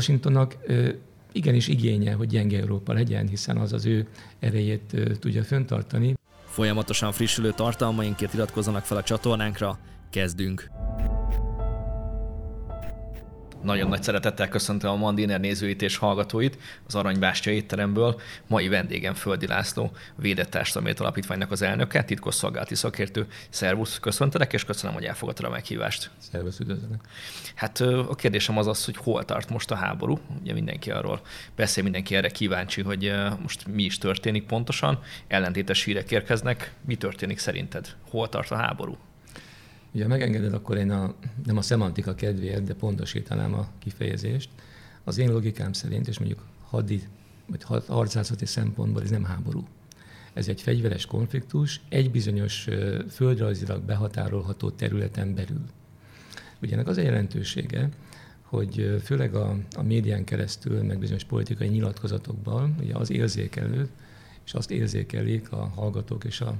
Washingtonnak 0.00 0.56
igenis 1.32 1.68
igénye, 1.68 2.12
hogy 2.12 2.28
gyenge 2.28 2.58
Európa 2.58 2.92
legyen, 2.92 3.28
hiszen 3.28 3.56
az 3.56 3.72
az 3.72 3.86
ő 3.86 4.06
erejét 4.38 4.96
tudja 5.18 5.44
föntartani. 5.44 6.14
Folyamatosan 6.44 7.12
frissülő 7.12 7.52
tartalmainkért 7.52 8.34
iratkozzanak 8.34 8.84
fel 8.84 8.96
a 8.96 9.02
csatornánkra, 9.02 9.78
kezdünk! 10.10 10.70
Nagyon 13.62 13.88
nagy 13.88 14.02
szeretettel 14.02 14.48
köszöntöm 14.48 14.90
a 14.90 14.96
Mandiner 14.96 15.40
nézőit 15.40 15.82
és 15.82 15.96
hallgatóit 15.96 16.58
az 16.86 16.94
Aranybástya 16.94 17.50
étteremből. 17.50 18.20
Mai 18.46 18.68
vendégem 18.68 19.14
Földi 19.14 19.46
László, 19.46 19.92
Védett 20.16 20.50
Társadalmi 20.50 20.92
Alapítványnak 20.98 21.50
az 21.50 21.62
elnöke, 21.62 22.04
titkosszolgálati 22.04 22.74
szakértő. 22.74 23.26
Szervusz, 23.48 23.98
köszöntelek, 23.98 24.52
és 24.52 24.64
köszönöm, 24.64 24.94
hogy 24.94 25.04
elfogadtad 25.04 25.44
a 25.44 25.50
meghívást. 25.50 26.10
Szervusz, 26.18 26.58
üdvözlök. 26.58 27.00
Hát 27.54 27.80
a 27.80 28.14
kérdésem 28.14 28.58
az 28.58 28.66
az, 28.66 28.84
hogy 28.84 28.96
hol 28.96 29.24
tart 29.24 29.50
most 29.50 29.70
a 29.70 29.74
háború. 29.74 30.18
Ugye 30.42 30.52
mindenki 30.52 30.90
arról 30.90 31.20
beszél, 31.56 31.82
mindenki 31.82 32.14
erre 32.14 32.28
kíváncsi, 32.28 32.82
hogy 32.82 33.12
most 33.42 33.66
mi 33.66 33.82
is 33.82 33.98
történik 33.98 34.46
pontosan. 34.46 34.98
Ellentétes 35.28 35.84
hírek 35.84 36.10
érkeznek. 36.10 36.72
Mi 36.86 36.94
történik 36.94 37.38
szerinted? 37.38 37.96
Hol 38.10 38.28
tart 38.28 38.50
a 38.50 38.56
háború? 38.56 38.98
Ugye 39.94 40.06
megengeded, 40.06 40.52
akkor 40.52 40.76
én 40.76 40.90
a, 40.90 41.14
nem 41.44 41.56
a 41.56 41.62
szemantika 41.62 42.14
kedvéért, 42.14 42.64
de 42.64 42.74
pontosítanám 42.74 43.54
a 43.54 43.68
kifejezést. 43.78 44.48
Az 45.04 45.18
én 45.18 45.32
logikám 45.32 45.72
szerint, 45.72 46.08
és 46.08 46.18
mondjuk 46.18 46.46
hadi 46.62 47.02
vagy 47.46 47.84
harcászati 47.86 48.46
szempontból 48.46 49.02
ez 49.02 49.10
nem 49.10 49.24
háború. 49.24 49.64
Ez 50.32 50.48
egy 50.48 50.60
fegyveres 50.60 51.06
konfliktus 51.06 51.80
egy 51.88 52.10
bizonyos 52.10 52.68
földrajzilag 53.10 53.82
behatárolható 53.82 54.70
területen 54.70 55.34
belül. 55.34 55.64
Ugye 56.62 56.72
ennek 56.74 56.88
az 56.88 56.96
a 56.96 57.00
jelentősége, 57.02 57.88
hogy 58.42 59.00
főleg 59.04 59.34
a, 59.34 59.56
a 59.76 59.82
médián 59.82 60.24
keresztül, 60.24 60.82
meg 60.82 60.98
bizonyos 60.98 61.24
politikai 61.24 61.68
nyilatkozatokban 61.68 62.74
ugye 62.80 62.94
az 62.96 63.10
érzékelő, 63.10 63.88
és 64.44 64.54
azt 64.54 64.70
érzékelik 64.70 65.52
a 65.52 65.72
hallgatók 65.74 66.24
és 66.24 66.40
a 66.40 66.54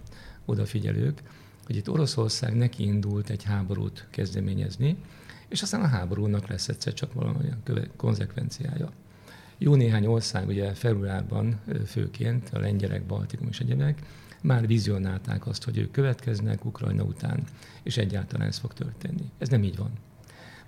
odafigyelők, 0.45 1.23
hogy 1.71 1.79
itt 1.79 1.91
Oroszország 1.91 2.57
neki 2.57 2.85
indult 2.85 3.31
egy 3.31 3.43
háborút 3.45 4.07
kezdeményezni, 4.11 4.97
és 5.49 5.63
aztán 5.63 5.81
a 5.81 5.87
háborúnak 5.87 6.49
lesz 6.49 6.69
egyszer 6.69 6.95
csak 6.95 7.13
valamilyen 7.13 7.63
konzekvenciája. 7.97 8.93
Jó 9.59 9.75
néhány 9.75 10.07
ország, 10.07 10.49
ugye 10.49 10.75
februárban 10.75 11.61
főként, 11.87 12.51
a 12.53 12.59
lengyelek, 12.59 13.07
Baltikum 13.07 13.49
és 13.49 13.61
egyebek, 13.61 13.99
már 14.43 14.67
vizionálták 14.67 15.47
azt, 15.47 15.65
hogy 15.65 15.79
ők 15.79 15.91
következnek 15.91 16.65
Ukrajna 16.65 17.03
után, 17.03 17.43
és 17.83 17.97
egyáltalán 17.97 18.47
ez 18.47 18.59
fog 18.59 18.73
történni. 18.73 19.31
Ez 19.39 19.49
nem 19.49 19.63
így 19.63 19.77
van. 19.77 19.91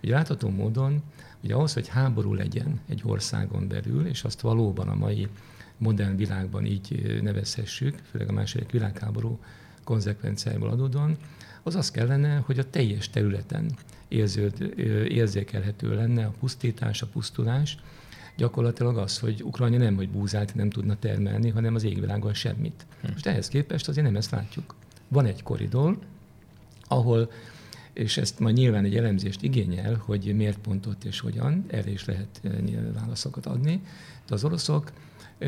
Ugye 0.03 0.14
látható 0.14 0.48
módon, 0.48 1.03
hogy 1.41 1.53
ahhoz, 1.53 1.73
hogy 1.73 1.89
háború 1.89 2.34
legyen 2.34 2.80
egy 2.89 3.03
országon 3.05 3.69
belül, 3.69 4.06
és 4.06 4.25
azt 4.25 4.41
valóban 4.41 4.89
a 4.89 4.95
mai 4.95 5.28
modern 5.77 6.17
világban 6.17 6.64
így 6.64 7.19
nevezhessük, 7.23 7.98
főleg 8.11 8.28
a 8.28 8.33
második 8.33 8.70
világháború 8.70 9.39
konzekvenciájából 9.84 10.69
adódóan, 10.69 11.16
az 11.62 11.75
az 11.75 11.91
kellene, 11.91 12.36
hogy 12.36 12.58
a 12.58 12.70
teljes 12.70 13.11
területen 13.11 13.70
érződ, 14.08 14.74
érzékelhető 15.08 15.94
lenne 15.94 16.24
a 16.24 16.33
pusztítás, 16.41 17.02
a 17.02 17.06
pusztulás, 17.06 17.78
gyakorlatilag 18.36 18.98
az, 18.98 19.19
hogy 19.19 19.42
Ukrajna 19.42 19.77
nem, 19.77 19.97
hogy 19.97 20.08
búzát 20.08 20.55
nem 20.55 20.70
tudna 20.70 20.98
termelni, 20.98 21.48
hanem 21.48 21.74
az 21.74 21.84
égvilágon 21.84 22.34
semmit. 22.34 22.86
Hm. 23.00 23.11
Most 23.12 23.27
ehhez 23.27 23.48
képest 23.48 23.89
azért 23.89 24.06
nem 24.06 24.16
ezt 24.16 24.30
látjuk. 24.30 24.74
Van 25.08 25.27
egy 25.27 25.42
koridor, 25.42 25.98
ahol, 26.89 27.30
és 27.92 28.17
ezt 28.17 28.39
majd 28.39 28.56
nyilván 28.56 28.84
egy 28.84 28.96
elemzést 28.96 29.42
igényel, 29.42 30.02
hogy 30.05 30.36
miért 30.36 30.58
pont 30.58 30.86
ott 30.86 31.05
és 31.05 31.20
hogyan, 31.20 31.64
erre 31.69 31.91
is 31.91 32.05
lehet 32.05 32.41
válaszokat 32.94 33.46
adni, 33.46 33.83
de 34.27 34.34
az 34.34 34.44
oroszok 34.44 34.92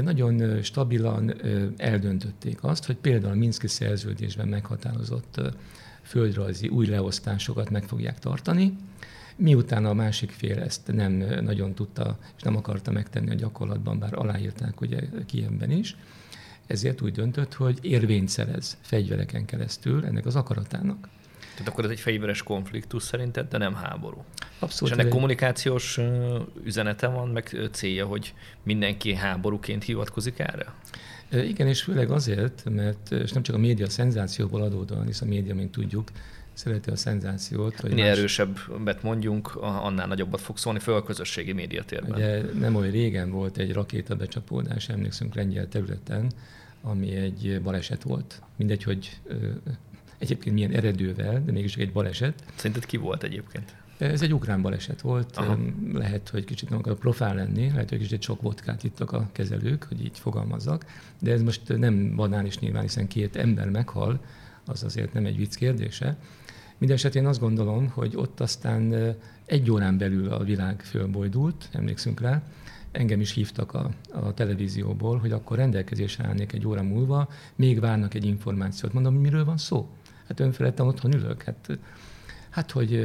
nagyon 0.02 0.62
stabilan 0.62 1.34
eldöntötték 1.76 2.64
azt, 2.64 2.84
hogy 2.84 2.96
például 2.96 3.32
a 3.32 3.36
Minszki 3.36 3.66
szerződésben 3.66 4.48
meghatározott 4.48 5.40
földrajzi 6.02 6.68
új 6.68 6.86
leosztásokat 6.86 7.70
meg 7.70 7.84
fogják 7.84 8.18
tartani, 8.18 8.76
miután 9.36 9.84
a 9.84 9.92
másik 9.92 10.30
fél 10.30 10.58
ezt 10.58 10.92
nem 10.92 11.12
nagyon 11.40 11.74
tudta 11.74 12.18
és 12.36 12.42
nem 12.42 12.56
akarta 12.56 12.90
megtenni 12.90 13.30
a 13.30 13.34
gyakorlatban, 13.34 13.98
bár 13.98 14.14
aláírták 14.14 14.80
ugye 14.80 15.00
Kievben 15.26 15.70
is, 15.70 15.96
ezért 16.66 17.00
úgy 17.00 17.12
döntött, 17.12 17.54
hogy 17.54 17.78
érvényt 17.82 18.28
szerez 18.28 18.76
fegyvereken 18.80 19.44
keresztül 19.44 20.04
ennek 20.04 20.26
az 20.26 20.36
akaratának. 20.36 21.08
Tehát 21.54 21.68
akkor 21.68 21.84
ez 21.84 21.90
egy 21.90 22.00
fegyveres 22.00 22.42
konfliktus 22.42 23.02
szerinted, 23.02 23.48
de 23.48 23.58
nem 23.58 23.74
háború. 23.74 24.24
Abszolút. 24.58 24.94
És 24.94 25.00
ennek 25.00 25.12
kommunikációs 25.12 26.00
üzenete 26.64 27.06
van, 27.06 27.28
meg 27.28 27.68
célja, 27.72 28.06
hogy 28.06 28.34
mindenki 28.62 29.14
háborúként 29.14 29.84
hivatkozik 29.84 30.38
erre? 30.38 30.74
Igen, 31.30 31.66
és 31.66 31.82
főleg 31.82 32.10
azért, 32.10 32.62
mert 32.70 33.12
és 33.12 33.32
nem 33.32 33.42
csak 33.42 33.54
a 33.54 33.58
média 33.58 33.88
szenzációból 33.88 34.62
adódóan, 34.62 35.06
hisz 35.06 35.20
a 35.20 35.24
média, 35.24 35.54
mint 35.54 35.70
tudjuk, 35.70 36.10
szereti 36.52 36.90
a 36.90 36.96
szenzációt. 36.96 37.80
Hogy 37.80 37.90
Minél 37.90 38.08
más... 38.08 38.18
erősebbet 38.18 39.02
mondjunk, 39.02 39.54
annál 39.56 40.06
nagyobbat 40.06 40.40
fog 40.40 40.58
szólni, 40.58 40.78
föl 40.78 40.94
a 40.94 41.02
közösségi 41.02 41.52
médiatérben. 41.52 42.12
Ugye 42.12 42.42
nem 42.58 42.74
olyan 42.74 42.90
régen 42.90 43.30
volt 43.30 43.56
egy 43.56 43.72
rakétabecsapódás, 43.72 44.88
emlékszünk 44.88 45.34
lengyel 45.34 45.68
területen, 45.68 46.30
ami 46.82 47.14
egy 47.14 47.60
baleset 47.62 48.02
volt. 48.02 48.42
Mindegy, 48.56 48.82
hogy 48.82 49.20
egyébként 50.24 50.54
milyen 50.54 50.70
eredővel, 50.70 51.42
de 51.44 51.52
mégis 51.52 51.76
egy 51.76 51.92
baleset. 51.92 52.44
Szerinted 52.54 52.86
ki 52.86 52.96
volt 52.96 53.22
egyébként? 53.22 53.74
Ez 53.98 54.22
egy 54.22 54.34
ukrán 54.34 54.62
baleset 54.62 55.00
volt, 55.00 55.36
Aha. 55.36 55.58
lehet, 55.92 56.28
hogy 56.28 56.44
kicsit 56.44 56.70
nem 56.70 56.78
akar 56.78 56.94
profál 56.94 57.34
lenni, 57.34 57.70
lehet, 57.70 57.88
hogy 57.88 57.98
kicsit 57.98 58.22
sok 58.22 58.42
vodkát 58.42 58.84
ittak 58.84 59.12
a 59.12 59.28
kezelők, 59.32 59.84
hogy 59.88 60.04
így 60.04 60.18
fogalmazzak, 60.18 60.84
de 61.20 61.32
ez 61.32 61.42
most 61.42 61.78
nem 61.78 62.16
banális 62.16 62.58
nyilván, 62.58 62.82
hiszen 62.82 63.06
két 63.06 63.36
ember 63.36 63.70
meghal, 63.70 64.20
az 64.66 64.82
azért 64.82 65.12
nem 65.12 65.26
egy 65.26 65.36
vicc 65.36 65.54
kérdése. 65.54 66.16
Mindenesetre 66.78 67.20
én 67.20 67.26
azt 67.26 67.40
gondolom, 67.40 67.88
hogy 67.88 68.16
ott 68.16 68.40
aztán 68.40 69.14
egy 69.46 69.70
órán 69.70 69.98
belül 69.98 70.32
a 70.32 70.44
világ 70.44 70.82
fölbojdult, 70.82 71.68
emlékszünk 71.72 72.20
rá, 72.20 72.42
engem 72.92 73.20
is 73.20 73.32
hívtak 73.32 73.74
a, 73.74 73.90
a 74.12 74.34
televízióból, 74.34 75.18
hogy 75.18 75.32
akkor 75.32 75.56
rendelkezésre 75.56 76.24
állnék 76.26 76.52
egy 76.52 76.66
óra 76.66 76.82
múlva, 76.82 77.28
még 77.54 77.80
várnak 77.80 78.14
egy 78.14 78.24
információt. 78.24 78.92
Mondom, 78.92 79.14
miről 79.14 79.44
van 79.44 79.56
szó? 79.56 79.88
Hát 80.28 80.40
önfeledtem 80.40 80.86
otthon 80.86 81.14
ülök. 81.14 81.42
Hát, 81.42 81.78
hát 82.50 82.70
hogy 82.70 83.00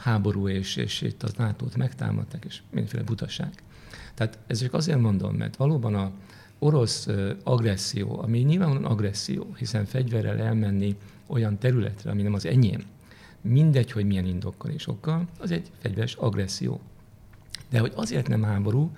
háború 0.00 0.48
és, 0.48 0.76
és 0.76 1.02
itt 1.02 1.22
az 1.22 1.32
NATO-t 1.32 1.76
megtámadtak, 1.76 2.44
és 2.44 2.62
mindenféle 2.70 3.02
butaság. 3.02 3.50
Tehát 4.14 4.38
ez 4.46 4.60
csak 4.60 4.74
azért 4.74 5.00
mondom, 5.00 5.34
mert 5.34 5.56
valóban 5.56 5.94
a 5.94 6.12
orosz 6.58 7.08
agresszió, 7.42 8.20
ami 8.22 8.38
nyilvánvalóan 8.38 8.90
agresszió, 8.90 9.54
hiszen 9.56 9.84
fegyverrel 9.84 10.38
elmenni 10.38 10.96
olyan 11.26 11.58
területre, 11.58 12.10
ami 12.10 12.22
nem 12.22 12.34
az 12.34 12.46
enyém, 12.46 12.82
mindegy, 13.40 13.92
hogy 13.92 14.06
milyen 14.06 14.26
indokkal 14.26 14.70
és 14.70 14.86
okkal, 14.86 15.28
az 15.38 15.50
egy 15.50 15.70
fegyveres 15.78 16.14
agresszió. 16.14 16.80
De 17.70 17.78
hogy 17.78 17.92
azért 17.94 18.28
nem 18.28 18.42
háború, 18.42 18.90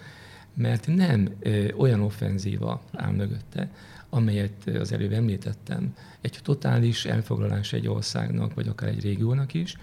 mert 0.54 0.86
nem 0.86 1.28
ö, 1.40 1.72
olyan 1.72 2.00
offenzíva 2.00 2.82
áll 2.92 3.12
mögötte, 3.12 3.70
amelyet 4.14 4.70
az 4.80 4.92
előbb 4.92 5.12
említettem, 5.12 5.94
egy 6.20 6.38
totális 6.42 7.04
elfoglalás 7.04 7.72
egy 7.72 7.88
országnak, 7.88 8.54
vagy 8.54 8.69
akár 8.69 8.88
egy 8.88 9.02
régiónak 9.02 9.54
is, 9.54 9.76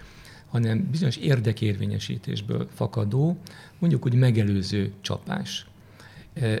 hanem 0.46 0.88
bizonyos 0.90 1.16
érdekérvényesítésből 1.16 2.68
fakadó, 2.74 3.38
mondjuk 3.78 4.04
úgy 4.04 4.14
megelőző 4.14 4.92
csapás. 5.00 5.66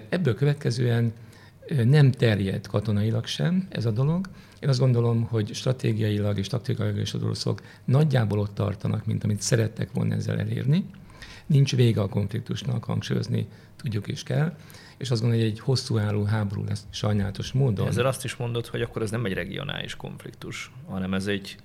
Ebből 0.08 0.34
következően 0.34 1.12
nem 1.84 2.10
terjed 2.10 2.66
katonailag 2.66 3.26
sem 3.26 3.66
ez 3.68 3.84
a 3.84 3.90
dolog. 3.90 4.28
Én 4.60 4.68
azt 4.68 4.78
gondolom, 4.78 5.22
hogy 5.22 5.54
stratégiailag 5.54 6.38
és 6.38 6.46
taktikailag 6.46 6.98
is 6.98 7.14
az 7.14 7.22
oroszok 7.22 7.62
nagyjából 7.84 8.38
ott 8.38 8.54
tartanak, 8.54 9.06
mint 9.06 9.24
amit 9.24 9.40
szerettek 9.40 9.92
volna 9.92 10.14
ezzel 10.14 10.38
elérni. 10.38 10.84
Nincs 11.46 11.76
vége 11.76 12.00
a 12.00 12.08
konfliktusnak, 12.08 12.84
hangsúlyozni 12.84 13.48
tudjuk 13.76 14.08
és 14.08 14.22
kell 14.22 14.56
és 15.02 15.10
azt 15.10 15.20
gondolom, 15.20 15.44
hogy 15.44 15.54
egy 15.54 15.60
hosszú 15.60 15.98
álló 15.98 16.24
háború 16.24 16.64
lesz 16.64 16.86
sajnálatos 16.90 17.52
módon. 17.52 17.86
Ezzel 17.86 18.06
azt 18.06 18.24
is 18.24 18.36
mondod, 18.36 18.66
hogy 18.66 18.82
akkor 18.82 19.02
ez 19.02 19.10
nem 19.10 19.24
egy 19.24 19.32
regionális 19.32 19.96
konfliktus, 19.96 20.70
hanem 20.88 21.14
ez 21.14 21.26
egy 21.26 21.56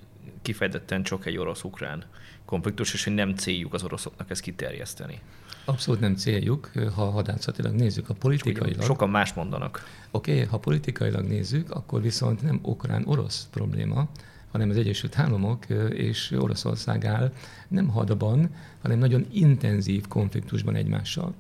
kifejezetten 0.41 1.03
csak 1.03 1.25
egy 1.25 1.37
orosz-ukrán 1.37 2.03
konfliktus, 2.45 2.93
és 2.93 3.03
hogy 3.03 3.13
nem 3.13 3.35
céljuk 3.35 3.73
az 3.73 3.83
oroszoknak 3.83 4.29
ezt 4.29 4.41
kiterjeszteni. 4.41 5.19
Abszolút 5.65 5.99
nem 5.99 6.15
céljuk, 6.15 6.71
ha 6.95 7.09
hadászatilag 7.09 7.73
nézzük, 7.73 8.09
a 8.09 8.13
politikailag. 8.13 8.81
Sokan 8.81 9.09
más 9.09 9.33
mondanak. 9.33 9.83
Oké, 10.11 10.33
okay, 10.33 10.45
ha 10.45 10.57
politikailag 10.57 11.25
nézzük, 11.25 11.71
akkor 11.71 12.01
viszont 12.01 12.41
nem 12.41 12.59
ukrán-orosz 12.63 13.47
probléma, 13.51 14.09
hanem 14.51 14.69
az 14.69 14.77
Egyesült 14.77 15.19
Államok 15.19 15.65
és 15.89 16.31
Oroszország 16.31 17.05
áll 17.05 17.33
nem 17.67 17.87
hadban, 17.87 18.49
hanem 18.81 18.97
nagyon 18.97 19.25
intenzív 19.31 20.07
konfliktusban 20.07 20.75
egymással. 20.75 21.33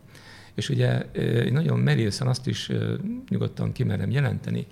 És 0.57 0.69
ugye 0.69 1.05
nagyon 1.51 1.79
merészen 1.79 2.27
azt 2.27 2.47
is 2.47 2.71
nyugodtan 3.29 3.71
kimerem 3.71 4.11
jelenteni, 4.11 4.67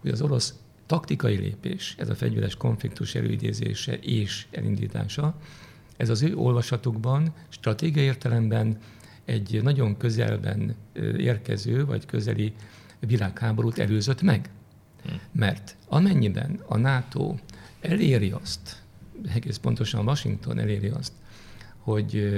hogy 0.00 0.10
az 0.10 0.22
orosz 0.22 0.54
taktikai 0.86 1.36
lépés, 1.36 1.94
ez 1.98 2.08
a 2.08 2.14
fegyveres 2.14 2.54
konfliktus 2.54 3.14
előidézése 3.14 3.98
és 3.98 4.46
elindítása, 4.50 5.38
ez 5.96 6.08
az 6.08 6.22
ő 6.22 6.36
olvasatukban, 6.36 7.32
stratégiai 7.48 8.04
értelemben 8.04 8.78
egy 9.24 9.60
nagyon 9.62 9.96
közelben 9.96 10.74
érkező, 11.16 11.84
vagy 11.84 12.06
közeli 12.06 12.52
világháborút 12.98 13.78
előzött 13.78 14.22
meg. 14.22 14.50
Hm. 15.02 15.10
Mert 15.32 15.76
amennyiben 15.88 16.60
a 16.66 16.76
NATO 16.76 17.34
eléri 17.80 18.30
azt, 18.30 18.82
egész 19.34 19.56
pontosan 19.56 20.06
Washington 20.06 20.58
eléri 20.58 20.88
azt, 20.88 21.12
hogy 21.78 22.28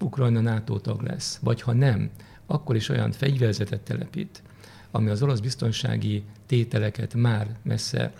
Ukrajna 0.00 0.40
NATO 0.40 0.78
tag 0.78 1.02
lesz, 1.02 1.38
vagy 1.42 1.60
ha 1.60 1.72
nem, 1.72 2.10
akkor 2.46 2.76
is 2.76 2.88
olyan 2.88 3.12
fegyverzetet 3.12 3.80
telepít, 3.80 4.42
ami 4.90 5.10
az 5.10 5.22
orosz 5.22 5.40
biztonsági 5.40 6.24
tételeket 6.46 7.14
már 7.14 7.56
messze 7.62 8.12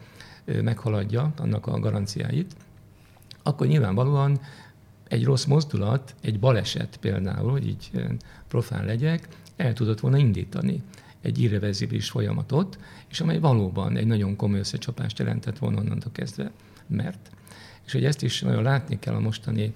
meghaladja, 0.62 1.32
annak 1.36 1.66
a 1.66 1.80
garanciáit, 1.80 2.56
akkor 3.42 3.66
nyilvánvalóan 3.66 4.40
egy 5.08 5.24
rossz 5.24 5.44
mozdulat, 5.44 6.14
egy 6.20 6.38
baleset 6.38 6.96
például, 6.96 7.50
hogy 7.50 7.66
így 7.66 7.90
profán 8.48 8.84
legyek, 8.84 9.28
el 9.56 9.72
tudott 9.72 10.00
volna 10.00 10.16
indítani 10.16 10.82
egy 11.20 11.38
irreverzibilis 11.38 12.10
folyamatot, 12.10 12.78
és 13.08 13.20
amely 13.20 13.38
valóban 13.38 13.96
egy 13.96 14.06
nagyon 14.06 14.36
komoly 14.36 14.58
összecsapást 14.58 15.18
jelentett 15.18 15.58
volna 15.58 15.80
onnantól 15.80 16.12
kezdve. 16.12 16.50
Mert. 16.86 17.30
És 17.86 17.92
hogy 17.92 18.04
ezt 18.04 18.22
is 18.22 18.40
nagyon 18.40 18.62
látni 18.62 18.98
kell 18.98 19.14
a 19.14 19.20
mostani 19.20 19.72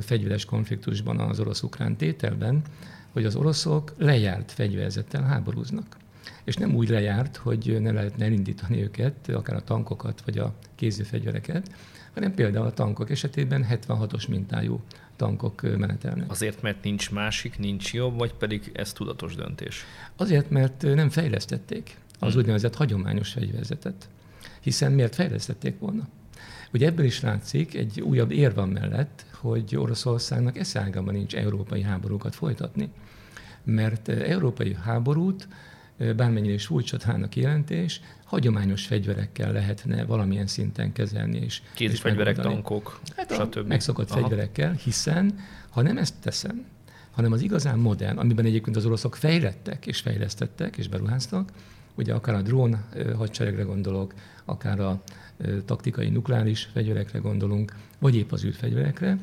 fegyveres 0.00 0.44
konfliktusban 0.44 1.20
az 1.20 1.40
orosz-ukrán 1.40 1.96
tételben, 1.96 2.62
hogy 3.12 3.24
az 3.24 3.36
oroszok 3.36 3.94
lejárt 3.98 4.52
fegyverzettel 4.52 5.22
háborúznak. 5.22 5.96
És 6.44 6.56
nem 6.56 6.74
úgy 6.74 6.88
lejárt, 6.88 7.36
hogy 7.36 7.76
ne 7.80 7.92
lehetne 7.92 8.24
elindítani 8.24 8.82
őket, 8.82 9.28
akár 9.28 9.56
a 9.56 9.64
tankokat 9.64 10.22
vagy 10.24 10.38
a 10.38 10.54
kézifegyvereket, 10.74 11.70
hanem 12.14 12.34
például 12.34 12.66
a 12.66 12.72
tankok 12.72 13.10
esetében 13.10 13.66
76-os 13.70 14.28
mintájú 14.28 14.80
tankok 15.16 15.62
menetelnek. 15.62 16.30
Azért, 16.30 16.62
mert 16.62 16.82
nincs 16.84 17.10
másik, 17.10 17.58
nincs 17.58 17.92
jobb, 17.92 18.18
vagy 18.18 18.34
pedig 18.34 18.70
ez 18.74 18.92
tudatos 18.92 19.34
döntés? 19.34 19.84
Azért, 20.16 20.50
mert 20.50 20.82
nem 20.82 21.08
fejlesztették 21.08 21.96
az 22.18 22.30
hmm. 22.30 22.40
úgynevezett 22.40 22.74
hagyományos 22.74 23.32
fegyverzetet. 23.32 24.08
Hiszen 24.60 24.92
miért 24.92 25.14
fejlesztették 25.14 25.78
volna? 25.78 26.08
Ugye 26.74 26.86
ebből 26.86 27.04
is 27.04 27.20
látszik 27.20 27.74
egy 27.74 28.00
újabb 28.00 28.30
érv 28.30 28.58
mellett, 28.58 29.24
hogy 29.32 29.76
Oroszországnak 29.76 30.58
eszágában 30.58 31.14
nincs 31.14 31.34
európai 31.34 31.82
háborúkat 31.82 32.34
folytatni. 32.34 32.88
Mert 33.64 34.08
európai 34.08 34.76
háborút 34.82 35.48
bármennyire 35.98 36.52
is 36.52 36.66
furcsa 36.66 37.18
jelentés, 37.34 38.00
hagyományos 38.24 38.86
fegyverekkel 38.86 39.52
lehetne 39.52 40.04
valamilyen 40.04 40.46
szinten 40.46 40.92
kezelni. 40.92 41.38
És, 41.38 41.62
Kézi 41.74 41.96
fegyverek, 41.96 42.36
tankok, 42.36 43.00
hát 43.16 43.32
stb. 43.32 43.66
Megszokott 43.66 44.10
Aha. 44.10 44.20
fegyverekkel, 44.20 44.72
hiszen 44.72 45.38
ha 45.70 45.82
nem 45.82 45.98
ezt 45.98 46.14
teszem, 46.20 46.64
hanem 47.10 47.32
az 47.32 47.42
igazán 47.42 47.78
modern, 47.78 48.18
amiben 48.18 48.44
egyébként 48.44 48.76
az 48.76 48.86
oroszok 48.86 49.16
fejlettek 49.16 49.86
és 49.86 50.00
fejlesztettek 50.00 50.76
és 50.76 50.88
beruháztak, 50.88 51.50
ugye 51.94 52.14
akár 52.14 52.34
a 52.34 52.42
drón 52.42 52.84
hadseregre 53.16 53.62
gondolok, 53.62 54.14
akár 54.44 54.80
a 54.80 55.02
taktikai 55.64 56.08
nukleáris 56.08 56.68
fegyverekre 56.72 57.18
gondolunk, 57.18 57.74
vagy 57.98 58.16
épp 58.16 58.32
az 58.32 58.44
űrfegyverekre, 58.44 59.18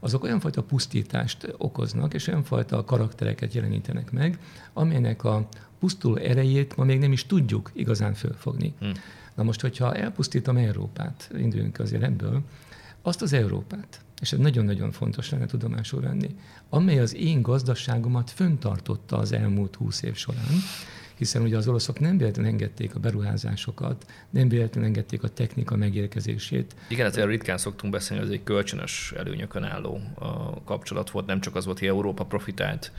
azok 0.00 0.22
olyan 0.22 0.40
fajta 0.40 0.62
pusztítást 0.62 1.54
okoznak, 1.58 2.14
és 2.14 2.26
olyan 2.26 2.42
fajta 2.42 2.84
karaktereket 2.84 3.54
jelenítenek 3.54 4.10
meg, 4.10 4.38
amelynek 4.72 5.24
a 5.24 5.48
pusztuló 5.78 6.16
erejét 6.16 6.76
ma 6.76 6.84
még 6.84 6.98
nem 6.98 7.12
is 7.12 7.26
tudjuk 7.26 7.70
igazán 7.74 8.14
fölfogni. 8.14 8.74
Hmm. 8.78 8.92
Na 9.34 9.42
most, 9.42 9.60
hogyha 9.60 9.94
elpusztítom 9.94 10.56
Európát, 10.56 11.30
induljunk 11.38 11.78
azért 11.78 12.02
ebből, 12.02 12.42
azt 13.02 13.22
az 13.22 13.32
Európát, 13.32 14.00
és 14.20 14.32
ez 14.32 14.38
nagyon-nagyon 14.38 14.92
fontos 14.92 15.30
lenne 15.30 15.46
tudomásul 15.46 16.00
venni, 16.00 16.36
amely 16.68 16.98
az 16.98 17.14
én 17.14 17.42
gazdaságomat 17.42 18.30
föntartotta 18.30 19.18
az 19.18 19.32
elmúlt 19.32 19.74
húsz 19.74 20.02
év 20.02 20.14
során, 20.14 20.52
hiszen 21.14 21.42
ugye 21.42 21.56
az 21.56 21.68
oroszok 21.68 22.00
nem 22.00 22.18
véletlenül 22.18 22.50
engedték 22.50 22.94
a 22.94 22.98
beruházásokat, 22.98 24.06
nem 24.30 24.48
véletlenül 24.48 24.88
engedték 24.88 25.22
a 25.22 25.28
technika 25.28 25.76
megérkezését. 25.76 26.74
Igen, 26.88 27.06
ezért 27.06 27.26
ritkán 27.26 27.58
szoktunk 27.58 27.92
beszélni, 27.92 28.22
hogy 28.22 28.32
ez 28.32 28.38
egy 28.38 28.44
kölcsönös 28.44 29.12
előnyökön 29.16 29.64
álló 29.64 30.00
kapcsolat 30.64 31.10
volt, 31.10 31.26
nem 31.26 31.40
csak 31.40 31.56
az 31.56 31.64
volt, 31.64 31.78
hogy 31.78 31.88
Európa 31.88 32.24
profitált 32.24 32.92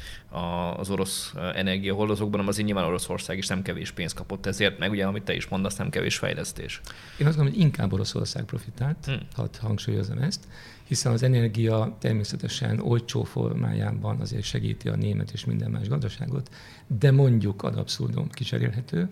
az 0.78 0.90
orosz 0.90 1.34
energiahordozókban, 1.56 2.32
hanem 2.32 2.48
azért 2.48 2.66
nyilván 2.66 2.86
Oroszország 2.86 3.38
is 3.38 3.48
nem 3.48 3.62
kevés 3.62 3.92
pénzt 3.92 4.16
kapott 4.16 4.46
ezért, 4.46 4.80
meg 4.80 4.92
ugye, 4.92 5.06
amit 5.06 5.24
te 5.24 5.36
is 5.36 5.48
mondasz, 5.48 5.76
nem 5.76 5.90
kevés 5.90 6.18
fejlesztés. 6.18 6.82
Én 7.18 7.28
azt 7.28 7.36
gondolom, 7.36 7.60
hogy 7.60 7.62
inkább 7.62 7.94
Oroszország 7.94 8.44
profitált, 8.44 9.06
hmm. 9.06 9.20
hadd 9.34 9.60
hangsúlyozom 9.60 10.18
ezt, 10.18 10.48
hiszen 10.88 11.12
az 11.12 11.24
energia 11.24 11.96
természetesen 12.00 12.80
olcsó 12.80 13.24
formájában 13.24 14.20
azért 14.20 14.44
segíti 14.44 14.90
a 14.90 14.96
német 14.96 15.32
és 15.32 15.46
minden 15.46 15.72
más 15.72 15.88
gazdaságot, 15.88 16.50
de 16.88 17.12
mondjuk 17.12 17.64
ad 17.64 17.78
abszurdum 17.78 18.30
kicserélhető, 18.30 19.10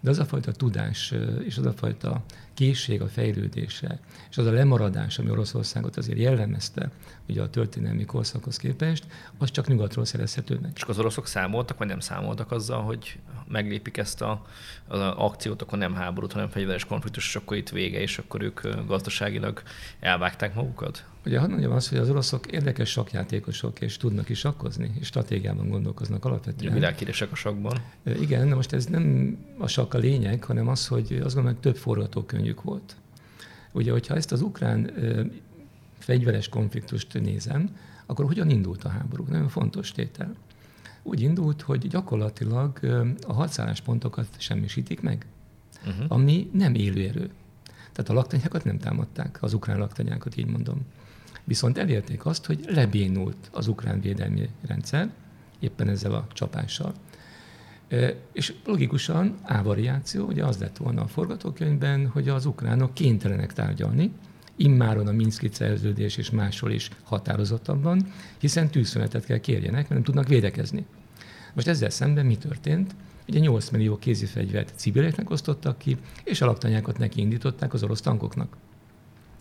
de 0.00 0.10
az 0.10 0.18
a 0.18 0.24
fajta 0.24 0.52
tudás 0.52 1.14
és 1.44 1.58
az 1.58 1.66
a 1.66 1.72
fajta 1.72 2.24
készség 2.58 3.02
a 3.02 3.08
fejlődése, 3.08 3.98
és 4.30 4.38
az 4.38 4.46
a 4.46 4.50
lemaradás, 4.50 5.18
ami 5.18 5.30
Oroszországot 5.30 5.96
azért 5.96 6.18
jellemezte 6.18 6.90
ugye 7.28 7.42
a 7.42 7.50
történelmi 7.50 8.04
korszakhoz 8.04 8.56
képest, 8.56 9.06
az 9.38 9.50
csak 9.50 9.66
nyugatról 9.66 10.04
szerezhető 10.04 10.58
meg. 10.62 10.70
És 10.74 10.82
az 10.82 10.98
oroszok 10.98 11.26
számoltak, 11.26 11.78
vagy 11.78 11.86
nem 11.86 12.00
számoltak 12.00 12.52
azzal, 12.52 12.82
hogy 12.82 13.18
meglépik 13.48 13.96
ezt 13.96 14.22
a, 14.22 14.46
az 14.88 15.00
akciót, 15.00 15.62
akkor 15.62 15.78
nem 15.78 15.94
háborút, 15.94 16.32
hanem 16.32 16.48
fegyveres 16.48 16.84
konfliktus, 16.84 17.26
és 17.26 17.36
akkor 17.36 17.56
itt 17.56 17.68
vége, 17.68 18.00
és 18.00 18.18
akkor 18.18 18.42
ők 18.42 18.60
gazdaságilag 18.86 19.62
elvágták 20.00 20.54
magukat? 20.54 21.04
Ugye 21.28 21.38
hadd 21.38 21.50
mondjam 21.50 21.72
azt, 21.72 21.88
hogy 21.88 21.98
az 21.98 22.10
oroszok 22.10 22.46
érdekes 22.46 22.90
sakjátékosok, 22.90 23.80
és 23.80 23.96
tudnak 23.96 24.28
is 24.28 24.38
sakkozni, 24.38 24.90
és 25.00 25.06
stratégiában 25.06 25.68
gondolkoznak 25.68 26.24
alapvetően. 26.24 26.74
Világhíresek 26.74 27.32
a 27.32 27.34
sakban. 27.34 27.78
Igen, 28.20 28.48
de 28.48 28.54
most 28.54 28.72
ez 28.72 28.86
nem 28.86 29.36
a 29.58 29.66
sak 29.66 29.94
a 29.94 29.98
lényeg, 29.98 30.44
hanem 30.44 30.68
az, 30.68 30.86
hogy 30.86 31.12
azt 31.12 31.34
gondolom, 31.34 31.44
hogy 31.44 31.56
több 31.56 31.76
forgatókönyvük 32.48 32.62
volt. 32.62 32.96
Ugye, 33.72 33.90
hogyha 33.90 34.14
ezt 34.14 34.32
az 34.32 34.42
ukrán 34.42 34.90
fegyveres 35.98 36.48
konfliktust 36.48 37.20
nézem, 37.20 37.76
akkor 38.06 38.24
hogyan 38.24 38.50
indult 38.50 38.84
a 38.84 38.88
háború? 38.88 39.24
Nagyon 39.28 39.48
fontos 39.48 39.92
tétel. 39.92 40.34
Úgy 41.02 41.20
indult, 41.20 41.62
hogy 41.62 41.88
gyakorlatilag 41.88 42.78
a 43.26 43.32
hadszálláspontokat 43.32 44.28
semmisítik 44.38 45.00
meg, 45.00 45.26
uh-huh. 45.86 46.04
ami 46.08 46.50
nem 46.52 46.74
élő 46.74 47.08
erő. 47.08 47.30
Tehát 47.92 48.10
a 48.10 48.14
laktanyákat 48.14 48.64
nem 48.64 48.78
támadták, 48.78 49.42
az 49.42 49.52
ukrán 49.52 49.78
laktanyákat, 49.78 50.36
így 50.36 50.46
mondom. 50.46 50.80
Viszont 51.44 51.78
elérték 51.78 52.26
azt, 52.26 52.46
hogy 52.46 52.64
lebénult 52.68 53.50
az 53.52 53.66
ukrán 53.66 54.00
védelmi 54.00 54.48
rendszer, 54.66 55.10
éppen 55.60 55.88
ezzel 55.88 56.14
a 56.14 56.26
csapással. 56.32 56.94
És 58.32 58.54
logikusan 58.64 59.38
ávariáció, 59.42 60.26
ugye 60.26 60.44
az 60.44 60.58
lett 60.58 60.76
volna 60.76 61.02
a 61.02 61.06
forgatókönyvben, 61.06 62.06
hogy 62.06 62.28
az 62.28 62.46
ukránok 62.46 62.94
kénytelenek 62.94 63.52
tárgyalni, 63.52 64.12
immáron 64.56 65.06
a 65.06 65.12
Minszki 65.12 65.48
szerződés 65.52 66.16
és 66.16 66.30
máshol 66.30 66.70
is 66.70 66.90
határozottabban, 67.02 68.12
hiszen 68.38 68.68
tűzszünetet 68.68 69.24
kell 69.24 69.38
kérjenek, 69.38 69.74
mert 69.74 69.88
nem 69.88 70.02
tudnak 70.02 70.28
védekezni. 70.28 70.86
Most 71.54 71.68
ezzel 71.68 71.90
szemben 71.90 72.26
mi 72.26 72.36
történt? 72.36 72.94
Ugye 73.28 73.38
8 73.38 73.70
millió 73.70 73.98
kézifegyvert 73.98 74.72
civileknek 74.76 75.30
osztottak 75.30 75.78
ki, 75.78 75.96
és 76.24 76.40
a 76.40 76.46
laktanyákat 76.46 76.98
neki 76.98 77.20
indították 77.20 77.74
az 77.74 77.82
orosz 77.82 78.00
tankoknak. 78.00 78.56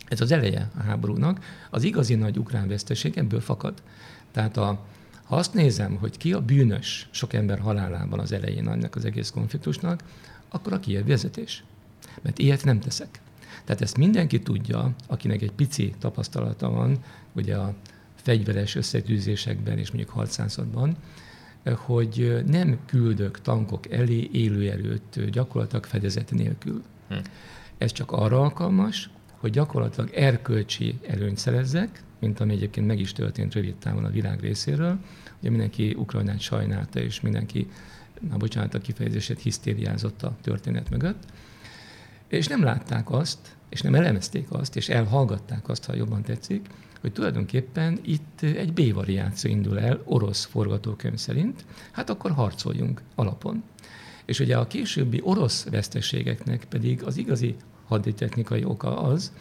Ez 0.08 0.22
az 0.22 0.32
eleje 0.32 0.70
a 0.78 0.82
háborúnak. 0.82 1.44
Az 1.70 1.84
igazi 1.84 2.16
nagy 2.16 2.38
ukrán 2.38 2.68
veszteség 2.68 3.18
ebből 3.18 3.40
fakad. 3.40 3.74
Tehát 4.32 4.58
a, 4.58 4.86
ha 5.28 5.36
azt 5.36 5.54
nézem, 5.54 5.96
hogy 5.96 6.18
ki 6.18 6.34
a 6.34 6.42
bűnös 6.42 7.08
sok 7.12 7.34
ember 7.34 7.60
halálában 7.60 8.20
az 8.20 8.32
elején 8.32 8.70
ennek 8.70 8.96
az 8.96 9.06
egész 9.06 9.30
konfliktusnak, 9.30 10.04
akkor 10.50 10.74
a 10.74 10.80
Kiev 10.80 11.08
vezetés. 11.08 11.64
Mert 12.22 12.40
ilyet 12.40 12.64
nem 12.64 12.80
teszek. 12.80 13.22
Tehát 13.66 13.82
ezt 13.82 13.98
mindenki 13.98 14.40
tudja, 14.42 14.92
akinek 15.08 15.42
egy 15.42 15.52
pici 15.52 15.94
tapasztalata 16.00 16.70
van, 16.70 16.98
ugye 17.34 17.56
a 17.56 17.74
fegyveres 18.16 18.76
összetűzésekben 18.76 19.78
és 19.78 19.92
mondjuk 19.92 20.14
harcászatban, 20.14 20.96
hogy 21.76 22.44
nem 22.46 22.80
küldök 22.86 23.42
tankok 23.42 23.92
elé 23.92 24.30
élőerőt 24.32 25.30
gyakorlatilag 25.30 25.86
fedezet 25.86 26.32
nélkül. 26.32 26.84
Hm. 27.08 27.16
Ez 27.78 27.92
csak 27.92 28.12
arra 28.12 28.42
alkalmas, 28.42 29.10
hogy 29.38 29.52
gyakorlatilag 29.52 30.10
erkölcsi 30.14 31.00
előnyt 31.08 31.38
szerezzek, 31.38 32.04
mint 32.20 32.40
ami 32.40 32.54
egyébként 32.54 32.88
meg 32.88 33.00
is 33.00 33.14
történt 33.14 33.54
rövid 33.54 33.76
távon 33.76 34.06
a 34.06 34.10
világ 34.10 34.40
részéről. 34.40 34.98
Ugye 35.40 35.50
mindenki 35.50 35.94
Ukrajnát 35.98 36.40
sajnálta, 36.40 37.00
és 37.00 37.22
mindenki, 37.22 37.68
már 38.20 38.38
bocsánat 38.38 38.74
a 38.74 38.80
kifejezését, 38.80 39.40
hisztériázott 39.40 40.24
a 40.24 40.36
történet 40.42 40.90
mögött. 40.90 41.24
És 42.28 42.48
nem 42.48 42.64
látták 42.64 43.12
azt, 43.12 43.56
és 43.70 43.82
nem 43.82 43.96
elemezték 43.96 44.52
azt, 44.52 44.76
és 44.76 44.90
elhallgatták 44.90 45.70
azt, 45.70 45.86
ha 45.86 45.96
jobban 45.96 46.22
tetszik, 46.22 46.68
hogy 47.02 47.12
tulajdonképpen 47.12 48.00
itt 48.02 48.42
egy 48.42 48.74
B-variáció 48.74 49.52
indul 49.52 49.80
el 49.80 50.02
orosz 50.04 50.46
forgatókönyv 50.46 51.18
szerint, 51.18 51.66
hát 51.92 52.10
akkor 52.10 52.32
harcoljunk 52.32 53.02
alapon. 53.16 53.64
És 54.26 54.40
ugye 54.40 54.58
a 54.58 54.68
későbbi 54.68 55.22
orosz 55.24 55.66
veszteségeknek 55.70 56.66
pedig 56.66 57.04
az 57.04 57.18
igazi 57.18 57.56
haditechnikai 57.86 58.64
oka 58.64 59.02
az, 59.02 59.32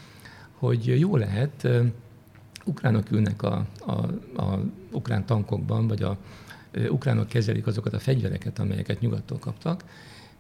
hogy 0.53 0.99
jó 0.99 1.17
lehet 1.17 1.69
ukránok 2.67 3.11
ülnek 3.11 3.43
a, 3.43 3.67
a, 3.87 3.93
a 4.43 4.61
ukrán 4.91 5.27
tankokban, 5.27 5.87
vagy 5.87 6.03
a 6.03 6.17
ukránok 6.89 7.29
kezelik 7.29 7.67
azokat 7.67 7.93
a 7.93 7.99
fegyvereket, 7.99 8.59
amelyeket 8.59 9.01
nyugattól 9.01 9.39
kaptak, 9.39 9.85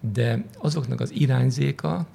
de 0.00 0.45
azoknak 0.59 1.00
az 1.00 1.12
irányzéka 1.12 2.06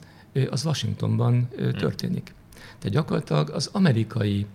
az 0.50 0.65
Washingtonban 0.65 1.48
történik. 1.77 2.34
Tehát 2.53 2.89
gyakorlatilag 2.89 3.50
az 3.50 3.70
amerikai 3.72 4.46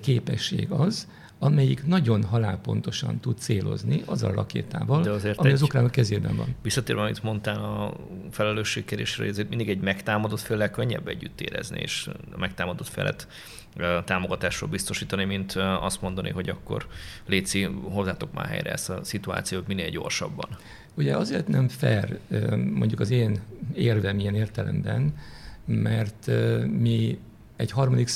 képesség 0.00 0.70
az, 0.70 1.08
amelyik 1.38 1.86
nagyon 1.86 2.22
halálpontosan 2.24 3.20
tud 3.20 3.38
célozni 3.38 4.02
az 4.06 4.22
a 4.22 4.32
rakétával, 4.32 5.02
De 5.02 5.10
azért 5.10 5.38
ami 5.38 5.52
az 5.52 5.62
ukránok 5.62 5.90
kezében 5.90 6.36
van. 6.36 6.54
Visszatérve, 6.62 7.02
amit 7.02 7.22
mondtál 7.22 7.64
a 7.64 7.96
felelősségkérésre, 8.30 9.24
ezért 9.24 9.48
mindig 9.48 9.68
egy 9.68 9.80
megtámadott 9.80 10.40
félel 10.40 10.70
könnyebb 10.70 11.08
együtt 11.08 11.40
érezni, 11.40 11.80
és 11.80 12.08
a 12.32 12.38
megtámadott 12.38 12.88
felet 12.88 13.28
támogatásról 14.04 14.70
biztosítani, 14.70 15.24
mint 15.24 15.52
azt 15.80 16.02
mondani, 16.02 16.30
hogy 16.30 16.48
akkor 16.48 16.86
Léci, 17.26 17.62
hozzátok 17.82 18.32
már 18.32 18.46
helyre 18.46 18.70
ezt 18.72 18.90
a 18.90 19.04
szituációt 19.04 19.66
minél 19.66 19.90
gyorsabban. 19.90 20.48
Ugye 20.94 21.16
azért 21.16 21.48
nem 21.48 21.68
fair 21.68 22.18
mondjuk 22.74 23.00
az 23.00 23.10
én 23.10 23.40
érvem 23.74 24.18
ilyen 24.18 24.34
értelemben, 24.34 25.14
mert 25.64 26.30
mi 26.78 27.18
egy 27.56 27.70
harmadik 27.70 28.08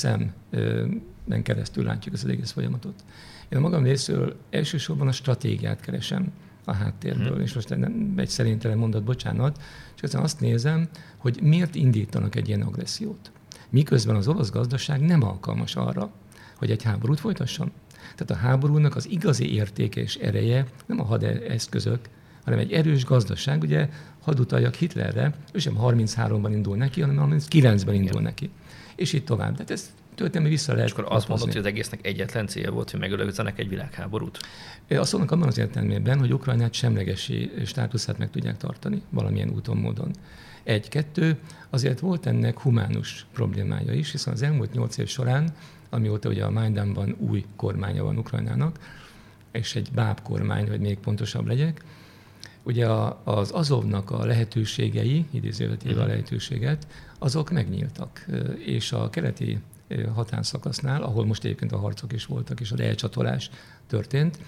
szemben 1.23 1.43
keresztül 1.43 1.83
látjuk 1.83 2.13
az 2.13 2.25
egész 2.25 2.51
folyamatot. 2.51 3.03
Én 3.49 3.57
a 3.57 3.61
magam 3.61 3.83
részéről 3.83 4.35
elsősorban 4.49 5.07
a 5.07 5.11
stratégiát 5.11 5.79
keresem 5.79 6.31
a 6.65 6.73
háttérből, 6.73 7.33
hmm. 7.33 7.41
és 7.41 7.53
most 7.53 7.69
nem 7.69 8.13
egy 8.17 8.29
szerintelen 8.29 8.77
mondat, 8.77 9.03
bocsánat, 9.03 9.61
csak 9.95 10.03
aztán 10.03 10.23
azt 10.23 10.39
nézem, 10.39 10.89
hogy 11.17 11.39
miért 11.41 11.75
indítanak 11.75 12.35
egy 12.35 12.47
ilyen 12.47 12.61
agressziót. 12.61 13.31
Miközben 13.69 14.15
az 14.15 14.27
orosz 14.27 14.49
gazdaság 14.49 15.01
nem 15.01 15.23
alkalmas 15.23 15.75
arra, 15.75 16.11
hogy 16.57 16.71
egy 16.71 16.83
háborút 16.83 17.19
folytasson. 17.19 17.71
Tehát 18.15 18.43
a 18.43 18.47
háborúnak 18.47 18.95
az 18.95 19.09
igazi 19.09 19.53
értéke 19.53 20.01
és 20.01 20.15
ereje 20.15 20.65
nem 20.85 20.99
a 20.99 21.03
hadeszközök, 21.03 22.09
hanem 22.43 22.59
egy 22.59 22.71
erős 22.71 23.05
gazdaság. 23.05 23.61
Ugye 23.61 23.89
hadd 24.21 24.39
utaljak 24.39 24.75
Hitlerre, 24.75 25.33
ő 25.53 25.59
sem 25.59 25.77
33-ban 25.79 26.49
indul 26.51 26.77
neki, 26.77 27.01
hanem 27.01 27.29
39-ben 27.31 27.95
indul 27.95 28.21
neki. 28.21 28.49
És 28.95 29.13
így 29.13 29.23
tovább. 29.23 29.51
Tehát 29.51 29.71
ez 29.71 29.93
történelmi 30.15 30.49
vissza 30.49 30.73
lehet. 30.73 30.87
És 30.87 30.93
akkor 30.93 31.05
azt 31.15 31.27
mondod, 31.27 31.47
hogy 31.47 31.57
az 31.57 31.65
egésznek 31.65 32.05
egyetlen 32.05 32.47
célja 32.47 32.71
volt, 32.71 32.91
hogy 32.91 32.99
megelőzzenek 32.99 33.59
egy 33.59 33.69
világháborút? 33.69 34.39
Azt 34.89 35.11
mondok 35.11 35.31
abban 35.31 35.47
az 35.47 35.57
értelmében, 35.57 36.19
hogy 36.19 36.33
Ukrajnát 36.33 36.73
semlegesi 36.73 37.51
státuszát 37.65 38.17
meg 38.17 38.29
tudják 38.29 38.57
tartani 38.57 39.01
valamilyen 39.09 39.49
úton, 39.49 39.77
módon. 39.77 40.11
Egy, 40.63 40.89
kettő, 40.89 41.37
azért 41.69 41.99
volt 41.99 42.25
ennek 42.25 42.59
humánus 42.59 43.25
problémája 43.33 43.93
is, 43.93 44.11
hiszen 44.11 44.33
az 44.33 44.41
elmúlt 44.41 44.73
nyolc 44.73 44.97
év 44.97 45.07
során, 45.07 45.55
amióta 45.89 46.29
ugye 46.29 46.43
a 46.43 46.51
Majdanban 46.51 47.15
új 47.19 47.45
kormánya 47.55 48.03
van 48.03 48.17
Ukrajnának, 48.17 48.79
és 49.51 49.75
egy 49.75 49.89
báb 49.91 50.21
kormány, 50.21 50.69
hogy 50.69 50.79
még 50.79 50.97
pontosabb 50.97 51.47
legyek, 51.47 51.83
ugye 52.63 52.87
a, 52.87 53.21
az 53.23 53.51
Azovnak 53.51 54.11
a 54.11 54.25
lehetőségei, 54.25 55.25
idézőletéve 55.31 55.99
a 55.99 56.03
mhm. 56.03 56.09
lehetőséget, 56.09 56.87
azok 57.19 57.51
megnyíltak. 57.51 58.25
És 58.65 58.91
a 58.91 59.09
keleti 59.09 59.59
határszakasznál, 60.13 61.03
ahol 61.03 61.25
most 61.25 61.43
egyébként 61.43 61.71
a 61.71 61.77
harcok 61.77 62.13
is 62.13 62.25
voltak, 62.25 62.59
és 62.59 62.71
az 62.71 62.79
elcsatolás 62.79 63.49
történt, 63.87 64.39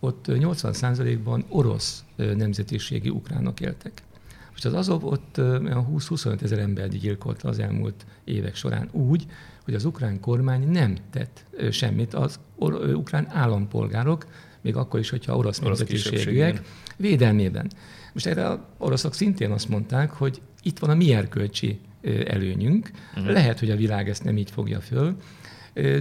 ott 0.00 0.24
80%-ban 0.28 1.44
orosz 1.48 2.04
nemzetiségi 2.16 3.08
ukránok 3.08 3.60
éltek. 3.60 4.02
Most 4.50 4.64
az 4.64 4.74
Azov 4.74 5.04
ott 5.04 5.34
20-25 5.36 6.42
ezer 6.42 6.58
embert 6.58 6.98
gyilkolta 6.98 7.48
az 7.48 7.58
elmúlt 7.58 8.06
évek 8.24 8.54
során 8.54 8.88
úgy, 8.90 9.26
hogy 9.64 9.74
az 9.74 9.84
ukrán 9.84 10.20
kormány 10.20 10.68
nem 10.68 10.96
tett 11.10 11.44
semmit 11.70 12.14
az 12.14 12.40
ukrán 12.94 13.28
állampolgárok, 13.30 14.26
még 14.60 14.76
akkor 14.76 15.00
is, 15.00 15.10
hogyha 15.10 15.36
orosz, 15.36 15.60
orosz 15.60 15.78
nemzetiségűek, 15.78 16.62
védelmében. 16.96 17.70
Most 18.12 18.26
erre 18.26 18.48
a 18.48 18.68
oroszok 18.78 19.14
szintén 19.14 19.50
azt 19.50 19.68
mondták, 19.68 20.10
hogy 20.10 20.40
itt 20.62 20.78
van 20.78 20.90
a 20.90 20.94
mi 20.94 21.12
erkölcsi 21.12 21.80
előnyünk. 22.26 22.90
Uh-huh. 23.16 23.32
Lehet, 23.32 23.58
hogy 23.58 23.70
a 23.70 23.76
világ 23.76 24.08
ezt 24.08 24.24
nem 24.24 24.36
így 24.36 24.50
fogja 24.50 24.80
föl, 24.80 25.16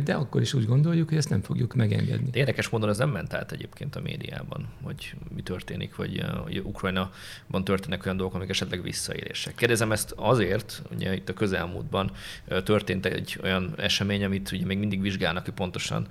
de 0.04 0.14
akkor 0.14 0.42
is 0.42 0.54
úgy 0.54 0.66
gondoljuk, 0.66 1.10
hogy 1.10 1.18
ezt 1.18 1.30
nem 1.30 1.42
fogjuk 1.42 1.74
megengedni. 1.74 2.30
De 2.30 2.40
érdekes 2.40 2.70
módon 2.70 2.90
ez 2.90 2.98
nem 2.98 3.10
ment 3.10 3.34
át 3.34 3.52
egyébként 3.52 3.96
a 3.96 4.02
médiában, 4.02 4.68
hogy 4.84 5.14
mi 5.36 5.42
történik, 5.42 5.96
vagy 5.96 6.24
hogy 6.44 6.60
Ukrajnaban 6.60 7.64
történnek 7.64 8.06
olyan 8.06 8.18
dolgok, 8.18 8.36
amik 8.36 8.50
esetleg 8.50 8.82
visszaélések. 8.82 9.56
Kérdezem 9.56 9.92
ezt 9.92 10.14
azért, 10.18 10.82
ugye 10.96 11.16
itt 11.16 11.30
a 11.30 11.34
közelmúltban 11.34 12.12
történt 12.64 13.06
egy 13.06 13.40
olyan 13.44 13.74
esemény, 13.78 14.24
amit 14.24 14.52
ugye 14.52 14.66
még 14.66 14.78
mindig 14.78 15.02
vizsgálnak, 15.02 15.46
hogy 15.46 15.54
pontosan 15.54 16.08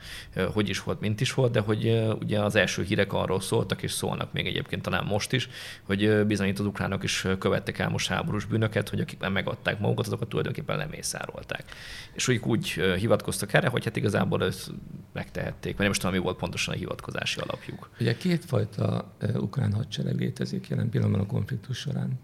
hogy 0.52 0.68
is 0.68 0.82
volt, 0.82 1.00
mint 1.00 1.20
is 1.20 1.34
volt, 1.34 1.52
de 1.52 1.60
hogy 1.60 2.00
ugye 2.20 2.40
az 2.40 2.54
első 2.54 2.82
hírek 2.82 3.12
arról 3.12 3.40
szóltak, 3.40 3.82
és 3.82 3.92
szólnak 3.92 4.32
még 4.32 4.46
egyébként 4.46 4.82
talán 4.82 5.04
most 5.04 5.32
is, 5.32 5.48
hogy 5.82 6.26
bizony 6.26 6.48
itt 6.48 6.58
az 6.58 6.66
ukránok 6.66 7.02
is 7.02 7.26
követtek 7.38 7.78
el 7.78 7.88
most 7.88 8.08
háborús 8.08 8.44
bűnöket, 8.44 8.88
hogy 8.88 9.00
akik 9.00 9.28
megadták 9.28 9.78
magukat, 9.78 10.06
azokat 10.06 10.28
tulajdonképpen 10.28 10.76
lemészárolták. 10.76 11.64
És 12.12 12.28
úgy, 12.28 12.40
úgy 12.44 12.68
hivatkoztak 12.98 13.49
erre, 13.54 13.68
hogy 13.68 13.84
hát 13.84 13.96
igazából 13.96 14.44
ezt 14.44 14.70
megtehették, 15.12 15.72
vagy 15.72 15.82
nem 15.82 15.90
is 15.90 15.96
tudom, 15.96 16.14
mi 16.14 16.18
volt 16.20 16.36
pontosan 16.36 16.74
a 16.74 16.76
hivatkozási 16.76 17.40
alapjuk. 17.40 17.90
Ugye 18.00 18.16
kétfajta 18.16 19.12
ukrán 19.34 19.72
hadsereg 19.72 20.18
létezik 20.18 20.68
jelen 20.68 20.90
pillanatban 20.90 21.20
a 21.20 21.26
konfliktus 21.26 21.78
során. 21.78 22.18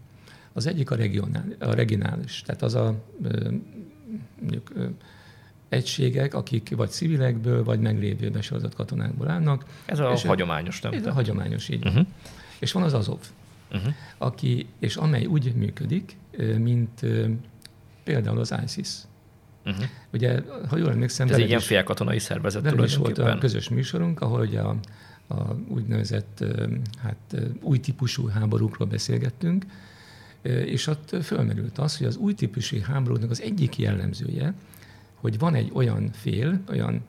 Az 0.53 0.67
egyik 0.67 0.91
a, 0.91 0.95
regionál, 0.95 1.45
a 1.59 1.73
regionális, 1.73 2.41
tehát 2.41 2.61
az 2.61 2.75
a 2.75 3.03
mondjuk, 4.39 4.71
egységek, 5.69 6.33
akik 6.33 6.75
vagy 6.75 6.89
civilekből, 6.89 7.63
vagy 7.63 7.79
meglévő 7.79 8.29
besorozott 8.29 8.75
katonákból 8.75 9.29
állnak. 9.29 9.65
Ez 9.85 9.99
a 9.99 10.11
és 10.11 10.25
hagyományos, 10.25 10.81
nem? 10.81 10.93
Ez 10.93 11.05
a 11.05 11.11
hagyományos, 11.11 11.69
így 11.69 11.85
uh-huh. 11.85 12.05
És 12.59 12.71
van 12.71 12.83
az 12.83 12.93
Azov, 12.93 13.19
uh-huh. 13.71 13.93
aki, 14.17 14.67
és 14.79 14.95
amely 14.95 15.25
úgy 15.25 15.55
működik, 15.55 16.17
mint 16.57 17.05
például 18.03 18.39
az 18.39 18.55
ISIS. 18.65 18.89
Uh-huh. 19.67 19.85
Ugye, 20.13 20.41
ha 20.69 20.77
jól 20.77 20.89
emlékszem... 20.89 21.27
Ez 21.27 21.37
egy 21.37 21.47
ilyen 21.47 21.59
félkatonai 21.59 22.19
szervezet 22.19 22.81
is 22.81 22.95
volt 22.95 23.17
a 23.17 23.37
közös 23.37 23.69
műsorunk, 23.69 24.21
ahol 24.21 24.39
ugye 24.39 24.59
a, 24.59 24.75
a 25.27 25.53
úgynevezett 25.67 26.43
hát, 27.03 27.37
új 27.61 27.79
típusú 27.79 28.27
háborúkról 28.27 28.87
beszélgettünk, 28.87 29.65
és 30.41 30.87
ott 30.87 31.15
fölmerült 31.23 31.77
az, 31.77 31.97
hogy 31.97 32.07
az 32.07 32.15
új 32.15 32.33
típusú 32.33 32.77
háborúknak 32.81 33.29
az 33.29 33.41
egyik 33.41 33.77
jellemzője, 33.77 34.53
hogy 35.15 35.39
van 35.39 35.55
egy 35.55 35.71
olyan 35.73 36.09
fél, 36.11 36.61
olyan 36.69 37.01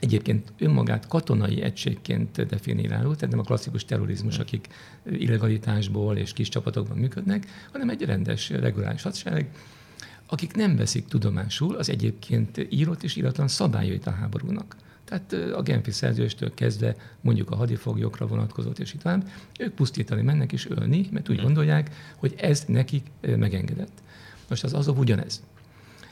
egyébként 0.00 0.52
önmagát 0.58 1.06
katonai 1.06 1.62
egységként 1.62 2.46
definiáló, 2.46 3.14
tehát 3.14 3.30
nem 3.30 3.38
a 3.38 3.42
klasszikus 3.42 3.84
terrorizmus, 3.84 4.38
akik 4.38 4.68
illegalitásból 5.10 6.16
és 6.16 6.32
kis 6.32 6.48
csapatokban 6.48 6.96
működnek, 6.96 7.46
hanem 7.72 7.88
egy 7.88 8.02
rendes, 8.02 8.50
reguláris 8.50 9.02
hadsereg, 9.02 9.50
akik 10.30 10.54
nem 10.54 10.76
veszik 10.76 11.06
tudomásul 11.06 11.76
az 11.76 11.90
egyébként 11.90 12.66
írott 12.70 13.02
és 13.02 13.16
íratlan 13.16 13.48
szabályait 13.48 14.06
a 14.06 14.10
háborúnak. 14.10 14.76
Tehát 15.04 15.32
a 15.32 15.62
Genfi 15.62 15.90
szerződéstől 15.90 16.54
kezdve 16.54 16.96
mondjuk 17.20 17.50
a 17.50 17.56
hadifoglyokra 17.56 18.26
vonatkozott, 18.26 18.78
és 18.78 18.94
itt 18.94 19.02
van, 19.02 19.24
ők 19.58 19.74
pusztítani 19.74 20.22
mennek 20.22 20.52
és 20.52 20.68
ölni, 20.68 21.08
mert 21.10 21.28
úgy 21.28 21.36
mhm. 21.36 21.44
gondolják, 21.44 21.90
hogy 22.16 22.34
ez 22.36 22.64
nekik 22.66 23.06
megengedett. 23.20 24.02
Most 24.48 24.64
az 24.64 24.74
azok 24.74 24.98
ugyanez. 24.98 25.42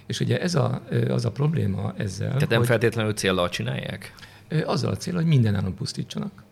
És 0.07 0.21
ugye 0.21 0.41
ez 0.41 0.55
a, 0.55 0.83
az 1.09 1.25
a 1.25 1.31
probléma 1.31 1.95
ezzel. 1.97 2.33
Tehát 2.33 2.49
nem 2.49 2.63
feltétlenül 2.63 3.13
célral 3.13 3.49
csinálják? 3.49 4.15
Azzal 4.65 4.91
a 4.91 4.97
cél, 4.97 5.15
hogy 5.15 5.25
minden 5.25 5.55
állam 5.55 5.75
pusztítsanak. 5.75 6.43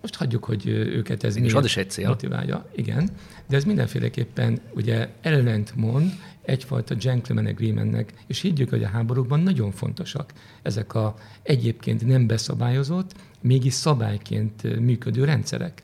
Most 0.00 0.14
hagyjuk, 0.14 0.44
hogy 0.44 0.66
őket 0.68 1.24
ez 1.24 1.36
És 1.36 1.54
az 1.54 1.64
is 1.64 1.76
egy 1.76 1.90
cél. 1.90 2.08
motiválja. 2.08 2.66
Igen, 2.76 3.10
de 3.48 3.56
ez 3.56 3.64
mindenféleképpen 3.64 4.60
ugye 4.74 5.08
ellentmond 5.20 6.12
egyfajta 6.42 6.94
gentleman 6.94 7.46
agreementnek, 7.46 8.12
és 8.26 8.40
higgyük, 8.40 8.68
hogy 8.70 8.82
a 8.82 8.88
háborúkban 8.88 9.40
nagyon 9.40 9.70
fontosak 9.70 10.32
ezek 10.62 10.94
a 10.94 11.14
egyébként 11.42 12.06
nem 12.06 12.26
beszabályozott, 12.26 13.14
mégis 13.40 13.72
szabályként 13.72 14.80
működő 14.80 15.24
rendszerek. 15.24 15.82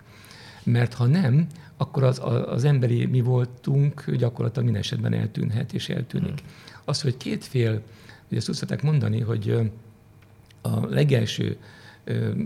Mert 0.62 0.94
ha 0.94 1.06
nem, 1.06 1.46
akkor 1.76 2.02
az, 2.02 2.20
az 2.46 2.64
emberi 2.64 3.06
mi 3.06 3.20
voltunk 3.20 4.10
gyakorlatilag 4.10 4.64
minden 4.64 4.82
esetben 4.82 5.12
eltűnhet 5.12 5.72
és 5.72 5.88
eltűnik. 5.88 6.40
Hmm. 6.40 6.48
Az, 6.84 7.00
hogy 7.00 7.16
két 7.16 7.44
fél, 7.44 7.82
ugye 8.28 8.36
ezt 8.36 8.82
mondani, 8.82 9.20
hogy 9.20 9.70
a 10.60 10.86
legelső 10.86 11.56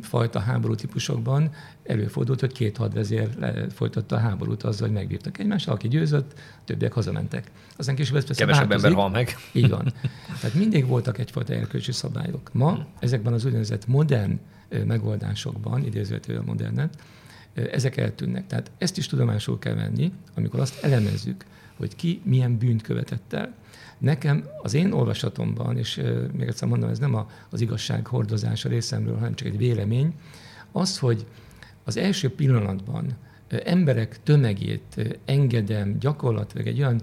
fajta 0.02 0.38
háború 0.38 0.74
típusokban 0.74 1.50
előfordult, 1.84 2.40
hogy 2.40 2.52
két 2.52 2.76
hadvezér 2.76 3.28
folytatta 3.70 4.16
a 4.16 4.18
háborút 4.18 4.62
azzal, 4.62 4.86
hogy 4.86 4.96
megbírtak 4.96 5.38
egymást, 5.38 5.68
aki 5.68 5.88
győzött, 5.88 6.40
többiek 6.64 6.92
hazamentek. 6.92 7.50
Aztán 7.76 7.94
később 7.94 8.16
ez 8.16 8.24
persze 8.24 8.44
Kevesebb 8.44 8.68
változik. 8.68 8.90
ember 8.90 9.02
hal 9.02 9.12
meg. 9.12 9.36
Így 9.52 9.68
van. 9.70 9.92
Tehát 10.40 10.54
mindig 10.54 10.86
voltak 10.86 11.18
egyfajta 11.18 11.52
erkölcsi 11.52 11.92
szabályok. 11.92 12.52
Ma 12.52 12.86
ezekben 12.98 13.32
az 13.32 13.44
úgynevezett 13.44 13.86
modern 13.86 14.40
megoldásokban, 14.86 15.84
idézőtől 15.84 16.42
modernet, 16.46 16.96
ezek 17.54 17.96
eltűnnek. 17.96 18.46
Tehát 18.46 18.70
ezt 18.78 18.98
is 18.98 19.06
tudomásul 19.06 19.58
kell 19.58 19.74
venni, 19.74 20.12
amikor 20.34 20.60
azt 20.60 20.84
elemezzük, 20.84 21.44
hogy 21.76 21.96
ki 21.96 22.20
milyen 22.24 22.58
bűnt 22.58 22.82
követett 22.82 23.32
el. 23.32 23.54
Nekem 24.02 24.44
az 24.62 24.74
én 24.74 24.92
olvasatomban, 24.92 25.78
és 25.78 26.02
még 26.32 26.48
egyszer 26.48 26.68
mondom, 26.68 26.90
ez 26.90 26.98
nem 26.98 27.26
az 27.50 27.60
igazság 27.60 28.06
hordozása 28.06 28.68
részemről, 28.68 29.14
hanem 29.14 29.34
csak 29.34 29.48
egy 29.48 29.56
vélemény, 29.56 30.14
az, 30.72 30.98
hogy 30.98 31.26
az 31.84 31.96
első 31.96 32.34
pillanatban 32.34 33.16
emberek 33.48 34.22
tömegét 34.22 35.18
engedem 35.24 35.98
gyakorlatilag 35.98 36.66
egy 36.66 36.78
olyan 36.78 37.02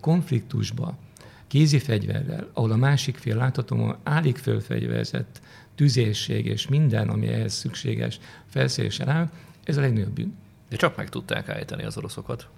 konfliktusba, 0.00 0.98
kézi 1.46 1.78
fegyverrel, 1.78 2.48
ahol 2.52 2.70
a 2.70 2.76
másik 2.76 3.16
fél 3.16 3.36
láthatóan 3.36 3.96
állig 4.02 4.36
fölfegyverzett 4.36 5.40
tüzérség 5.74 6.46
és 6.46 6.68
minden, 6.68 7.08
ami 7.08 7.26
ehhez 7.26 7.52
szükséges 7.52 8.20
felszereléssel 8.46 9.08
áll, 9.08 9.30
ez 9.64 9.76
a 9.76 9.80
legnagyobb 9.80 10.12
bűn. 10.12 10.36
De 10.68 10.76
csak 10.76 10.96
meg 10.96 11.08
tudták 11.08 11.48
állítani 11.48 11.84
az 11.84 11.96
oroszokat. 11.96 12.48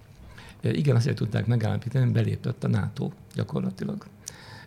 Igen, 0.61 0.95
azért 0.95 1.15
tudták 1.15 1.45
megállapítani, 1.45 2.03
hogy 2.03 2.13
belépett 2.13 2.63
a 2.63 2.67
NATO 2.67 3.11
gyakorlatilag. 3.35 4.05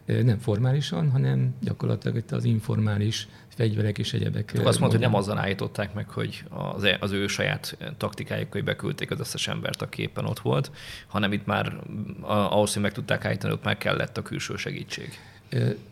Nem 0.07 0.39
formálisan, 0.39 1.11
hanem 1.11 1.55
gyakorlatilag 1.61 2.17
itt 2.17 2.31
az 2.33 2.45
informális 2.45 3.29
fegyverek 3.49 3.99
és 3.99 4.13
egyebek. 4.13 4.53
Azt 4.65 4.79
mondta, 4.79 4.99
hogy 4.99 5.07
nem 5.07 5.15
azzal 5.15 5.39
állították 5.39 5.95
meg, 5.95 6.09
hogy 6.09 6.45
az, 6.49 6.85
e- 6.85 6.99
az 7.01 7.11
ő 7.11 7.27
saját 7.27 7.77
taktikájuk, 7.97 8.53
hogy 8.53 8.65
beküldték 8.65 9.11
az 9.11 9.21
összes 9.21 9.49
embert, 9.49 9.83
aki 9.83 10.03
éppen 10.03 10.25
ott 10.25 10.39
volt, 10.39 10.71
hanem 11.07 11.33
itt 11.33 11.47
már 11.47 11.81
ahhoz, 12.21 12.73
hogy 12.73 12.83
meg 12.83 12.93
tudták 12.93 13.25
állítani, 13.25 13.53
ott 13.53 13.65
már 13.65 13.79
kellett 13.79 14.17
a 14.17 14.23
külső 14.23 14.57
segítség. 14.57 15.09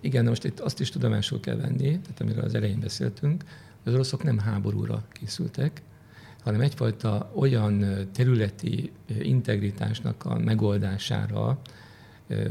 Igen, 0.00 0.22
de 0.22 0.28
most 0.28 0.44
itt 0.44 0.60
azt 0.60 0.80
is 0.80 0.90
tudomásul 0.90 1.40
kell 1.40 1.56
venni, 1.56 2.00
tehát 2.00 2.20
amiről 2.20 2.44
az 2.44 2.54
elején 2.54 2.80
beszéltünk, 2.80 3.44
az 3.84 3.94
oroszok 3.94 4.22
nem 4.22 4.38
háborúra 4.38 5.02
készültek, 5.12 5.82
hanem 6.42 6.60
egyfajta 6.60 7.30
olyan 7.34 7.84
területi 8.12 8.92
integritásnak 9.22 10.24
a 10.24 10.38
megoldására, 10.38 11.58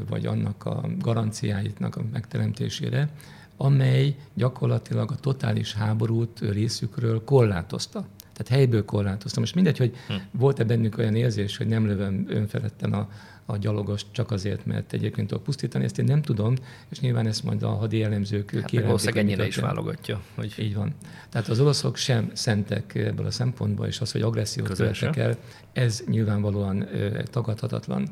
vagy 0.09 0.25
annak 0.25 0.65
a 0.65 0.85
garanciáitnak 0.99 1.95
a 1.95 2.03
megteremtésére, 2.11 3.09
amely 3.57 4.15
gyakorlatilag 4.33 5.11
a 5.11 5.15
totális 5.15 5.73
háborút 5.73 6.39
részükről 6.39 7.23
korlátozta. 7.23 8.05
Tehát 8.33 8.47
helyből 8.47 8.85
korlátozta. 8.85 9.39
Most 9.39 9.55
mindegy, 9.55 9.77
hogy 9.77 9.95
hm. 10.07 10.13
volt-e 10.31 10.63
bennük 10.63 10.97
olyan 10.97 11.15
érzés, 11.15 11.57
hogy 11.57 11.67
nem 11.67 11.85
lövöm 11.85 12.25
önfeledten 12.29 12.93
a, 12.93 13.09
a 13.45 13.57
gyalogost 13.57 14.05
csak 14.11 14.31
azért, 14.31 14.65
mert 14.65 14.93
egyébként 14.93 15.27
tudok 15.27 15.43
pusztítani, 15.43 15.83
ezt 15.83 15.99
én 15.99 16.05
nem 16.05 16.21
tudom, 16.21 16.55
és 16.89 16.99
nyilván 16.99 17.27
ezt 17.27 17.43
majd 17.43 17.63
a 17.63 17.69
hadi 17.69 18.03
elemzők 18.03 18.51
hát 18.51 18.65
kijelentik. 18.65 19.15
ennyire 19.15 19.47
is 19.47 19.55
válogatja. 19.55 20.21
Hogy... 20.35 20.53
Így 20.57 20.75
van. 20.75 20.95
Tehát 21.29 21.47
az 21.47 21.59
oroszok 21.59 21.95
sem 21.95 22.29
szentek 22.33 22.95
ebből 22.95 23.25
a 23.25 23.31
szempontból, 23.31 23.85
és 23.85 24.01
az, 24.01 24.11
hogy 24.11 24.21
agressziót 24.21 24.67
követek 24.67 25.15
el, 25.15 25.37
ez 25.73 26.03
nyilvánvalóan 26.07 26.87
tagadhatatlan. 27.23 28.09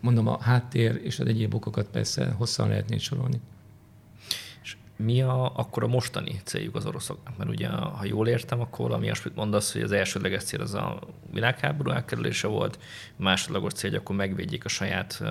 Mondom, 0.00 0.26
a 0.26 0.38
háttér 0.40 1.00
és 1.04 1.18
az 1.18 1.26
egyéb 1.26 1.54
okokat 1.54 1.86
persze 1.86 2.34
hosszan 2.38 2.68
lehetné 2.68 2.96
sorolni 2.96 3.40
mi 5.04 5.22
a, 5.22 5.52
akkor 5.56 5.82
a 5.82 5.86
mostani 5.86 6.40
céljuk 6.44 6.76
az 6.76 6.86
oroszoknak? 6.86 7.36
Mert 7.36 7.50
ugye, 7.50 7.68
ha 7.68 8.04
jól 8.04 8.28
értem, 8.28 8.60
akkor 8.60 8.86
valami 8.86 9.04
olyasmit 9.04 9.34
mondasz, 9.34 9.72
hogy 9.72 9.82
az 9.82 9.92
elsődleges 9.92 10.42
cél 10.42 10.60
az 10.60 10.74
a 10.74 10.98
világháború 11.32 11.90
elkerülése 11.90 12.46
volt, 12.46 12.78
másodlagos 13.16 13.72
cél, 13.72 13.90
hogy 13.90 13.98
akkor 13.98 14.16
megvédjék 14.16 14.64
a 14.64 14.68
saját 14.68 15.18
uh, 15.20 15.28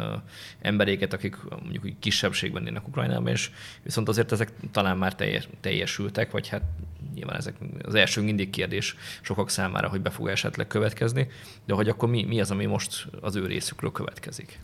emberéket, 0.61 1.13
akik 1.13 1.37
mondjuk 1.63 1.99
kisebbségben 1.99 2.65
élnek 2.65 2.87
Ukrajnában, 2.87 3.27
és 3.27 3.51
viszont 3.83 4.09
azért 4.09 4.31
ezek 4.31 4.51
talán 4.71 4.97
már 4.97 5.15
teljes, 5.15 5.47
teljesültek, 5.59 6.31
vagy 6.31 6.47
hát 6.47 6.63
nyilván 7.13 7.35
ezek 7.35 7.55
az 7.83 7.95
első 7.95 8.21
mindig 8.21 8.49
kérdés 8.49 8.95
sokak 9.21 9.49
számára, 9.49 9.89
hogy 9.89 10.01
be 10.01 10.09
fog 10.09 10.27
esetleg 10.27 10.67
következni, 10.67 11.27
de 11.65 11.73
hogy 11.73 11.89
akkor 11.89 12.09
mi, 12.09 12.23
mi 12.23 12.41
az, 12.41 12.51
ami 12.51 12.65
most 12.65 13.07
az 13.21 13.35
ő 13.35 13.45
részükről 13.45 13.91
következik? 13.91 14.59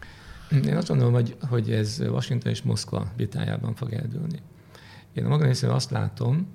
Én 0.52 0.76
azt 0.76 0.88
gondolom, 0.88 1.14
hogy, 1.14 1.36
hogy 1.50 1.72
ez 1.72 2.00
Washington 2.00 2.52
és 2.52 2.62
Moszkva 2.62 3.12
vitájában 3.16 3.76
fog 3.76 3.94
eldőlni. 3.94 4.42
Én 5.18 5.26
a 5.26 5.44
részéről 5.44 5.76
azt 5.76 5.92
látom, 5.92 6.48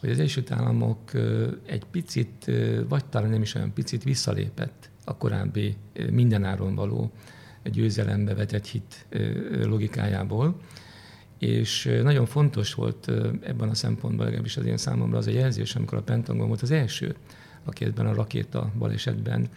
hogy 0.00 0.10
az 0.10 0.18
Egyesült 0.18 0.50
Államok 0.50 1.10
egy 1.66 1.84
picit, 1.84 2.50
vagy 2.88 3.04
talán 3.04 3.30
nem 3.30 3.42
is 3.42 3.54
olyan 3.54 3.72
picit 3.72 4.02
visszalépett 4.02 4.90
a 5.04 5.16
korábbi 5.16 5.76
mindenáron 6.10 6.74
való 6.74 7.12
győzelembe 7.64 8.34
vetett 8.34 8.66
hit 8.66 9.06
logikájából, 9.62 10.60
és 11.38 11.98
nagyon 12.02 12.26
fontos 12.26 12.74
volt 12.74 13.08
ebben 13.40 13.68
a 13.68 13.74
szempontból, 13.74 14.24
legalábbis 14.24 14.56
az 14.56 14.66
én 14.66 14.76
számomra 14.76 15.18
az 15.18 15.26
a 15.26 15.30
jelzés, 15.30 15.74
amikor 15.74 15.98
a 15.98 16.02
Pentagon 16.02 16.46
volt 16.46 16.62
az 16.62 16.70
első, 16.70 17.14
aki 17.64 17.84
ebben 17.84 18.06
a 18.06 18.14
rakéta 18.14 18.70
balesetben 18.78 19.48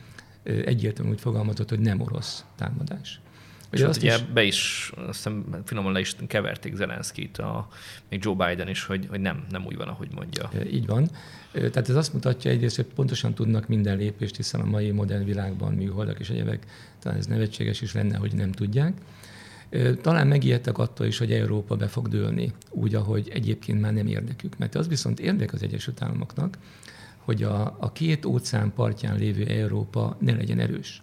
egyértelműen 0.44 1.16
úgy 1.16 1.22
fogalmazott, 1.22 1.70
hogy 1.70 1.80
nem 1.80 2.02
orosz 2.02 2.46
támadás. 2.56 3.22
És 3.70 3.82
azt 3.82 4.02
ugye 4.02 4.16
is... 4.16 4.24
be 4.34 4.44
is, 4.44 4.92
azt 4.96 5.16
hiszem, 5.16 5.62
finoman 5.66 5.92
le 5.92 6.00
is 6.00 6.16
keverték 6.28 6.76
Zelenszkit, 6.76 7.38
a, 7.38 7.68
még 8.10 8.24
Joe 8.24 8.48
Biden 8.48 8.68
is, 8.68 8.84
hogy, 8.84 9.08
hogy 9.10 9.20
nem, 9.20 9.46
nem 9.50 9.66
úgy 9.66 9.78
van, 9.78 9.88
ahogy 9.88 10.10
mondja. 10.16 10.50
Így 10.72 10.86
van. 10.86 11.10
Tehát 11.52 11.90
ez 11.90 11.96
azt 11.96 12.14
mutatja 12.14 12.52
egyrészt, 12.52 12.76
hogy 12.76 12.86
pontosan 12.86 13.34
tudnak 13.34 13.68
minden 13.68 13.98
lépést, 13.98 14.36
hiszen 14.36 14.62
a 14.62 14.66
mai 14.66 14.92
modern 14.92 15.26
világban 15.26 15.74
műholdak 15.74 16.20
és 16.20 16.30
egyebek, 16.30 16.66
talán 17.00 17.18
ez 17.18 17.26
nevetséges 17.26 17.82
is 17.82 17.94
lenne, 17.94 18.18
hogy 18.18 18.34
nem 18.34 18.52
tudják. 18.52 18.94
Talán 20.02 20.28
megijedtek 20.28 20.78
attól 20.78 21.08
is, 21.08 21.18
hogy 21.18 21.32
Európa 21.32 21.76
be 21.76 21.88
fog 21.88 22.08
dőlni, 22.08 22.54
úgy, 22.70 22.96
ahogy 22.96 23.30
egyébként 23.34 23.82
már 23.82 23.94
nem 23.94 24.08
érdekük. 24.08 24.58
Mert 24.58 24.76
az 24.76 24.88
viszont 24.88 25.20
érdek 25.20 25.54
az 25.54 25.64
Egyesült 25.64 26.02
Államoknak, 26.02 26.58
hogy 27.18 27.44
a, 27.44 27.78
a 27.80 27.92
két 27.92 28.26
óceán 28.26 28.74
partján 28.74 29.18
lévő 29.18 29.46
Európa 29.46 30.18
ne 30.20 30.36
legyen 30.36 30.60
erős. 30.60 31.02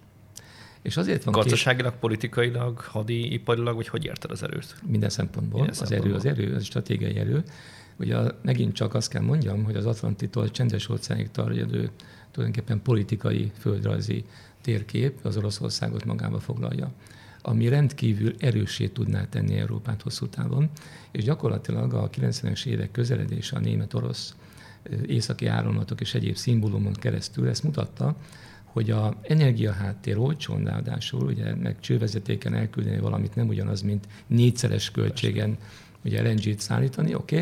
És 0.84 0.96
azért 0.96 1.24
van 1.24 1.34
Gazdaságilag, 1.34 1.90
két... 1.90 2.00
politikailag, 2.00 2.78
hadiparilag, 2.78 3.74
vagy 3.74 3.88
hogy 3.88 4.04
érted 4.04 4.30
az 4.30 4.42
erőt? 4.42 4.76
Minden 4.86 5.08
szempontból. 5.08 5.60
Minden 5.60 5.80
az 5.80 5.88
szempontból. 5.88 6.20
erő, 6.20 6.30
az 6.32 6.38
erő, 6.38 6.54
az 6.54 6.64
stratégiai 6.64 7.16
erő. 7.16 7.42
Ugye 7.96 8.16
megint 8.42 8.74
csak 8.74 8.94
azt 8.94 9.08
kell 9.08 9.22
mondjam, 9.22 9.64
hogy 9.64 9.76
az 9.76 9.86
Atlantitól 9.86 10.50
csendes 10.50 10.88
óceánig 10.88 11.30
tartó 11.30 11.78
tulajdonképpen 12.30 12.82
politikai, 12.82 13.52
földrajzi 13.58 14.24
térkép 14.60 15.18
az 15.22 15.36
Oroszországot 15.36 16.04
magába 16.04 16.40
foglalja 16.40 16.92
ami 17.46 17.68
rendkívül 17.68 18.34
erősé 18.38 18.86
tudná 18.86 19.28
tenni 19.28 19.58
Európát 19.58 20.02
hosszú 20.02 20.26
távon, 20.26 20.70
és 21.10 21.24
gyakorlatilag 21.24 21.94
a 21.94 22.10
90-es 22.10 22.66
évek 22.66 22.90
közeledése 22.90 23.56
a 23.56 23.60
német-orosz 23.60 24.34
északi 25.06 25.46
áramlatok 25.46 26.00
és 26.00 26.14
egyéb 26.14 26.36
szimbólumon 26.36 26.92
keresztül 26.92 27.48
ezt 27.48 27.62
mutatta, 27.62 28.16
hogy 28.74 28.90
a 28.90 29.16
energiaháttér 29.22 30.18
olcsón 30.18 30.64
ráadásul, 30.64 31.26
ugye 31.26 31.54
meg 31.54 31.80
csővezetéken 31.80 32.54
elküldeni 32.54 32.98
valamit 32.98 33.34
nem 33.34 33.48
ugyanaz, 33.48 33.82
mint 33.82 34.06
négyszeres 34.26 34.90
költségen 34.90 35.56
ugye 36.04 36.22
LNG-t 36.22 36.60
szállítani, 36.60 37.14
oké. 37.14 37.40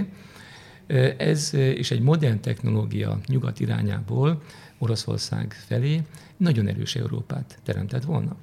Okay. 0.87 1.15
Ez 1.17 1.55
és 1.55 1.91
egy 1.91 2.01
modern 2.01 2.41
technológia 2.41 3.21
nyugat 3.27 3.61
irányából 3.61 4.43
Oroszország 4.79 5.53
felé 5.67 6.03
nagyon 6.37 6.69
erős 6.69 6.97
Európát 6.97 7.59
teremtett 7.63 8.05
volna. 8.05 8.37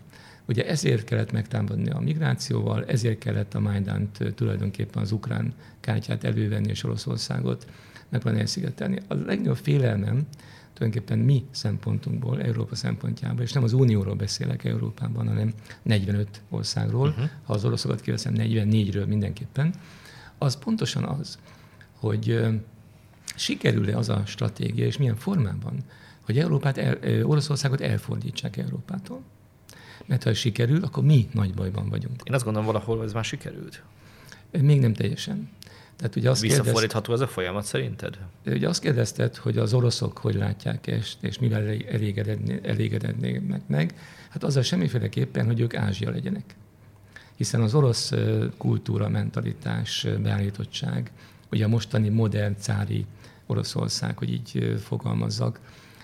Ugye 0.48 0.68
ezért 0.68 1.04
kellett 1.04 1.32
megtámadni 1.32 1.90
a 1.90 2.00
migrációval, 2.00 2.86
ezért 2.86 3.18
kellett 3.18 3.54
a 3.54 3.60
Majdánt 3.60 4.34
tulajdonképpen 4.36 5.02
az 5.02 5.12
ukrán 5.12 5.54
kártyát 5.80 6.24
elővenni 6.24 6.70
és 6.70 6.84
Oroszországot 6.84 7.68
megpróbálni 8.10 8.40
elszigetelni. 8.40 9.00
A 9.08 9.14
legnagyobb 9.14 9.58
félelmem, 9.58 10.28
tulajdonképpen 10.80 11.20
mi 11.20 11.46
szempontunkból, 11.52 12.42
Európa 12.42 12.76
szempontjából, 12.76 13.42
és 13.42 13.52
nem 13.52 13.64
az 13.64 13.74
Unióról 13.74 14.16
beszélek 14.16 14.64
Európában, 14.64 15.28
hanem 15.28 15.54
45 15.82 16.42
országról, 16.50 17.08
uh-huh. 17.08 17.30
ha 17.44 17.54
az 17.54 17.66
oroszokat 17.66 18.02
kiveszem 18.02 18.34
44-ről 18.38 19.08
mindenképpen, 19.08 19.74
az 20.38 20.58
pontosan 20.58 21.04
az, 21.04 21.40
hogy 21.94 22.48
sikerül-e 23.36 23.98
az 23.98 24.10
a 24.10 24.24
stratégia, 24.26 24.86
és 24.86 24.98
milyen 24.98 25.16
formában, 25.16 25.78
hogy 26.26 26.40
Európát 26.40 26.78
el, 26.78 27.24
Oroszországot 27.24 27.82
elfordítsák 27.82 28.58
Európától. 28.58 29.22
Mert 30.06 30.24
ha 30.24 30.34
sikerül, 30.34 30.84
akkor 30.84 31.04
mi 31.04 31.30
nagy 31.34 31.54
bajban 31.54 31.90
vagyunk. 31.90 32.22
Én 32.24 32.34
azt 32.34 32.44
gondolom, 32.44 32.68
valahol 32.68 33.04
ez 33.04 33.14
már 33.14 33.24
sikerült. 33.24 33.84
Még 34.52 34.80
nem 34.80 34.94
teljesen. 34.94 35.50
Tehát 36.00 36.16
ugye 36.16 36.30
azt 36.30 36.42
Visszafordítható 36.42 37.14
ez 37.14 37.20
a 37.20 37.28
folyamat 37.28 37.66
szerinted? 37.66 38.18
Ugye 38.46 38.68
azt 38.68 38.82
kérdezted, 38.82 39.36
hogy 39.36 39.58
az 39.58 39.74
oroszok 39.74 40.18
hogy 40.18 40.36
látják 40.36 40.88
ezt, 40.88 41.24
és 41.24 41.40
mivel 41.40 41.68
elégedednének 42.64 43.62
meg. 43.68 43.96
Hát 44.30 44.44
azzal 44.44 44.64
semmiféleképpen, 44.64 45.46
hogy 45.46 45.60
ők 45.60 45.76
Ázsia 45.76 46.10
legyenek. 46.10 46.56
Hiszen 47.36 47.62
az 47.62 47.74
orosz 47.74 48.14
kultúra, 48.58 49.10
mentalitás, 49.10 50.08
beállítottság, 50.22 51.12
ugye 51.52 51.66
a 51.66 51.68
mostani 51.68 52.10
modern 52.10 52.56
cári 52.60 53.06
Oroszország, 53.46 54.18
hogy 54.18 54.30
így 54.30 54.80
fogalmazzak, 54.84 55.60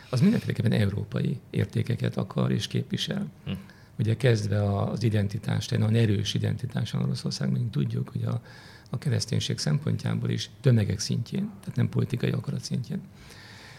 az 0.10 0.22
mindenféleképpen 0.22 0.72
európai 0.72 1.40
értékeket 1.50 2.18
akar 2.18 2.52
és 2.52 2.68
képvisel. 2.68 3.28
Hm. 3.46 3.52
Ugye 4.00 4.18
kezdve 4.18 4.80
az 4.80 5.04
identitást, 5.04 5.72
egy 5.72 5.80
nagyon 5.80 5.96
erős 5.96 6.34
identitáson 6.34 7.02
Oroszország, 7.02 7.52
mint 7.52 7.72
tudjuk, 7.72 8.10
hogy 8.10 8.24
a 8.24 8.42
a 8.90 8.98
kereszténység 8.98 9.58
szempontjából 9.58 10.30
is 10.30 10.50
tömegek 10.62 11.00
szintjén, 11.00 11.50
tehát 11.60 11.76
nem 11.76 11.90
politikai 11.90 12.32
akarat 12.32 12.64
szintjén. 12.64 13.02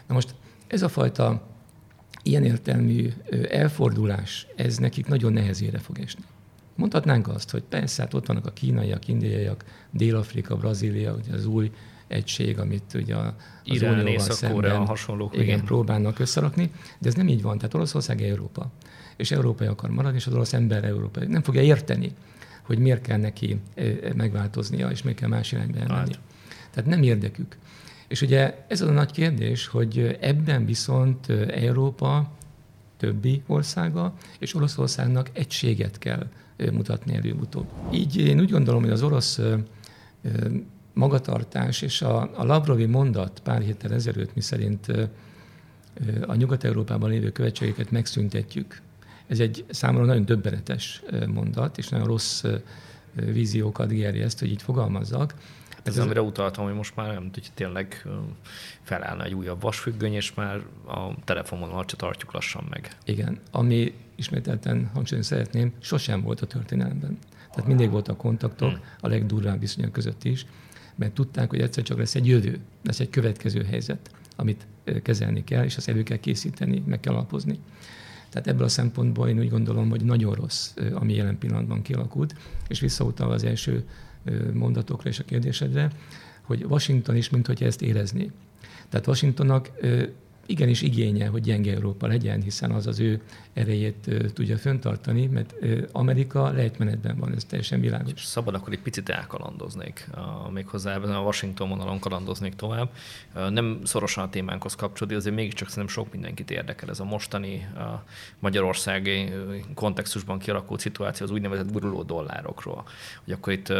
Na 0.06 0.14
most 0.14 0.34
ez 0.66 0.82
a 0.82 0.88
fajta 0.88 1.46
ilyen 2.22 2.44
értelmű 2.44 3.12
elfordulás, 3.50 4.46
ez 4.56 4.76
nekik 4.76 5.06
nagyon 5.06 5.32
nehezére 5.32 5.78
fog 5.78 5.98
esni. 5.98 6.22
Mondhatnánk 6.74 7.28
azt, 7.28 7.50
hogy 7.50 7.62
persze, 7.62 8.02
hát 8.02 8.14
ott 8.14 8.26
vannak 8.26 8.46
a 8.46 8.50
kínaiak, 8.50 9.08
indiaiak, 9.08 9.64
Dél-Afrika, 9.90 10.56
Brazília, 10.56 11.14
ugye 11.14 11.32
az 11.32 11.46
új 11.46 11.70
egység, 12.08 12.58
amit 12.58 12.94
ugye 12.94 13.16
az 13.16 13.32
Irán, 13.64 13.98
Unióval 13.98 14.30
szemben 14.30 14.86
hasonlók, 14.86 15.34
igen, 15.34 15.46
igen. 15.46 15.64
próbálnak 15.64 16.18
összerakni, 16.18 16.70
de 16.98 17.08
ez 17.08 17.14
nem 17.14 17.28
így 17.28 17.42
van. 17.42 17.56
Tehát 17.56 17.74
Oroszország 17.74 18.22
Európa, 18.22 18.70
és 19.16 19.30
európai 19.30 19.66
akar 19.66 19.90
maradni, 19.90 20.16
és 20.16 20.26
az 20.26 20.32
orosz 20.32 20.52
ember 20.52 20.84
európai. 20.84 21.26
Nem 21.26 21.42
fogja 21.42 21.62
érteni, 21.62 22.12
hogy 22.66 22.78
miért 22.78 23.02
kell 23.02 23.18
neki 23.18 23.60
megváltoznia, 24.16 24.90
és 24.90 25.02
miért 25.02 25.18
kell 25.18 25.28
más 25.28 25.52
irányba 25.52 25.78
elmenni. 25.78 26.12
Hát. 26.12 26.20
Tehát 26.70 26.90
nem 26.90 27.02
érdekük. 27.02 27.56
És 28.08 28.22
ugye 28.22 28.64
ez 28.68 28.80
az 28.80 28.88
a 28.88 28.92
nagy 28.92 29.10
kérdés, 29.10 29.66
hogy 29.66 30.18
ebben 30.20 30.66
viszont 30.66 31.28
Európa 31.48 32.30
többi 32.96 33.42
országa 33.46 34.14
és 34.38 34.54
Oroszországnak 34.54 35.30
egységet 35.32 35.98
kell 35.98 36.26
mutatni 36.72 37.14
előbb-utóbb. 37.14 37.66
Így 37.92 38.16
én 38.16 38.40
úgy 38.40 38.50
gondolom, 38.50 38.82
hogy 38.82 38.90
az 38.90 39.02
orosz 39.02 39.40
magatartás 40.92 41.82
és 41.82 42.02
a, 42.02 42.30
a 42.34 42.44
Lavrovi 42.44 42.86
mondat 42.86 43.40
pár 43.40 43.60
héttel 43.62 43.92
ezelőtt, 43.92 44.34
mi 44.34 44.40
szerint 44.40 44.86
a 46.26 46.34
Nyugat-Európában 46.34 47.10
lévő 47.10 47.30
követségeket 47.30 47.90
megszüntetjük. 47.90 48.80
Ez 49.26 49.40
egy 49.40 49.64
számomra 49.70 50.06
nagyon 50.06 50.24
döbbenetes 50.24 51.02
mondat, 51.26 51.78
és 51.78 51.88
nagyon 51.88 52.06
rossz 52.06 52.44
víziókat 53.12 53.88
gerjeszt, 53.88 54.38
hogy 54.38 54.50
így 54.50 54.62
fogalmazzak. 54.62 55.34
Ez, 55.82 55.96
ez 55.96 56.04
amire 56.04 56.22
utaltam, 56.22 56.64
hogy 56.64 56.74
most 56.74 56.96
már 56.96 57.12
nem 57.12 57.30
hogy 57.32 57.50
tényleg 57.54 58.06
felállna 58.82 59.24
egy 59.24 59.34
újabb 59.34 59.60
vasfüggöny, 59.60 60.12
és 60.12 60.34
már 60.34 60.62
a 60.86 61.24
telefonvonalat 61.24 61.90
se 61.90 61.96
tartjuk 61.96 62.32
lassan 62.32 62.66
meg. 62.70 62.96
Igen, 63.04 63.40
ami 63.50 63.94
ismételten 64.14 64.90
hangsúlyozni 64.94 65.36
szeretném, 65.36 65.72
sosem 65.78 66.22
volt 66.22 66.40
a 66.40 66.46
történelemben. 66.46 67.18
Tehát 67.50 67.66
mindig 67.66 67.90
voltak 67.90 68.16
kontaktok, 68.16 68.70
hmm. 68.70 68.80
a 69.00 69.08
legdurvább 69.08 69.60
viszonyok 69.60 69.92
között 69.92 70.24
is, 70.24 70.46
mert 70.94 71.12
tudták, 71.12 71.50
hogy 71.50 71.60
egyszer 71.60 71.84
csak 71.84 71.98
lesz 71.98 72.14
egy 72.14 72.26
jövő, 72.26 72.58
lesz 72.84 73.00
egy 73.00 73.10
következő 73.10 73.64
helyzet, 73.64 74.10
amit 74.36 74.66
kezelni 75.02 75.44
kell, 75.44 75.64
és 75.64 75.76
azt 75.76 75.88
elő 75.88 76.02
kell 76.02 76.16
készíteni, 76.16 76.82
meg 76.86 77.00
kell 77.00 77.12
alapozni. 77.12 77.58
Tehát 78.28 78.46
ebből 78.46 78.64
a 78.64 78.68
szempontból 78.68 79.28
én 79.28 79.38
úgy 79.38 79.50
gondolom, 79.50 79.90
hogy 79.90 80.04
nagyon 80.04 80.34
rossz, 80.34 80.74
ami 80.92 81.14
jelen 81.14 81.38
pillanatban 81.38 81.82
kialakult, 81.82 82.34
és 82.68 82.80
visszautalva 82.80 83.34
az 83.34 83.44
első 83.44 83.84
mondatokra 84.52 85.08
és 85.08 85.18
a 85.18 85.24
kérdésedre, 85.24 85.90
hogy 86.42 86.64
Washington 86.64 87.16
is, 87.16 87.30
mint 87.30 87.46
hogy 87.46 87.62
ezt 87.62 87.82
érezné. 87.82 88.30
Tehát 88.88 89.06
Washingtonnak 89.06 89.70
igenis 90.46 90.82
igénye, 90.82 91.26
hogy 91.26 91.42
gyenge 91.42 91.72
Európa 91.72 92.06
legyen, 92.06 92.42
hiszen 92.42 92.70
az 92.70 92.86
az 92.86 93.00
ő 93.00 93.20
erejét 93.52 94.10
tudja 94.34 94.56
föntartani, 94.56 95.26
mert 95.26 95.54
Amerika 95.92 96.50
lejtmenetben 96.50 97.18
van, 97.18 97.34
ez 97.34 97.44
teljesen 97.44 97.80
világos. 97.80 98.24
Szabad, 98.24 98.54
akkor 98.54 98.72
egy 98.72 98.80
picit 98.80 99.08
elkalandoznék, 99.08 100.08
méghozzá 100.50 100.94
ebben 100.94 101.14
a 101.14 101.20
Washington 101.20 101.68
vonalon 101.68 101.98
kalandoznék 101.98 102.54
tovább. 102.54 102.90
Nem 103.50 103.80
szorosan 103.84 104.24
a 104.24 104.30
témánkhoz 104.30 104.74
kapcsolódik, 104.74 105.18
azért 105.18 105.34
mégiscsak 105.34 105.68
szerintem 105.68 105.94
sok 105.94 106.12
mindenkit 106.12 106.50
érdekel 106.50 106.88
ez 106.88 107.00
a 107.00 107.04
mostani 107.04 107.68
a 107.74 108.04
magyarországi 108.38 109.32
kontextusban 109.74 110.38
kialakult 110.38 110.80
szituáció 110.80 111.26
az 111.26 111.32
úgynevezett 111.32 111.72
guruló 111.72 112.02
dollárokról. 112.02 112.84
Hogy 113.24 113.32
akkor 113.32 113.52
itt 113.52 113.72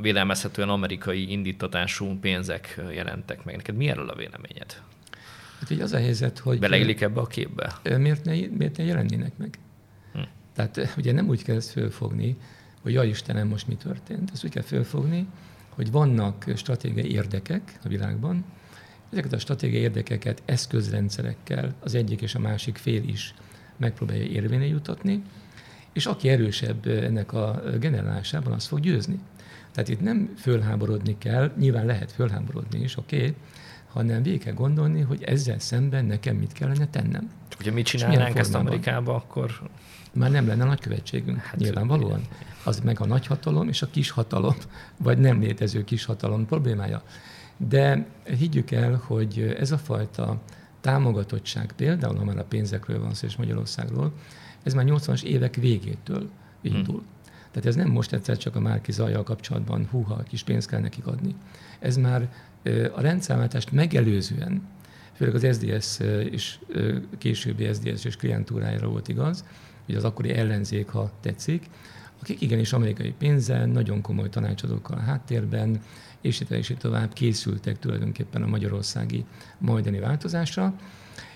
vélelmezhetően 0.00 0.68
amerikai 0.68 1.30
indítatású 1.30 2.18
pénzek 2.18 2.80
jelentek 2.92 3.44
meg. 3.44 3.56
Neked 3.56 3.76
mi 3.76 3.88
erről 3.88 4.08
a 4.08 4.14
véleményed? 4.14 4.82
Hát 5.60 5.70
így 5.70 5.80
az 5.80 5.92
a 5.92 5.96
helyzet, 5.96 6.38
hogy... 6.38 6.58
Beleillik 6.58 7.00
ebbe 7.00 7.20
a 7.20 7.26
képbe? 7.26 7.80
Miért 7.98 8.24
ne, 8.24 8.32
miért 8.32 8.76
ne 8.76 8.84
jelennének 8.84 9.36
meg? 9.36 9.58
Hm. 10.12 10.18
Tehát 10.54 10.94
ugye 10.96 11.12
nem 11.12 11.28
úgy 11.28 11.42
kell 11.42 11.56
ezt 11.56 11.70
fölfogni, 11.70 12.36
hogy 12.80 12.92
jaj 12.92 13.08
Istenem, 13.08 13.48
most 13.48 13.66
mi 13.66 13.74
történt. 13.74 14.30
Ezt 14.32 14.44
úgy 14.44 14.50
kell 14.50 14.62
fölfogni, 14.62 15.26
hogy 15.68 15.90
vannak 15.90 16.44
stratégiai 16.56 17.12
érdekek 17.12 17.78
a 17.84 17.88
világban, 17.88 18.44
ezeket 19.10 19.32
a 19.32 19.38
stratégiai 19.38 19.82
érdekeket 19.82 20.42
eszközrendszerekkel 20.44 21.74
az 21.80 21.94
egyik 21.94 22.22
és 22.22 22.34
a 22.34 22.38
másik 22.38 22.76
fél 22.76 23.08
is 23.08 23.34
megpróbálja 23.76 24.24
érvényre 24.24 24.66
jutatni, 24.66 25.22
és 25.92 26.06
aki 26.06 26.28
erősebb 26.28 26.86
ennek 26.86 27.32
a 27.32 27.62
generálásában, 27.80 28.52
az 28.52 28.66
fog 28.66 28.80
győzni. 28.80 29.18
Tehát 29.72 29.88
itt 29.88 30.00
nem 30.00 30.34
fölháborodni 30.36 31.18
kell, 31.18 31.52
nyilván 31.58 31.86
lehet 31.86 32.12
fölháborodni 32.12 32.80
is, 32.80 32.96
oké, 32.96 33.16
okay, 33.16 33.34
hanem 33.92 34.22
végig 34.22 34.42
kell 34.42 34.54
gondolni, 34.54 35.00
hogy 35.00 35.22
ezzel 35.22 35.58
szemben 35.58 36.04
nekem 36.04 36.36
mit 36.36 36.52
kellene 36.52 36.86
tennem. 36.86 37.30
Csak 37.48 37.58
hogyha 37.58 37.74
mit 37.74 37.86
csinálnánk 37.86 38.38
ezt 38.38 38.54
Amerikába, 38.54 39.14
akkor... 39.14 39.60
Már 40.12 40.30
nem 40.30 40.46
lenne 40.46 40.64
nagykövetségünk, 40.64 41.38
hát, 41.38 41.56
nyilvánvalóan. 41.56 42.22
Az 42.64 42.80
meg 42.80 43.00
a 43.00 43.06
nagyhatalom 43.06 43.68
és 43.68 43.82
a 43.82 43.90
kishatalom, 43.90 44.54
vagy 44.96 45.18
nem 45.18 45.40
létező 45.40 45.84
kishatalom 45.84 46.46
problémája. 46.46 47.02
De 47.56 48.06
higgyük 48.24 48.70
el, 48.70 49.02
hogy 49.06 49.56
ez 49.58 49.72
a 49.72 49.78
fajta 49.78 50.40
támogatottság, 50.80 51.72
például 51.76 52.16
ha 52.16 52.24
már 52.24 52.38
a 52.38 52.44
pénzekről 52.44 53.00
van 53.00 53.14
szó 53.14 53.26
és 53.26 53.36
Magyarországról, 53.36 54.12
ez 54.62 54.74
már 54.74 54.84
80-as 54.88 55.22
évek 55.22 55.54
végétől 55.54 56.30
indul. 56.60 56.98
Hmm. 56.98 57.06
Tehát 57.50 57.68
ez 57.68 57.74
nem 57.74 57.88
most 57.88 58.12
egyszer 58.12 58.36
csak 58.36 58.56
a 58.56 58.60
Márki 58.60 58.92
Zajjal 58.92 59.22
kapcsolatban, 59.22 59.88
húha, 59.90 60.22
kis 60.22 60.42
pénzt 60.42 60.68
kell 60.68 60.80
nekik 60.80 61.06
adni. 61.06 61.34
Ez 61.78 61.96
már 61.96 62.32
a 62.94 63.00
rendszámváltást 63.00 63.72
megelőzően, 63.72 64.62
főleg 65.12 65.34
az 65.34 65.56
SDS 65.56 66.00
és 66.30 66.58
későbbi 67.18 67.72
SDS 67.72 68.04
és 68.04 68.16
klientúrájára 68.16 68.88
volt 68.88 69.08
igaz, 69.08 69.44
hogy 69.86 69.94
az 69.94 70.04
akkori 70.04 70.30
ellenzék, 70.30 70.88
ha 70.88 71.10
tetszik, 71.20 71.66
akik 72.20 72.40
igenis 72.40 72.72
amerikai 72.72 73.14
pénzzel, 73.18 73.66
nagyon 73.66 74.00
komoly 74.00 74.28
tanácsadókkal 74.28 74.96
a 74.96 75.00
háttérben, 75.00 75.80
és 76.20 76.40
itt, 76.40 76.50
és 76.50 76.68
itt 76.68 76.78
tovább 76.78 77.12
készültek 77.12 77.78
tulajdonképpen 77.78 78.42
a 78.42 78.46
magyarországi 78.46 79.24
majdani 79.58 79.98
változásra. 79.98 80.74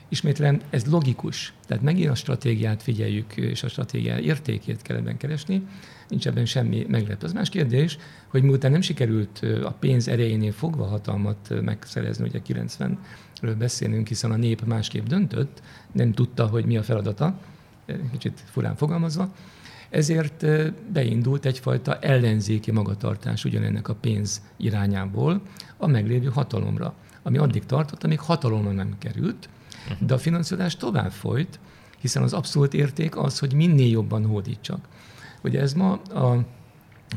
Ismétlem, 0.09 0.61
ez 0.71 0.87
logikus. 0.87 1.53
Tehát 1.67 1.83
megint 1.83 2.11
a 2.11 2.15
stratégiát 2.15 2.83
figyeljük, 2.83 3.37
és 3.37 3.63
a 3.63 3.69
stratégia 3.69 4.19
értékét 4.19 4.83
kell 4.83 4.97
ebben 4.97 5.17
keresni, 5.17 5.67
nincs 6.09 6.27
ebben 6.27 6.45
semmi 6.45 6.87
meglepő. 6.89 7.27
Az 7.27 7.33
más 7.33 7.49
kérdés, 7.49 7.99
hogy 8.29 8.43
miután 8.43 8.71
nem 8.71 8.81
sikerült 8.81 9.47
a 9.65 9.71
pénz 9.71 10.09
erejénél 10.09 10.53
fogva 10.53 10.85
hatalmat 10.85 11.63
megszerezni, 11.63 12.29
ugye 12.29 12.41
90-ről 12.47 13.55
beszélünk, 13.59 14.09
hiszen 14.09 14.31
a 14.31 14.37
nép 14.37 14.65
másképp 14.65 15.07
döntött, 15.07 15.63
nem 15.93 16.13
tudta, 16.13 16.47
hogy 16.47 16.65
mi 16.65 16.77
a 16.77 16.83
feladata, 16.83 17.39
kicsit 18.11 18.43
furán 18.51 18.77
fogalmazva, 18.77 19.35
ezért 19.91 20.47
beindult 20.93 21.47
egyfajta 21.47 21.99
ellenzéki 21.99 22.71
magatartás 22.71 23.45
ugyanennek 23.45 23.89
a 23.89 23.95
pénz 23.95 24.43
irányából 24.57 25.43
a 25.77 25.87
meglévő 25.87 26.29
hatalomra, 26.29 26.95
ami 27.23 27.39
addig 27.39 27.67
tartott, 27.67 28.05
amíg 28.05 28.21
hatalomra 28.21 28.71
nem 28.71 28.95
került, 28.99 29.49
de 29.99 30.15
a 30.15 30.19
finanszírozás 30.19 30.77
tovább 30.77 31.11
folyt, 31.11 31.59
hiszen 31.99 32.23
az 32.23 32.33
abszolút 32.33 32.75
érték 32.75 33.17
az, 33.17 33.39
hogy 33.39 33.55
minél 33.55 33.91
jobban 33.91 34.27
hódítsak. 34.27 34.89
Ugye 35.45 35.61
ez 35.61 35.73
ma 35.73 35.93
a 35.93 36.45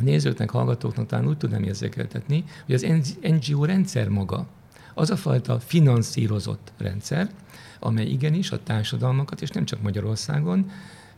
nézőknek, 0.02 0.50
hallgatóknak 0.50 1.08
talán 1.08 1.28
úgy 1.28 1.38
tudnám 1.38 1.64
érzékeltetni, 1.64 2.44
hogy 2.66 2.76
az 2.76 2.86
NGO 3.22 3.66
rendszer 3.66 4.10
maga, 4.10 4.48
az 4.94 5.10
a 5.10 5.16
fajta 5.16 5.60
finanszírozott 5.60 6.72
rendszer, 6.78 7.30
amely 7.80 8.06
igenis 8.06 8.52
a 8.52 8.64
társadalmakat, 8.64 9.42
és 9.42 9.50
nem 9.50 9.66
csak 9.66 9.82
Magyarországon, 9.82 10.72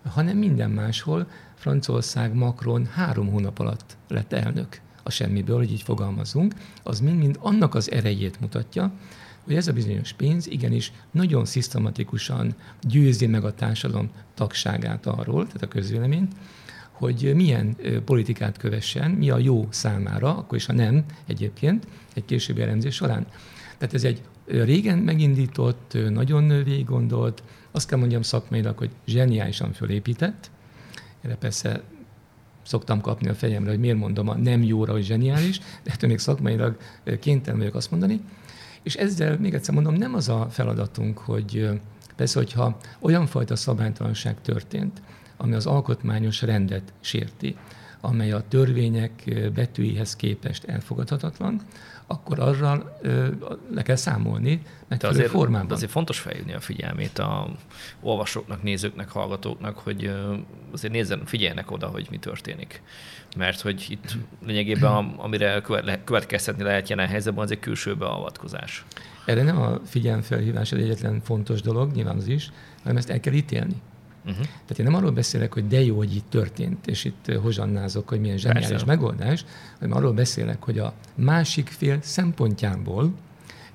hanem 0.09 0.37
minden 0.37 0.69
máshol, 0.69 1.27
Franciaország, 1.55 2.33
Macron 2.33 2.85
három 2.85 3.29
hónap 3.29 3.59
alatt 3.59 3.97
lett 4.07 4.33
elnök. 4.33 4.81
A 5.03 5.09
semmiből, 5.09 5.57
hogy 5.57 5.71
így 5.71 5.81
fogalmazunk, 5.81 6.53
az 6.83 6.99
mind-mind 6.99 7.37
annak 7.39 7.75
az 7.75 7.91
erejét 7.91 8.39
mutatja, 8.39 8.91
hogy 9.45 9.55
ez 9.55 9.67
a 9.67 9.73
bizonyos 9.73 10.13
pénz 10.13 10.47
igenis 10.47 10.91
nagyon 11.11 11.45
szisztematikusan 11.45 12.55
győzi 12.81 13.27
meg 13.27 13.43
a 13.43 13.53
társadalom 13.53 14.09
tagságát 14.33 15.05
arról, 15.05 15.45
tehát 15.45 15.61
a 15.61 15.67
közvéleményt, 15.67 16.33
hogy 16.99 17.31
milyen 17.35 17.75
politikát 18.05 18.57
kövessen, 18.57 19.11
mi 19.11 19.29
a 19.29 19.37
jó 19.37 19.67
számára, 19.69 20.37
akkor 20.37 20.57
is, 20.57 20.65
ha 20.65 20.73
nem 20.73 21.03
egyébként, 21.27 21.87
egy 22.13 22.25
későbbi 22.25 22.61
elemzés 22.61 22.95
során. 22.95 23.27
Tehát 23.77 23.93
ez 23.93 24.03
egy 24.03 24.21
régen 24.45 24.97
megindított, 24.97 25.97
nagyon 26.09 26.47
végig 26.47 26.85
gondolt, 26.85 27.43
azt 27.71 27.87
kell 27.87 27.99
mondjam 27.99 28.21
szakmailag, 28.21 28.77
hogy 28.77 28.89
zseniálisan 29.05 29.73
fölépített. 29.73 30.51
Erre 31.21 31.35
persze 31.35 31.81
szoktam 32.63 33.01
kapni 33.01 33.29
a 33.29 33.33
fejemre, 33.33 33.69
hogy 33.69 33.79
miért 33.79 33.97
mondom 33.97 34.29
a 34.29 34.35
nem 34.35 34.63
jóra, 34.63 34.91
hogy 34.91 35.03
zseniális, 35.03 35.59
de 35.59 35.91
ettől 35.91 36.09
még 36.09 36.19
szakmailag 36.19 36.77
kénytelen 37.19 37.59
vagyok 37.59 37.75
azt 37.75 37.91
mondani. 37.91 38.21
És 38.83 38.95
ezzel 38.95 39.37
még 39.37 39.53
egyszer 39.53 39.73
mondom, 39.73 39.93
nem 39.93 40.13
az 40.13 40.29
a 40.29 40.47
feladatunk, 40.49 41.17
hogy 41.17 41.69
persze, 42.15 42.39
hogyha 42.39 42.77
olyan 42.99 43.25
fajta 43.25 43.55
szabálytalanság 43.55 44.41
történt, 44.41 45.01
ami 45.41 45.53
az 45.53 45.65
alkotmányos 45.65 46.41
rendet 46.41 46.93
sérti, 46.99 47.55
amely 48.01 48.31
a 48.31 48.43
törvények 48.47 49.11
betűihez 49.53 50.15
képest 50.15 50.63
elfogadhatatlan, 50.63 51.61
akkor 52.07 52.39
arra 52.39 52.97
le 53.73 53.81
kell 53.81 53.95
számolni 53.95 54.61
megfelelő 54.87 55.17
azért, 55.17 55.31
formában. 55.31 55.67
De 55.67 55.73
azért 55.73 55.91
fontos 55.91 56.19
felhívni 56.19 56.53
a 56.53 56.59
figyelmét 56.59 57.19
a 57.19 57.49
olvasóknak, 58.01 58.63
nézőknek, 58.63 59.09
hallgatóknak, 59.09 59.77
hogy 59.77 60.11
azért 60.71 60.93
nézzen, 60.93 61.25
figyeljenek 61.25 61.71
oda, 61.71 61.87
hogy 61.87 62.07
mi 62.09 62.17
történik. 62.17 62.81
Mert 63.37 63.61
hogy 63.61 63.85
itt 63.89 64.17
lényegében, 64.45 65.13
amire 65.17 65.61
következtetni 66.03 66.63
lehet 66.63 66.89
jelen 66.89 67.07
helyzetben, 67.07 67.43
az 67.43 67.51
egy 67.51 67.59
külső 67.59 67.95
beavatkozás. 67.95 68.85
Erre 69.25 69.43
nem 69.43 69.61
a 69.61 69.79
figyelemfelhívás 69.85 70.71
az 70.71 70.77
egyetlen 70.79 71.21
fontos 71.21 71.61
dolog, 71.61 71.91
nyilván 71.91 72.17
az 72.17 72.27
is, 72.27 72.51
hanem 72.81 72.97
ezt 72.97 73.09
el 73.09 73.19
kell 73.19 73.33
ítélni. 73.33 73.75
Uh-huh. 74.25 74.43
Tehát 74.43 74.79
én 74.79 74.85
nem 74.85 74.95
arról 74.95 75.11
beszélek, 75.11 75.53
hogy 75.53 75.67
de 75.67 75.81
jó, 75.81 75.97
hogy 75.97 76.15
itt 76.15 76.29
történt, 76.29 76.87
és 76.87 77.05
itt 77.05 77.31
hozsannázok, 77.41 78.09
hogy 78.09 78.19
milyen 78.19 78.37
zseniális 78.37 78.69
Persze. 78.69 78.85
megoldás, 78.85 79.45
hanem 79.79 79.97
arról 79.97 80.13
beszélek, 80.13 80.63
hogy 80.63 80.79
a 80.79 80.93
másik 81.15 81.67
fél 81.67 81.97
szempontjából 82.01 83.13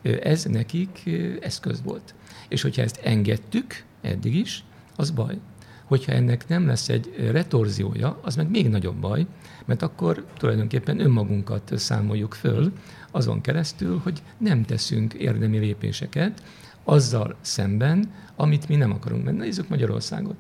ez 0.02 0.44
nekik 0.44 1.10
eszköz 1.40 1.82
volt. 1.82 2.14
És 2.48 2.62
hogyha 2.62 2.82
ezt 2.82 3.00
engedtük 3.02 3.84
eddig 4.00 4.34
is, 4.34 4.64
az 4.96 5.10
baj. 5.10 5.38
Hogyha 5.84 6.12
ennek 6.12 6.48
nem 6.48 6.66
lesz 6.66 6.88
egy 6.88 7.14
retorziója, 7.30 8.18
az 8.22 8.36
meg 8.36 8.50
még 8.50 8.68
nagyobb 8.68 8.96
baj, 8.96 9.26
mert 9.64 9.82
akkor 9.82 10.24
tulajdonképpen 10.38 11.00
önmagunkat 11.00 11.78
számoljuk 11.78 12.34
föl 12.34 12.72
azon 13.10 13.40
keresztül, 13.40 14.00
hogy 14.02 14.22
nem 14.38 14.64
teszünk 14.64 15.12
érdemi 15.14 15.58
lépéseket, 15.58 16.42
azzal 16.84 17.36
szemben, 17.40 18.12
amit 18.36 18.68
mi 18.68 18.76
nem 18.76 18.92
akarunk. 18.92 19.24
Mert 19.24 19.36
nézzük 19.36 19.68
Magyarországot. 19.68 20.36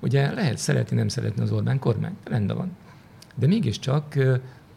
Ugye 0.00 0.32
lehet 0.32 0.58
szeretni, 0.58 0.96
nem 0.96 1.08
szeretni 1.08 1.42
az 1.42 1.52
Orbán 1.52 1.78
kormány, 1.78 2.16
rendben 2.24 2.56
van. 2.56 2.76
De 3.34 3.46
mégiscsak 3.46 4.14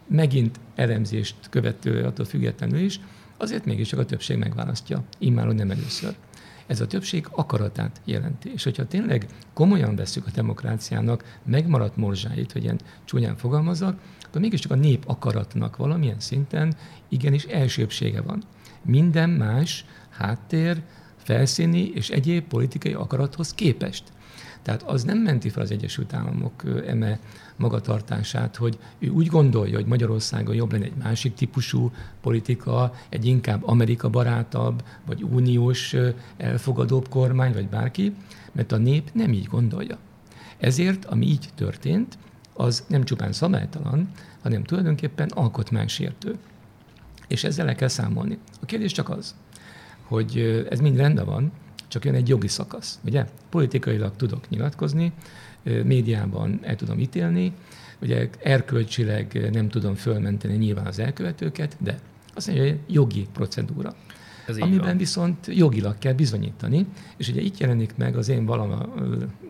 megint 0.06 0.60
elemzést 0.74 1.34
követő 1.50 2.04
attól 2.04 2.24
függetlenül 2.24 2.78
is, 2.78 3.00
azért 3.36 3.64
mégiscsak 3.64 3.98
a 3.98 4.04
többség 4.04 4.36
megválasztja, 4.36 5.02
immáron 5.18 5.54
nem 5.54 5.70
először. 5.70 6.14
Ez 6.66 6.80
a 6.80 6.86
többség 6.86 7.26
akaratát 7.30 8.00
jelenti. 8.04 8.52
És 8.52 8.64
hogyha 8.64 8.86
tényleg 8.86 9.26
komolyan 9.52 9.96
veszük 9.96 10.26
a 10.26 10.30
demokráciának 10.34 11.38
megmaradt 11.44 11.96
morzsáit, 11.96 12.52
hogy 12.52 12.62
ilyen 12.62 12.80
csúnyán 13.04 13.36
fogalmazzak, 13.36 14.00
akkor 14.26 14.40
mégiscsak 14.40 14.70
a 14.70 14.74
nép 14.74 15.02
akaratnak 15.06 15.76
valamilyen 15.76 16.20
szinten 16.20 16.76
igenis 17.08 17.44
elsőbsége 17.44 18.20
van. 18.20 18.42
Minden 18.82 19.30
más 19.30 19.84
háttér, 20.10 20.82
felszíni 21.16 21.90
és 21.94 22.08
egyéb 22.08 22.44
politikai 22.44 22.92
akarathoz 22.92 23.54
képest. 23.54 24.02
Tehát 24.62 24.82
az 24.82 25.02
nem 25.02 25.18
menti 25.18 25.48
fel 25.48 25.62
az 25.62 25.70
Egyesült 25.70 26.14
Államok 26.14 26.62
eme 26.86 27.18
magatartását, 27.56 28.56
hogy 28.56 28.78
ő 28.98 29.08
úgy 29.08 29.26
gondolja, 29.26 29.76
hogy 29.76 29.86
Magyarországon 29.86 30.54
jobb 30.54 30.72
lenne 30.72 30.84
egy 30.84 30.96
másik 31.02 31.34
típusú 31.34 31.92
politika, 32.20 32.92
egy 33.08 33.26
inkább 33.26 33.66
Amerika 33.66 34.08
barátabb, 34.08 34.82
vagy 35.06 35.22
uniós 35.22 35.94
elfogadóbb 36.36 37.08
kormány, 37.08 37.52
vagy 37.52 37.68
bárki, 37.68 38.14
mert 38.52 38.72
a 38.72 38.76
nép 38.76 39.10
nem 39.12 39.32
így 39.32 39.46
gondolja. 39.46 39.98
Ezért, 40.58 41.04
ami 41.04 41.26
így 41.26 41.48
történt, 41.54 42.18
az 42.52 42.84
nem 42.88 43.04
csupán 43.04 43.32
szabálytalan, 43.32 44.10
hanem 44.42 44.62
tulajdonképpen 44.62 45.28
alkotmánysértő. 45.28 46.38
És 47.28 47.44
ezzel 47.44 47.64
le 47.64 47.74
kell 47.74 47.88
számolni. 47.88 48.38
A 48.60 48.66
kérdés 48.66 48.92
csak 48.92 49.08
az, 49.08 49.34
hogy 50.02 50.64
ez 50.70 50.80
mind 50.80 50.96
rendben 50.96 51.24
van, 51.24 51.52
csak 51.88 52.04
jön 52.04 52.14
egy 52.14 52.28
jogi 52.28 52.48
szakasz, 52.48 52.98
ugye? 53.04 53.26
Politikailag 53.50 54.16
tudok 54.16 54.48
nyilatkozni, 54.48 55.12
médiában 55.84 56.58
el 56.62 56.76
tudom 56.76 56.98
ítélni, 56.98 57.52
ugye 58.00 58.28
erkölcsileg 58.42 59.48
nem 59.52 59.68
tudom 59.68 59.94
fölmenteni 59.94 60.56
nyilván 60.56 60.86
az 60.86 60.98
elkövetőket, 60.98 61.76
de 61.78 61.98
azt 62.34 62.46
mondja, 62.46 62.64
hogy 62.64 62.78
jogi 62.86 63.26
procedúra. 63.32 63.94
Ez 64.46 64.56
amiben 64.56 64.86
van. 64.86 64.96
viszont 64.96 65.46
jogilag 65.46 65.98
kell 65.98 66.12
bizonyítani, 66.12 66.86
és 67.16 67.28
ugye 67.28 67.40
itt 67.40 67.58
jelenik 67.58 67.96
meg 67.96 68.16
az 68.16 68.28
én 68.28 68.46
valama 68.46 68.94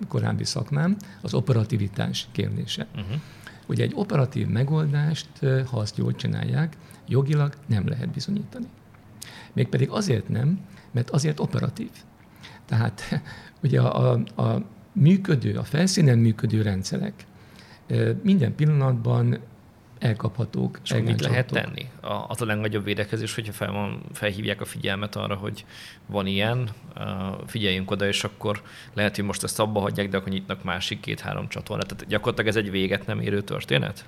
korábbi 0.09 0.45
szakmám, 0.45 0.97
az 1.21 1.35
operativitás 1.35 2.29
kérdése. 2.33 2.87
Uh-huh. 2.95 3.21
Ugye 3.67 3.83
egy 3.83 3.93
operatív 3.95 4.47
megoldást, 4.47 5.29
ha 5.67 5.79
azt 5.79 5.97
jól 5.97 6.15
csinálják, 6.15 6.77
jogilag 7.09 7.55
nem 7.67 7.89
lehet 7.89 8.09
bizonyítani. 8.09 8.67
Mégpedig 9.53 9.91
azért 9.91 10.29
nem, 10.29 10.61
mert 10.91 11.11
azért 11.11 11.41
operatív. 11.41 11.91
Tehát 12.67 13.03
ugye 13.65 13.81
a, 13.81 14.13
a, 14.35 14.43
a 14.43 14.63
működő, 14.93 15.55
a 15.55 15.65
felszínen 15.65 16.19
működő 16.19 16.63
rendszerek 16.63 17.27
minden 18.23 18.55
pillanatban 18.55 19.39
elkaphatók. 19.99 20.81
És 20.85 20.95
mit 21.05 21.21
lehet 21.21 21.47
tenni? 21.47 21.87
Az 22.29 22.43
a 22.43 22.45
legnagyobb 22.45 22.85
védekezés, 22.85 23.35
hogyha 23.35 23.53
fel 23.53 23.73
van, 23.73 24.03
felhívják 24.13 24.61
a 24.61 24.65
figyelmet 24.65 25.17
arra, 25.17 25.35
hogy 25.35 25.65
van 26.07 26.27
ilyen, 26.27 26.69
figyeljünk 27.47 27.91
oda, 27.91 28.07
és 28.07 28.25
akkor 28.25 28.63
lehet, 28.95 29.17
hogy 29.17 29.25
most 29.25 29.43
ezt 29.43 29.61
abba 29.61 29.81
hagyják, 29.81 30.09
de 30.09 30.17
akkor 30.17 30.33
nyitnak 30.33 30.65
másik 30.65 31.01
két-három 31.01 31.49
csatornát. 31.49 31.87
Tehát 31.87 32.07
gyakorlatilag 32.07 32.51
ez 32.51 32.57
egy 32.57 32.71
véget 32.71 33.07
nem 33.07 33.21
érő 33.21 33.43
történet? 33.43 34.05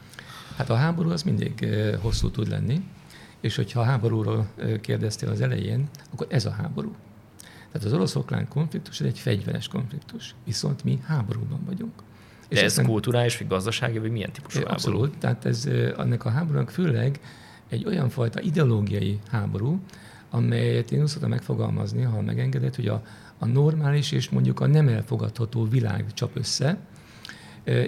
Hát 0.61 0.71
a 0.71 0.75
háború 0.75 1.11
az 1.11 1.23
mindig 1.23 1.67
hosszú 2.01 2.31
tud 2.31 2.49
lenni, 2.49 2.85
és 3.41 3.57
hogyha 3.57 3.81
a 3.81 3.85
háborúról 3.85 4.49
kérdeztél 4.81 5.29
az 5.29 5.41
elején, 5.41 5.89
akkor 6.13 6.27
ez 6.31 6.45
a 6.45 6.51
háború. 6.51 6.95
Tehát 7.73 7.87
az 7.87 7.93
orosz-okrán 7.93 8.49
konfliktus 8.49 9.01
ez 9.01 9.07
egy 9.07 9.19
fegyveres 9.19 9.69
konfliktus, 9.69 10.35
viszont 10.45 10.85
mi 10.85 11.01
háborúban 11.07 11.61
vagyunk. 11.67 11.93
De 12.49 12.57
és 12.57 12.61
ez 12.61 12.77
nem... 12.77 12.87
kulturális, 12.87 13.39
vagy 13.39 13.47
gazdasági, 13.47 13.99
vagy 13.99 14.11
milyen 14.11 14.33
típusú 14.33 14.59
háború? 14.59 14.75
Abszolút, 14.75 15.19
tehát 15.19 15.45
ez 15.45 15.69
annak 15.97 16.25
a 16.25 16.31
háborúnak 16.31 16.71
főleg 16.71 17.21
egy 17.69 17.87
olyan 17.87 18.09
fajta 18.09 18.41
ideológiai 18.41 19.19
háború, 19.31 19.81
amelyet 20.31 20.93
én 20.93 21.01
úgy 21.01 21.07
szoktam 21.07 21.31
megfogalmazni, 21.31 22.03
ha 22.03 22.21
megengedett, 22.21 22.75
hogy 22.77 22.89
a, 22.89 23.03
a 23.39 23.47
normális 23.47 24.13
és 24.13 24.29
mondjuk 24.29 24.61
a 24.61 24.67
nem 24.67 24.89
elfogadható 24.89 25.65
világ 25.65 26.05
csap 26.15 26.37
össze, 26.37 26.79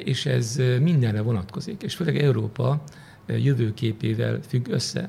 és 0.04 0.26
ez 0.26 0.56
mindenre 0.80 1.20
vonatkozik, 1.20 1.82
és 1.82 1.94
főleg 1.94 2.16
Európa 2.18 2.82
jövőképével 3.26 4.40
függ 4.48 4.68
össze. 4.68 5.08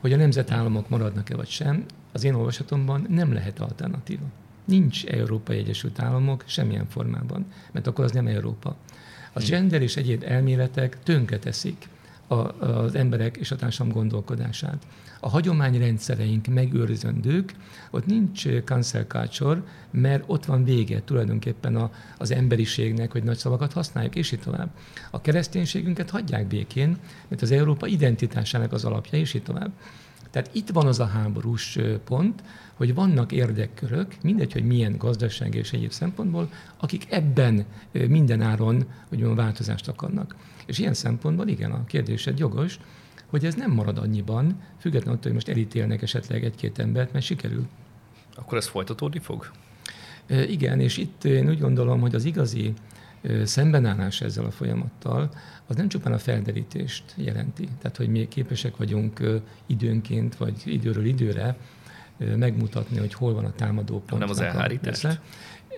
Hogy 0.00 0.12
a 0.12 0.16
nemzetállamok 0.16 0.88
maradnak-e 0.88 1.36
vagy 1.36 1.48
sem, 1.48 1.84
az 2.12 2.24
én 2.24 2.34
olvasatomban 2.34 3.06
nem 3.08 3.32
lehet 3.32 3.60
alternatíva. 3.60 4.24
Nincs 4.64 5.04
Európai 5.06 5.58
Egyesült 5.58 6.00
Államok 6.00 6.44
semmilyen 6.46 6.86
formában, 6.88 7.46
mert 7.72 7.86
akkor 7.86 8.04
az 8.04 8.12
nem 8.12 8.26
Európa. 8.26 8.76
A 9.32 9.40
hm. 9.40 9.46
gender 9.46 9.82
és 9.82 9.96
egyéb 9.96 10.24
elméletek 10.26 11.02
tönkreteszik 11.02 11.88
a, 12.26 12.34
az 12.64 12.94
emberek 12.94 13.36
és 13.36 13.50
a 13.50 13.56
társadalom 13.56 13.98
gondolkodását. 13.98 14.86
A 15.24 15.28
hagyományrendszereink 15.28 16.46
megőrzendők, 16.46 17.54
ott 17.90 18.06
nincs 18.06 18.48
cancel 18.64 19.04
culture, 19.04 19.62
mert 19.90 20.24
ott 20.26 20.44
van 20.44 20.64
vége 20.64 21.02
tulajdonképpen 21.02 21.76
a, 21.76 21.90
az 22.18 22.30
emberiségnek, 22.30 23.12
hogy 23.12 23.22
nagy 23.22 23.36
szavakat 23.36 23.72
használjuk, 23.72 24.14
és 24.14 24.32
így 24.32 24.40
tovább. 24.40 24.70
A 25.10 25.20
kereszténységünket 25.20 26.10
hagyják 26.10 26.46
békén, 26.46 26.96
mert 27.28 27.42
az 27.42 27.50
Európa 27.50 27.86
identitásának 27.86 28.72
az 28.72 28.84
alapja, 28.84 29.18
és 29.18 29.34
így 29.34 29.42
tovább. 29.42 29.72
Tehát 30.30 30.50
itt 30.52 30.70
van 30.70 30.86
az 30.86 31.00
a 31.00 31.06
háborús 31.06 31.78
pont, 32.04 32.42
hogy 32.74 32.94
vannak 32.94 33.32
érdekkörök, 33.32 34.14
mindegy, 34.22 34.52
hogy 34.52 34.64
milyen 34.64 34.96
gazdasági 34.96 35.58
és 35.58 35.72
egyéb 35.72 35.90
szempontból, 35.90 36.50
akik 36.76 37.06
ebben 37.10 37.64
mindenáron 37.92 38.76
hogy 39.08 39.18
mondjam, 39.18 39.34
változást 39.34 39.88
akarnak. 39.88 40.36
És 40.66 40.78
ilyen 40.78 40.94
szempontból 40.94 41.48
igen, 41.48 41.70
a 41.70 41.84
kérdésed 41.84 42.38
jogos, 42.38 42.78
hogy 43.32 43.44
ez 43.44 43.54
nem 43.54 43.70
marad 43.70 43.98
annyiban, 43.98 44.60
függetlenül 44.78 45.12
attól, 45.12 45.32
hogy 45.32 45.32
most 45.32 45.48
elítélnek 45.48 46.02
esetleg 46.02 46.44
egy-két 46.44 46.78
embert, 46.78 47.12
mert 47.12 47.24
sikerül. 47.24 47.66
Akkor 48.34 48.58
ez 48.58 48.66
folytatódni 48.66 49.18
fog? 49.18 49.50
Igen, 50.28 50.80
és 50.80 50.96
itt 50.96 51.24
én 51.24 51.48
úgy 51.48 51.60
gondolom, 51.60 52.00
hogy 52.00 52.14
az 52.14 52.24
igazi 52.24 52.72
szembenállás 53.44 54.20
ezzel 54.20 54.44
a 54.44 54.50
folyamattal, 54.50 55.30
az 55.66 55.76
nem 55.76 55.88
csupán 55.88 56.12
a 56.12 56.18
felderítést 56.18 57.04
jelenti. 57.16 57.68
Tehát, 57.78 57.96
hogy 57.96 58.08
mi 58.08 58.28
képesek 58.28 58.76
vagyunk 58.76 59.40
időnként, 59.66 60.36
vagy 60.36 60.62
időről 60.64 61.04
időre 61.04 61.56
megmutatni, 62.36 62.98
hogy 62.98 63.14
hol 63.14 63.34
van 63.34 63.44
a 63.44 63.52
támadó 63.52 64.02
pont. 64.06 64.20
Nem 64.20 64.30
az 64.30 64.40
elhárítást? 64.40 65.20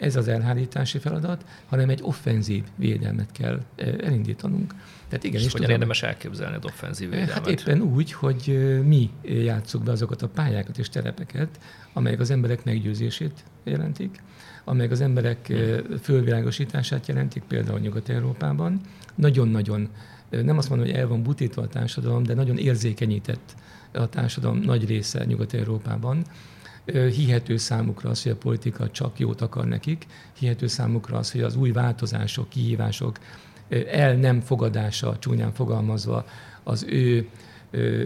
Ez 0.00 0.16
az 0.16 0.28
elhárítási 0.28 0.98
feladat, 0.98 1.44
hanem 1.66 1.88
egy 1.88 2.00
offenzív 2.02 2.64
védelmet 2.76 3.33
kell 3.33 3.61
elindítanunk. 3.76 4.74
Tehát 5.09 5.24
igen, 5.24 5.40
és, 5.40 5.46
és 5.46 5.52
hogyan 5.52 5.66
tudom, 5.66 5.70
érdemes 5.70 6.02
elképzelni 6.02 6.57
az 6.57 6.64
offenzív 6.64 7.11
hát 7.11 7.18
védelmet? 7.18 7.48
Hát 7.48 7.61
éppen 7.61 7.80
úgy, 7.80 8.12
hogy 8.12 8.68
mi 8.85 9.11
játsszuk 9.22 9.83
be 9.83 9.90
azokat 9.90 10.22
a 10.22 10.28
pályákat 10.28 10.78
és 10.78 10.88
terepeket, 10.88 11.61
amelyek 11.92 12.20
az 12.20 12.30
emberek 12.30 12.64
meggyőzését 12.64 13.44
jelentik, 13.64 14.22
amelyek 14.64 14.90
az 14.90 15.00
emberek 15.00 15.52
fölvilágosítását 16.02 17.07
jelentik, 17.07 17.42
például 17.42 17.78
Nyugat-Európában. 17.78 18.80
Nagyon-nagyon, 19.14 19.88
nem 20.30 20.59
azt 20.59 20.68
mondom, 20.68 20.87
hogy 20.87 20.96
el 20.96 21.07
van 21.07 21.22
butítva 21.22 21.62
a 21.62 21.68
társadalom, 21.68 22.22
de 22.22 22.35
nagyon 22.35 22.59
érzékenyített 22.59 23.54
a 23.92 24.09
társadalom 24.09 24.59
nagy 24.59 24.87
része 24.87 25.24
Nyugat-Európában. 25.24 26.24
Hihető 26.92 27.57
számukra 27.57 28.11
az, 28.11 28.23
hogy 28.23 28.33
a 28.33 28.37
politika 28.37 28.90
csak 28.90 29.18
jót 29.18 29.40
akar 29.40 29.64
nekik, 29.64 30.07
hihető 30.38 30.66
számukra 30.66 31.18
az, 31.18 31.33
hogy 31.33 31.42
az 31.42 31.57
új 31.57 31.70
változások, 31.70 32.49
kihívások 32.49 33.18
el 33.90 34.14
nem 34.14 34.40
fogadása, 34.40 35.18
csúnyán 35.18 35.53
fogalmazva, 35.53 36.25
az 36.62 36.85
ő 36.88 37.29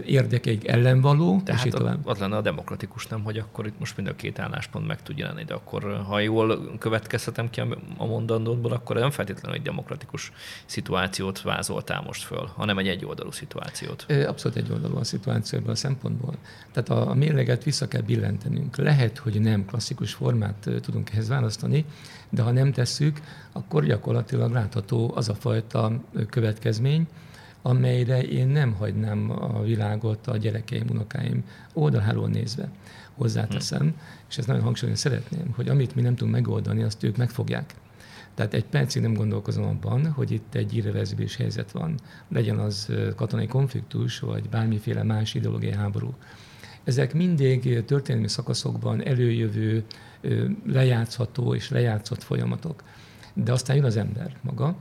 érdekeik 0.05 0.67
ellen 0.67 1.01
való. 1.01 1.41
Tehát 1.45 1.65
és 1.65 1.71
tovább. 1.71 2.07
az 2.07 2.17
lenne 2.17 2.35
a 2.35 2.41
demokratikus, 2.41 3.07
nem, 3.07 3.23
hogy 3.23 3.37
akkor 3.37 3.65
itt 3.65 3.79
most 3.79 3.97
mind 3.97 4.07
a 4.07 4.15
két 4.15 4.39
álláspont 4.39 4.87
meg 4.87 5.01
tud 5.03 5.17
jelenni, 5.17 5.43
de 5.43 5.53
akkor 5.53 6.03
ha 6.07 6.19
jól 6.19 6.77
következhetem 6.77 7.49
ki 7.49 7.61
a 7.97 8.05
mondandódból, 8.05 8.71
akkor 8.71 8.95
nem 8.95 9.09
feltétlenül 9.09 9.57
egy 9.57 9.63
demokratikus 9.63 10.31
szituációt 10.65 11.41
vázoltál 11.41 12.01
most 12.01 12.23
föl, 12.23 12.49
hanem 12.55 12.77
egy 12.77 12.87
egyoldalú 12.87 13.31
szituációt. 13.31 14.05
Abszolút 14.27 14.57
egyoldalú 14.57 14.97
a 14.97 15.03
szituáció 15.03 15.59
ebből 15.59 15.71
a 15.71 15.75
szempontból. 15.75 16.33
Tehát 16.71 16.89
a, 16.89 17.09
a 17.09 17.13
mérleget 17.13 17.63
vissza 17.63 17.87
kell 17.87 18.01
billentenünk. 18.01 18.77
Lehet, 18.77 19.17
hogy 19.17 19.41
nem 19.41 19.65
klasszikus 19.65 20.13
formát 20.13 20.69
tudunk 20.81 21.09
ehhez 21.09 21.27
választani, 21.27 21.85
de 22.29 22.41
ha 22.41 22.51
nem 22.51 22.71
tesszük, 22.71 23.19
akkor 23.51 23.85
gyakorlatilag 23.85 24.51
látható 24.51 25.11
az 25.15 25.29
a 25.29 25.33
fajta 25.33 26.01
következmény, 26.29 27.07
amelyre 27.61 28.21
én 28.21 28.47
nem 28.47 28.73
hagynám 28.73 29.31
a 29.31 29.61
világot 29.61 30.27
a 30.27 30.37
gyerekeim, 30.37 30.87
unokáim 30.89 31.43
oldaláról 31.73 32.27
nézve. 32.27 32.69
Hozzáteszem, 33.15 33.79
hmm. 33.79 33.95
és 34.29 34.37
ezt 34.37 34.47
nagyon 34.47 34.63
hangsúlyozni 34.63 35.01
szeretném, 35.01 35.51
hogy 35.55 35.67
amit 35.67 35.95
mi 35.95 36.01
nem 36.01 36.15
tudunk 36.15 36.35
megoldani, 36.35 36.83
azt 36.83 37.03
ők 37.03 37.17
megfogják. 37.17 37.73
Tehát 38.33 38.53
egy 38.53 38.65
percig 38.65 39.01
nem 39.01 39.13
gondolkozom 39.13 39.63
abban, 39.63 40.11
hogy 40.11 40.31
itt 40.31 40.55
egy 40.55 40.75
irreverzibilis 40.75 41.35
helyzet 41.35 41.71
van. 41.71 41.95
Legyen 42.27 42.57
az 42.59 42.91
katonai 43.15 43.47
konfliktus, 43.47 44.19
vagy 44.19 44.49
bármiféle 44.49 45.03
más 45.03 45.33
ideológiai 45.33 45.73
háború. 45.73 46.13
Ezek 46.83 47.13
mindig 47.13 47.83
történelmi 47.85 48.27
szakaszokban 48.27 49.05
előjövő, 49.05 49.83
lejátszható 50.65 51.55
és 51.55 51.69
lejátszott 51.69 52.23
folyamatok. 52.23 52.83
De 53.33 53.51
aztán 53.51 53.75
jön 53.75 53.85
az 53.85 53.97
ember 53.97 54.37
maga, 54.41 54.75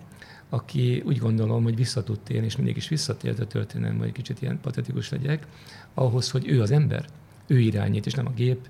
aki 0.48 1.02
úgy 1.06 1.18
gondolom, 1.18 1.62
hogy 1.62 1.76
vissza 1.76 2.02
tud 2.02 2.20
térni, 2.20 2.46
és 2.46 2.56
mindig 2.56 2.76
is 2.76 2.88
visszatért 2.88 3.38
a 3.40 3.46
történelem, 3.46 3.98
vagy 3.98 4.12
kicsit 4.12 4.42
ilyen 4.42 4.60
patetikus 4.60 5.08
legyek, 5.08 5.46
ahhoz, 5.94 6.30
hogy 6.30 6.48
ő 6.48 6.60
az 6.60 6.70
ember, 6.70 7.04
ő 7.46 7.58
irányít, 7.58 8.06
és 8.06 8.12
nem 8.12 8.26
a 8.26 8.32
gép, 8.34 8.68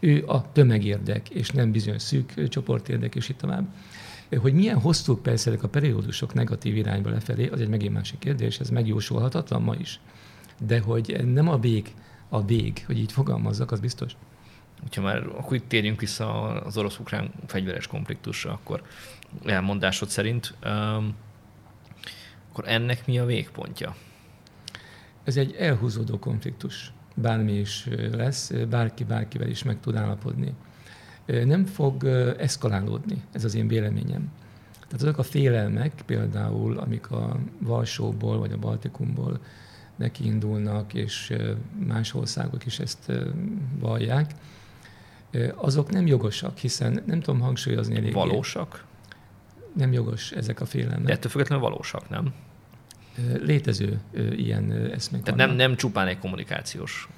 ő 0.00 0.24
a 0.26 0.52
tömegérdek, 0.52 1.28
és 1.28 1.50
nem 1.50 1.72
bizonyos 1.72 2.02
szűk 2.02 2.48
csoportérdek, 2.48 3.14
és 3.14 3.28
itt 3.28 3.38
tovább. 3.38 3.74
Hogy 4.36 4.52
milyen 4.52 4.80
hosszú 4.80 5.16
persze 5.16 5.58
a 5.62 5.68
periódusok 5.68 6.34
negatív 6.34 6.76
irányba 6.76 7.10
lefelé, 7.10 7.46
az 7.46 7.60
egy 7.60 7.68
megint 7.68 7.92
másik 7.92 8.18
kérdés, 8.18 8.58
ez 8.58 8.70
megjósolhatatlan 8.70 9.62
ma 9.62 9.74
is. 9.74 10.00
De 10.66 10.80
hogy 10.80 11.24
nem 11.32 11.48
a 11.48 11.58
vég, 11.58 11.94
a 12.28 12.44
vég, 12.44 12.84
hogy 12.86 12.98
így 12.98 13.12
fogalmazzak, 13.12 13.70
az 13.70 13.80
biztos. 13.80 14.16
Ha 14.94 15.00
már 15.00 15.26
akkor 15.26 15.56
itt 15.56 15.68
térjünk 15.68 16.00
vissza 16.00 16.48
az 16.48 16.76
orosz-ukrán 16.76 17.30
fegyveres 17.46 17.86
konfliktusra, 17.86 18.52
akkor 18.52 18.82
elmondásod 19.44 20.08
szerint, 20.08 20.54
um, 20.64 21.14
akkor 22.50 22.64
ennek 22.68 23.06
mi 23.06 23.18
a 23.18 23.24
végpontja? 23.24 23.96
Ez 25.24 25.36
egy 25.36 25.54
elhúzódó 25.54 26.18
konfliktus. 26.18 26.92
Bármi 27.14 27.52
is 27.52 27.88
lesz, 28.12 28.52
bárki 28.68 29.04
bárkivel 29.04 29.48
is 29.48 29.62
meg 29.62 29.80
tud 29.80 29.96
állapodni. 29.96 30.54
Nem 31.26 31.64
fog 31.64 32.04
eszkalálódni, 32.38 33.22
ez 33.32 33.44
az 33.44 33.54
én 33.54 33.68
véleményem. 33.68 34.32
Tehát 34.72 35.02
azok 35.02 35.18
a 35.18 35.22
félelmek, 35.22 35.92
például, 36.06 36.78
amik 36.78 37.10
a 37.10 37.38
Valsóból 37.58 38.38
vagy 38.38 38.52
a 38.52 38.58
Baltikumból 38.58 39.40
nekiindulnak, 39.96 40.94
és 40.94 41.34
más 41.86 42.14
országok 42.14 42.66
is 42.66 42.78
ezt 42.78 43.12
vallják, 43.78 44.30
azok 45.54 45.90
nem 45.90 46.06
jogosak, 46.06 46.58
hiszen 46.58 47.02
nem 47.06 47.20
tudom 47.20 47.40
hangsúlyozni 47.40 47.96
eléggé. 47.96 48.12
Valósak? 48.12 48.84
Nem 49.72 49.92
jogos 49.92 50.32
ezek 50.32 50.60
a 50.60 50.66
félelmek. 50.66 51.06
De 51.06 51.12
ettől 51.12 51.30
függetlenül 51.30 51.64
valósak, 51.64 52.08
nem? 52.08 52.32
Létező 53.40 54.00
ilyen 54.36 54.72
eszmék 54.72 55.22
Tehát 55.22 55.38
nem, 55.38 55.56
nem 55.56 55.76
csupán 55.76 56.06
egy 56.06 56.18
kommunikációs 56.18 57.08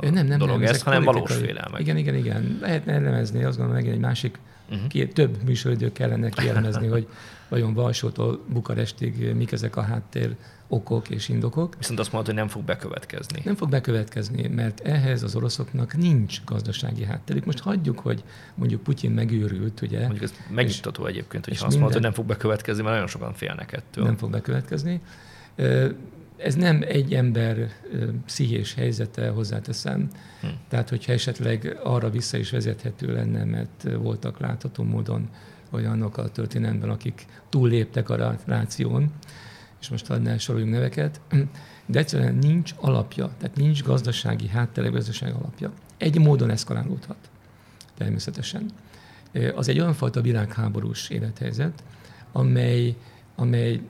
nem, 0.00 0.26
nem, 0.26 0.38
dolog 0.38 0.60
nem, 0.60 0.68
ez, 0.68 0.82
hanem 0.82 1.02
valós 1.02 1.32
félelmek. 1.32 1.80
Igen, 1.80 1.96
igen, 1.96 2.14
igen. 2.14 2.58
Lehetne 2.60 2.92
elemezni, 2.92 3.44
azt 3.44 3.56
gondolom, 3.56 3.80
megint 3.80 3.94
egy 3.94 4.00
másik, 4.00 4.38
uh-huh. 4.70 4.86
két, 4.86 5.14
több 5.14 5.42
műsoridő 5.42 5.92
kellene 5.92 6.28
kielemezni, 6.28 6.86
hogy 6.96 7.08
vajon 7.48 7.74
Valsótól 7.74 8.40
Bukarestig 8.48 9.34
mik 9.34 9.52
ezek 9.52 9.76
a 9.76 9.82
háttér 9.82 10.36
okok 10.68 11.10
és 11.10 11.28
indokok. 11.28 11.74
Viszont 11.78 11.98
azt 11.98 12.12
mondod, 12.12 12.30
hogy 12.30 12.38
nem 12.38 12.48
fog 12.48 12.62
bekövetkezni. 12.62 13.40
Nem 13.44 13.54
fog 13.54 13.68
bekövetkezni, 13.68 14.48
mert 14.48 14.80
ehhez 14.80 15.22
az 15.22 15.36
oroszoknak 15.36 15.96
nincs 15.96 16.44
gazdasági 16.44 17.04
hátterük. 17.04 17.44
Most 17.44 17.58
hagyjuk, 17.58 17.98
hogy 17.98 18.24
mondjuk 18.54 18.82
Putyin 18.82 19.10
megőrült, 19.10 19.80
ugye. 19.80 20.00
Mondjuk 20.00 20.22
ez 20.22 20.32
megnyugtató 20.50 21.06
egyébként, 21.06 21.44
hogy 21.44 21.52
azt 21.52 21.62
minden... 21.62 21.78
mondod, 21.78 21.94
hogy 21.94 22.04
nem 22.04 22.12
fog 22.12 22.26
bekövetkezni, 22.26 22.82
mert 22.82 22.94
nagyon 22.94 23.08
sokan 23.08 23.32
félnek 23.32 23.72
ettől. 23.72 24.04
Nem 24.04 24.16
fog 24.16 24.30
bekövetkezni. 24.30 25.00
Ez 26.36 26.54
nem 26.54 26.84
egy 26.86 27.14
ember 27.14 27.72
pszichés 28.26 28.74
helyzete, 28.74 29.28
hozzáteszem. 29.28 30.08
Hm. 30.40 30.46
Tehát, 30.68 30.88
hogyha 30.88 31.12
esetleg 31.12 31.78
arra 31.82 32.10
vissza 32.10 32.36
is 32.36 32.50
vezethető 32.50 33.12
lenne, 33.12 33.44
mert 33.44 33.86
voltak 33.96 34.40
látható 34.40 34.82
módon 34.82 35.28
olyanok 35.70 36.16
a 36.16 36.28
történelemben, 36.28 36.90
akik 36.90 37.26
túlléptek 37.48 38.10
a 38.10 38.36
ráción, 38.46 39.12
és 39.80 39.88
most 39.88 40.08
ne 40.22 40.38
soroljunk 40.38 40.72
neveket, 40.72 41.20
de 41.86 41.98
egyszerűen 41.98 42.34
nincs 42.34 42.74
alapja, 42.76 43.30
tehát 43.38 43.56
nincs 43.56 43.82
gazdasági 43.82 44.48
háttere, 44.48 44.88
gazdasági 44.88 45.32
alapja. 45.32 45.72
Egy 45.96 46.18
módon 46.18 46.50
eszkalálódhat, 46.50 47.30
természetesen. 47.96 48.70
Az 49.54 49.68
egy 49.68 49.80
olyan 49.80 49.94
fajta 49.94 50.20
világháborús 50.20 51.08
élethelyzet, 51.08 51.82
amely, 52.32 52.96
amely 53.36 53.80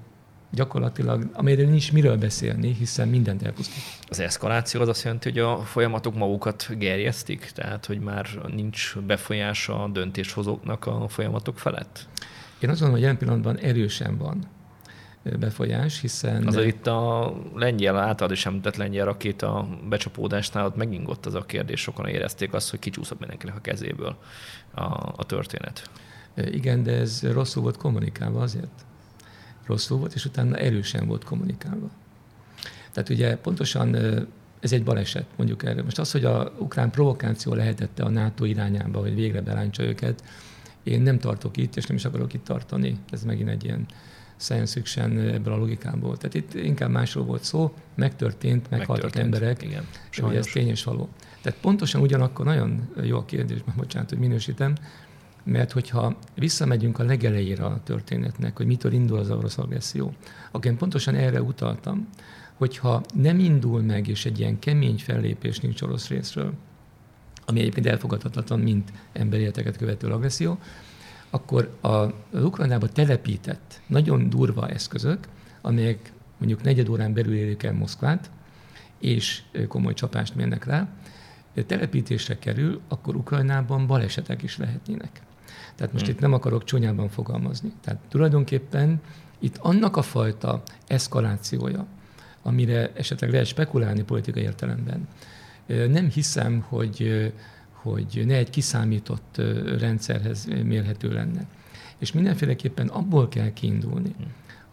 gyakorlatilag, 0.50 1.30
amelyről 1.32 1.68
nincs 1.68 1.92
miről 1.92 2.16
beszélni, 2.16 2.72
hiszen 2.72 3.08
mindent 3.08 3.42
elpusztít. 3.42 3.82
Az 4.08 4.20
eszkaláció 4.20 4.80
az 4.80 4.88
azt 4.88 5.02
jelenti, 5.02 5.28
hogy 5.28 5.38
a 5.38 5.58
folyamatok 5.58 6.14
magukat 6.14 6.78
gerjesztik? 6.78 7.50
Tehát, 7.54 7.86
hogy 7.86 8.00
már 8.00 8.26
nincs 8.54 8.98
befolyása 8.98 9.82
a 9.82 9.88
döntéshozóknak 9.88 10.86
a 10.86 11.08
folyamatok 11.08 11.58
felett? 11.58 12.08
Én 12.60 12.70
azt 12.70 12.80
gondolom, 12.80 12.90
hogy 12.90 13.00
jelen 13.00 13.18
pillanatban 13.18 13.58
erősen 13.58 14.18
van 14.18 14.46
befolyás, 15.22 16.00
hiszen... 16.00 16.46
Az 16.46 16.56
itt 16.56 16.86
a 16.86 17.34
lengyel, 17.54 17.96
általad 17.96 18.32
is 18.32 18.46
említett 18.46 18.76
lengyel 18.76 19.04
rakéta 19.04 19.68
becsapódásnál 19.88 20.66
ott 20.66 20.76
megingott 20.76 21.26
az 21.26 21.34
a 21.34 21.44
kérdés, 21.44 21.80
sokan 21.80 22.06
érezték 22.06 22.52
azt, 22.52 22.70
hogy 22.70 22.78
kicsúszott 22.78 23.18
mindenkinek 23.18 23.56
a 23.56 23.60
kezéből 23.60 24.16
a, 24.74 24.82
a 25.16 25.24
történet. 25.26 25.90
Igen, 26.34 26.82
de 26.82 26.92
ez 26.92 27.22
rosszul 27.32 27.62
volt 27.62 27.76
kommunikálva 27.76 28.40
azért. 28.40 28.84
Rosszul 29.66 29.98
volt, 29.98 30.14
és 30.14 30.24
utána 30.24 30.56
erősen 30.56 31.06
volt 31.06 31.24
kommunikálva. 31.24 31.90
Tehát 32.92 33.08
ugye 33.08 33.36
pontosan 33.36 33.94
ez 34.60 34.72
egy 34.72 34.84
baleset, 34.84 35.26
mondjuk 35.36 35.64
erre. 35.64 35.82
Most 35.82 35.98
az, 35.98 36.10
hogy 36.10 36.24
a 36.24 36.52
ukrán 36.58 36.90
provokáció 36.90 37.54
lehetette 37.54 38.02
a 38.02 38.08
NATO 38.08 38.44
irányába, 38.44 39.00
hogy 39.00 39.14
végre 39.14 39.40
belántsa 39.40 39.82
őket, 39.82 40.24
én 40.82 41.02
nem 41.02 41.18
tartok 41.18 41.56
itt, 41.56 41.76
és 41.76 41.86
nem 41.86 41.96
is 41.96 42.04
akarok 42.04 42.32
itt 42.34 42.44
tartani. 42.44 42.98
Ez 43.10 43.24
megint 43.24 43.48
egy 43.48 43.64
ilyen 43.64 43.86
science 44.38 44.72
fiction 44.72 45.18
ebből 45.18 45.52
a 45.52 45.56
logikából. 45.56 46.16
Tehát 46.16 46.34
itt 46.34 46.54
inkább 46.54 46.90
másról 46.90 47.24
volt 47.24 47.44
szó, 47.44 47.74
megtörtént, 47.94 48.70
meghaltak 48.70 49.16
emberek, 49.16 49.62
igen, 49.62 49.86
hogy 50.20 50.36
ez 50.36 50.46
tény 50.46 50.68
és 50.68 50.84
való. 50.84 51.08
Tehát 51.42 51.58
pontosan 51.58 52.00
ugyanakkor 52.00 52.44
nagyon 52.44 52.88
jó 53.02 53.16
a 53.16 53.24
kérdés, 53.24 53.58
mert 53.66 53.78
bocsánat, 53.84 54.08
hogy 54.08 54.18
minősítem, 54.18 54.74
mert 55.44 55.72
hogyha 55.72 56.16
visszamegyünk 56.34 56.98
a 56.98 57.04
legelejére 57.04 57.64
a 57.64 57.80
történetnek, 57.84 58.56
hogy 58.56 58.66
mitől 58.66 58.92
indul 58.92 59.18
az 59.18 59.30
orosz 59.30 59.58
agresszió, 59.58 60.12
akkor 60.50 60.70
én 60.70 60.76
pontosan 60.76 61.14
erre 61.14 61.42
utaltam, 61.42 62.08
hogyha 62.54 63.02
nem 63.14 63.38
indul 63.38 63.82
meg, 63.82 64.08
és 64.08 64.24
egy 64.26 64.38
ilyen 64.38 64.58
kemény 64.58 64.98
fellépés 64.98 65.60
nincs 65.60 65.82
orosz 65.82 66.08
részről, 66.08 66.52
ami 67.44 67.60
egyébként 67.60 67.86
elfogadhatatlan, 67.86 68.60
mint 68.60 68.92
emberéleteket 69.12 69.76
követő 69.76 70.06
agresszió, 70.06 70.58
akkor 71.30 71.76
a 71.80 72.04
Ukrajnába 72.32 72.88
telepített 72.88 73.80
nagyon 73.86 74.28
durva 74.28 74.68
eszközök, 74.68 75.28
amelyek 75.60 76.12
mondjuk 76.38 76.62
negyed 76.62 76.88
órán 76.88 77.12
belül 77.12 77.34
érik 77.34 77.62
el 77.62 77.72
Moszkvát, 77.72 78.30
és 78.98 79.42
komoly 79.68 79.94
csapást 79.94 80.34
mérnek 80.34 80.64
rá, 80.64 80.88
telepítésre 81.66 82.38
kerül, 82.38 82.80
akkor 82.88 83.16
Ukrajnában 83.16 83.86
balesetek 83.86 84.42
is 84.42 84.56
lehetnének. 84.56 85.20
Tehát 85.74 85.92
most 85.92 86.04
hmm. 86.04 86.14
itt 86.14 86.20
nem 86.20 86.32
akarok 86.32 86.64
csonyában 86.64 87.08
fogalmazni. 87.08 87.72
Tehát 87.80 88.00
tulajdonképpen 88.08 89.00
itt 89.38 89.56
annak 89.56 89.96
a 89.96 90.02
fajta 90.02 90.62
eszkalációja, 90.86 91.86
amire 92.42 92.92
esetleg 92.94 93.30
lehet 93.30 93.46
spekulálni 93.46 94.02
politikai 94.02 94.42
értelemben, 94.42 95.08
nem 95.66 96.08
hiszem, 96.08 96.60
hogy 96.68 97.32
hogy 97.82 98.22
ne 98.26 98.34
egy 98.34 98.50
kiszámított 98.50 99.40
rendszerhez 99.78 100.44
mérhető 100.64 101.12
lenne. 101.12 101.46
És 101.98 102.12
mindenféleképpen 102.12 102.88
abból 102.88 103.28
kell 103.28 103.52
kiindulni, 103.52 104.14
hm. 104.18 104.24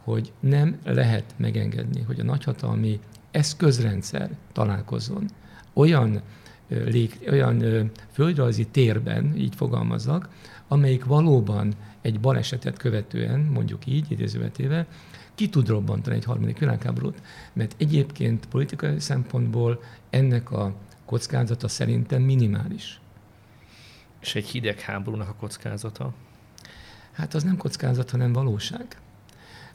hogy 0.03 0.31
nem 0.39 0.77
lehet 0.83 1.33
megengedni, 1.37 2.01
hogy 2.01 2.19
a 2.19 2.23
nagyhatalmi 2.23 2.99
eszközrendszer 3.31 4.29
találkozzon 4.53 5.25
olyan, 5.73 6.21
lég, 6.67 7.19
olyan 7.31 7.91
földrajzi 8.11 8.65
térben, 8.65 9.35
így 9.37 9.55
fogalmazzak, 9.55 10.29
amelyik 10.67 11.05
valóban 11.05 11.73
egy 12.01 12.19
balesetet 12.19 12.77
követően, 12.77 13.39
mondjuk 13.39 13.85
így, 13.85 14.11
idézővetéve, 14.11 14.87
ki 15.35 15.49
tud 15.49 15.67
robbantani 15.67 16.15
egy 16.15 16.23
harmadik 16.23 16.57
világháborút, 16.57 17.21
mert 17.53 17.75
egyébként 17.77 18.45
politikai 18.45 18.99
szempontból 18.99 19.81
ennek 20.09 20.51
a 20.51 20.75
kockázata 21.05 21.67
szerintem 21.67 22.21
minimális. 22.21 22.99
És 24.21 24.35
egy 24.35 24.47
hidegháborúnak 24.47 25.29
a 25.29 25.35
kockázata? 25.39 26.13
Hát 27.11 27.33
az 27.33 27.43
nem 27.43 27.57
kockázat, 27.57 28.09
hanem 28.09 28.33
valóság. 28.33 28.97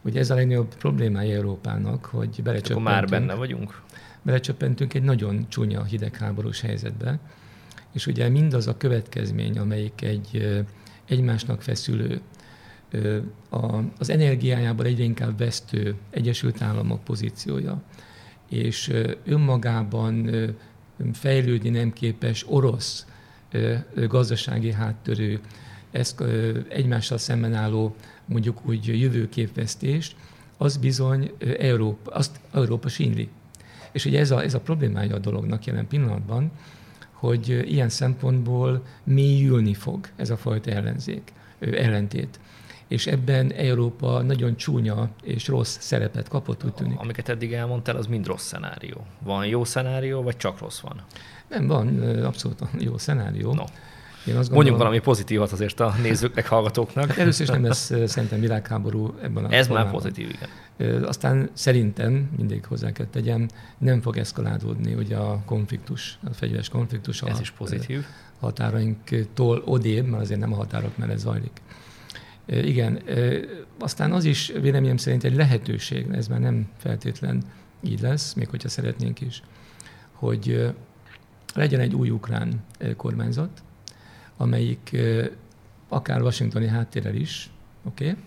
Ugye 0.03 0.21
ez 0.21 0.31
a 0.31 0.35
legnagyobb 0.35 0.75
problémája 0.75 1.37
Európának, 1.37 2.05
hogy 2.05 2.43
belecsöppentünk. 2.43 2.71
Akkor 2.71 2.93
már 2.93 3.07
benne 3.07 3.35
vagyunk? 3.35 3.83
Belecsöppentünk 4.23 4.95
egy 4.95 5.03
nagyon 5.03 5.47
csúnya 5.49 5.85
hidegháborús 5.85 6.61
helyzetbe, 6.61 7.19
és 7.93 8.07
ugye 8.07 8.29
mindaz 8.29 8.67
a 8.67 8.77
következmény, 8.77 9.59
amelyik 9.59 10.03
egy 10.03 10.63
egymásnak 11.05 11.63
feszülő, 11.63 12.21
az 13.99 14.11
energiájában 14.11 14.87
egyre 14.87 15.03
inkább 15.03 15.39
vesztő 15.39 15.95
Egyesült 16.11 16.63
Államok 16.63 17.05
pozíciója, 17.05 17.83
és 18.49 18.93
önmagában 19.25 20.31
fejlődni 21.13 21.69
nem 21.69 21.93
képes 21.93 22.45
orosz 22.49 23.07
gazdasági 24.09 24.73
háttörő, 24.73 25.41
ezt 25.91 26.23
egymással 26.69 27.19
szemben 27.19 27.55
álló 27.55 27.95
mondjuk 28.25 28.67
úgy 28.67 29.01
jövőképvesztést, 29.01 30.17
az 30.57 30.77
bizony 30.77 31.31
Európa, 31.59 32.11
azt 32.11 32.41
Európa 32.53 32.89
sínli. 32.89 33.29
És 33.93 34.05
ugye 34.05 34.19
ez 34.19 34.31
a, 34.31 34.43
ez 34.43 34.55
a 34.55 34.61
problémája 34.61 35.15
a 35.15 35.19
dolognak 35.19 35.65
jelen 35.65 35.87
pillanatban, 35.87 36.51
hogy 37.13 37.49
ilyen 37.73 37.89
szempontból 37.89 38.83
mélyülni 39.05 39.75
fog 39.75 40.09
ez 40.17 40.31
a 40.31 40.37
fajta 40.37 40.71
ellenzék, 40.71 41.33
ellentét. 41.61 42.41
És 42.91 43.07
ebben 43.07 43.53
Európa 43.53 44.23
nagyon 44.23 44.57
csúnya 44.57 45.09
és 45.23 45.49
rossz 45.49 45.77
szerepet 45.81 46.29
kapott, 46.29 46.65
úgy 46.65 46.75
tűnik. 46.75 46.99
Amiket 46.99 47.29
eddig 47.29 47.53
elmondtál, 47.53 47.97
az 47.97 48.07
mind 48.07 48.27
rossz 48.27 48.47
szenárió. 48.47 49.07
Van 49.19 49.47
jó 49.47 49.65
szenárió, 49.65 50.23
vagy 50.23 50.37
csak 50.37 50.59
rossz 50.59 50.81
van? 50.81 51.03
Nem, 51.49 51.67
van 51.67 52.01
abszolút 52.25 52.63
jó 52.79 52.99
szenárió. 52.99 53.55
No. 53.55 53.65
Én 54.27 54.37
azt 54.37 54.49
gondolom, 54.49 54.55
Mondjunk 54.55 54.79
valami 54.79 54.99
pozitívat 54.99 55.53
azért 55.53 55.81
a 55.81 55.95
nézőknek, 56.03 56.47
hallgatóknak. 56.47 57.09
Hát 57.09 57.19
először 57.19 57.43
is 57.43 57.49
nem 57.49 57.65
lesz 57.65 57.93
szerintem 58.07 58.41
világháború 58.41 59.15
ebben 59.23 59.45
a 59.45 59.53
Ez 59.53 59.67
formában. 59.67 59.93
már 59.93 60.03
pozitív, 60.03 60.29
igen. 60.29 61.05
Aztán 61.05 61.51
szerintem, 61.53 62.31
mindig 62.37 62.65
hozzá 62.65 62.93
kell 62.93 63.07
tegyem, 63.07 63.49
nem 63.79 64.01
fog 64.01 64.17
eszkalálódni 64.17 64.95
ugye 64.95 65.17
a 65.17 65.43
konfliktus, 65.45 66.19
a 66.25 66.33
fegyveres 66.33 66.69
konfliktus. 66.69 67.23
Ez 67.23 67.39
a 67.39 67.41
is 67.41 67.51
pozitív. 67.51 68.05
Határainktól 68.41 69.63
odébb, 69.65 70.07
mert 70.07 70.23
azért 70.23 70.41
nem 70.41 70.53
a 70.53 70.57
határok 70.57 70.97
mellett 70.97 71.19
zajlik. 71.19 71.61
Igen, 72.51 73.03
aztán 73.79 74.13
az 74.13 74.25
is 74.25 74.53
véleményem 74.61 74.97
szerint 74.97 75.25
egy 75.25 75.35
lehetőség, 75.35 76.07
ez 76.13 76.29
már 76.29 76.41
nem 76.41 76.69
feltétlen 76.77 77.43
így 77.83 78.01
lesz, 78.01 78.33
még 78.33 78.49
hogyha 78.49 78.69
szeretnénk 78.69 79.21
is, 79.21 79.43
hogy 80.13 80.73
legyen 81.55 81.81
egy 81.81 81.95
új 81.95 82.11
ukrán 82.11 82.65
kormányzat, 82.97 83.63
amelyik 84.37 84.97
akár 85.89 86.23
washingtoni 86.23 86.67
háttérrel 86.67 87.15
is, 87.15 87.51
oké, 87.85 88.09
okay, 88.09 88.23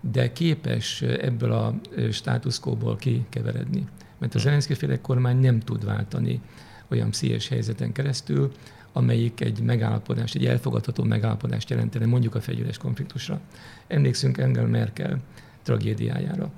de 0.00 0.32
képes 0.32 1.02
ebből 1.02 1.52
a 1.52 1.74
státuszkóból 2.10 2.96
kikeveredni. 2.96 3.86
Mert 4.18 4.34
a 4.34 4.38
Zelenszky 4.38 4.74
féle 4.74 5.00
kormány 5.00 5.36
nem 5.36 5.60
tud 5.60 5.84
váltani 5.84 6.40
olyan 6.88 7.10
pszichés 7.10 7.48
helyzeten 7.48 7.92
keresztül, 7.92 8.52
amelyik 8.92 9.40
egy 9.40 9.60
megállapodást, 9.60 10.34
egy 10.34 10.46
elfogadható 10.46 11.04
megállapodást 11.04 11.70
jelentene 11.70 12.06
mondjuk 12.06 12.34
a 12.34 12.40
fegyveres 12.40 12.78
konfliktusra. 12.78 13.40
Emlékszünk 13.86 14.38
Engel 14.38 14.66
Merkel 14.66 15.18
tragédiájára. 15.62 16.50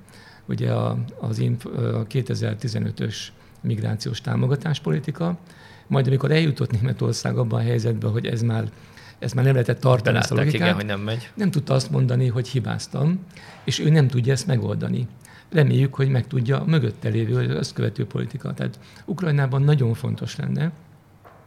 Ugye 0.47 0.73
a, 0.73 0.99
az 1.21 1.39
a 1.39 2.07
2015-ös 2.07 3.17
migrációs 3.61 4.21
támogatáspolitika, 4.21 5.39
majd 5.87 6.07
amikor 6.07 6.31
eljutott 6.31 6.71
Németország 6.71 7.39
abban 7.39 7.61
a 7.61 7.63
helyzetben, 7.63 8.11
hogy 8.11 8.27
ez 8.27 8.43
már 8.43 8.71
ezt 9.19 9.35
már 9.35 9.45
nem 9.45 9.53
lehetett 9.53 9.81
tartani 9.81 10.17
ezt 10.17 10.31
a 10.31 10.35
logikát. 10.35 10.61
Igen, 10.61 10.75
hogy 10.75 10.87
nem 10.87 11.01
megy. 11.01 11.31
Nem 11.35 11.51
tudta 11.51 11.75
azt 11.75 11.91
mondani, 11.91 12.29
hogy 12.29 12.49
hibáztam, 12.49 13.25
és 13.65 13.79
ő 13.79 13.91
nem 13.91 14.09
tudja 14.09 14.33
ezt 14.33 14.47
megoldani. 14.47 15.07
Reméljük, 15.51 15.95
hogy 15.95 16.09
meg 16.09 16.27
tudja 16.27 16.61
a 16.61 16.65
mögötte 16.65 17.09
lévő, 17.09 17.57
az 17.57 17.73
követő 17.73 18.07
politika. 18.07 18.55
Tehát 18.55 18.79
Ukrajnában 19.05 19.63
nagyon 19.63 19.95
fontos 19.95 20.37
lenne, 20.37 20.73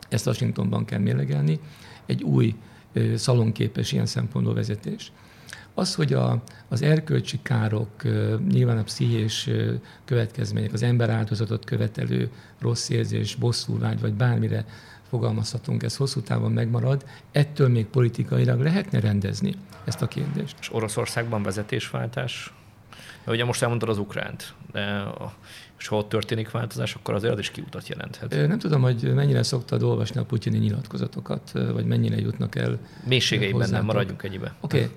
ezt 0.09 0.27
Washingtonban 0.27 0.85
kell 0.85 0.99
mérlegelni, 0.99 1.59
egy 2.05 2.23
új 2.23 2.55
szalonképes 3.15 3.91
ilyen 3.91 4.05
szempontból 4.05 4.53
vezetés. 4.53 5.11
Az, 5.73 5.95
hogy 5.95 6.13
a, 6.13 6.43
az 6.67 6.81
erkölcsi 6.81 7.39
károk, 7.41 7.89
nyilván 8.49 8.77
a 8.77 8.83
pszichés 8.83 9.49
következmények, 10.05 10.73
az 10.73 10.83
ember 10.83 11.09
áldozatot 11.09 11.65
követelő 11.65 12.31
rossz 12.59 12.89
érzés, 12.89 13.35
bosszúvágy, 13.35 13.99
vagy 13.99 14.13
bármire 14.13 14.65
fogalmazhatunk, 15.09 15.83
ez 15.83 15.95
hosszú 15.95 16.21
távon 16.21 16.51
megmarad, 16.51 17.05
ettől 17.31 17.67
még 17.67 17.85
politikailag 17.85 18.59
lehetne 18.59 18.99
rendezni 18.99 19.53
ezt 19.85 20.01
a 20.01 20.07
kérdést. 20.07 20.55
És 20.59 20.73
Oroszországban 20.73 21.43
vezetésváltás? 21.43 22.53
Ugye 23.27 23.45
most 23.45 23.61
elmondtad 23.61 23.89
az 23.89 23.97
ukránt, 23.97 24.53
de 24.71 25.03
és 25.77 25.87
ha 25.87 25.95
ott 25.95 26.09
történik 26.09 26.51
változás, 26.51 26.95
akkor 26.95 27.13
azért 27.13 27.33
az 27.33 27.39
is 27.39 27.51
kiutat 27.51 27.87
jelenthet. 27.87 28.47
Nem 28.47 28.59
tudom, 28.59 28.81
hogy 28.81 29.13
mennyire 29.13 29.43
szoktad 29.43 29.83
olvasni 29.83 30.19
a 30.19 30.25
putyini 30.25 30.57
nyilatkozatokat, 30.57 31.51
vagy 31.51 31.85
mennyire 31.85 32.19
jutnak 32.19 32.55
el. 32.55 32.79
Mélységeiben 33.05 33.69
nem 33.69 33.85
maradjunk 33.85 34.23
egybe. 34.23 34.55
Oké. 34.61 34.89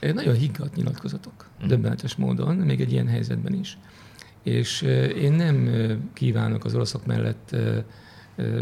Okay. 0.00 0.12
Nagyon 0.12 0.34
higgadt 0.34 0.76
nyilatkozatok, 0.76 1.46
mm. 1.64 1.68
döbbenetes 1.68 2.14
módon, 2.14 2.56
még 2.56 2.80
egy 2.80 2.92
ilyen 2.92 3.08
helyzetben 3.08 3.54
is. 3.54 3.78
És 4.42 4.82
én 5.16 5.32
nem 5.32 5.70
kívánok 6.12 6.64
az 6.64 6.74
oroszok 6.74 7.06
mellett 7.06 7.56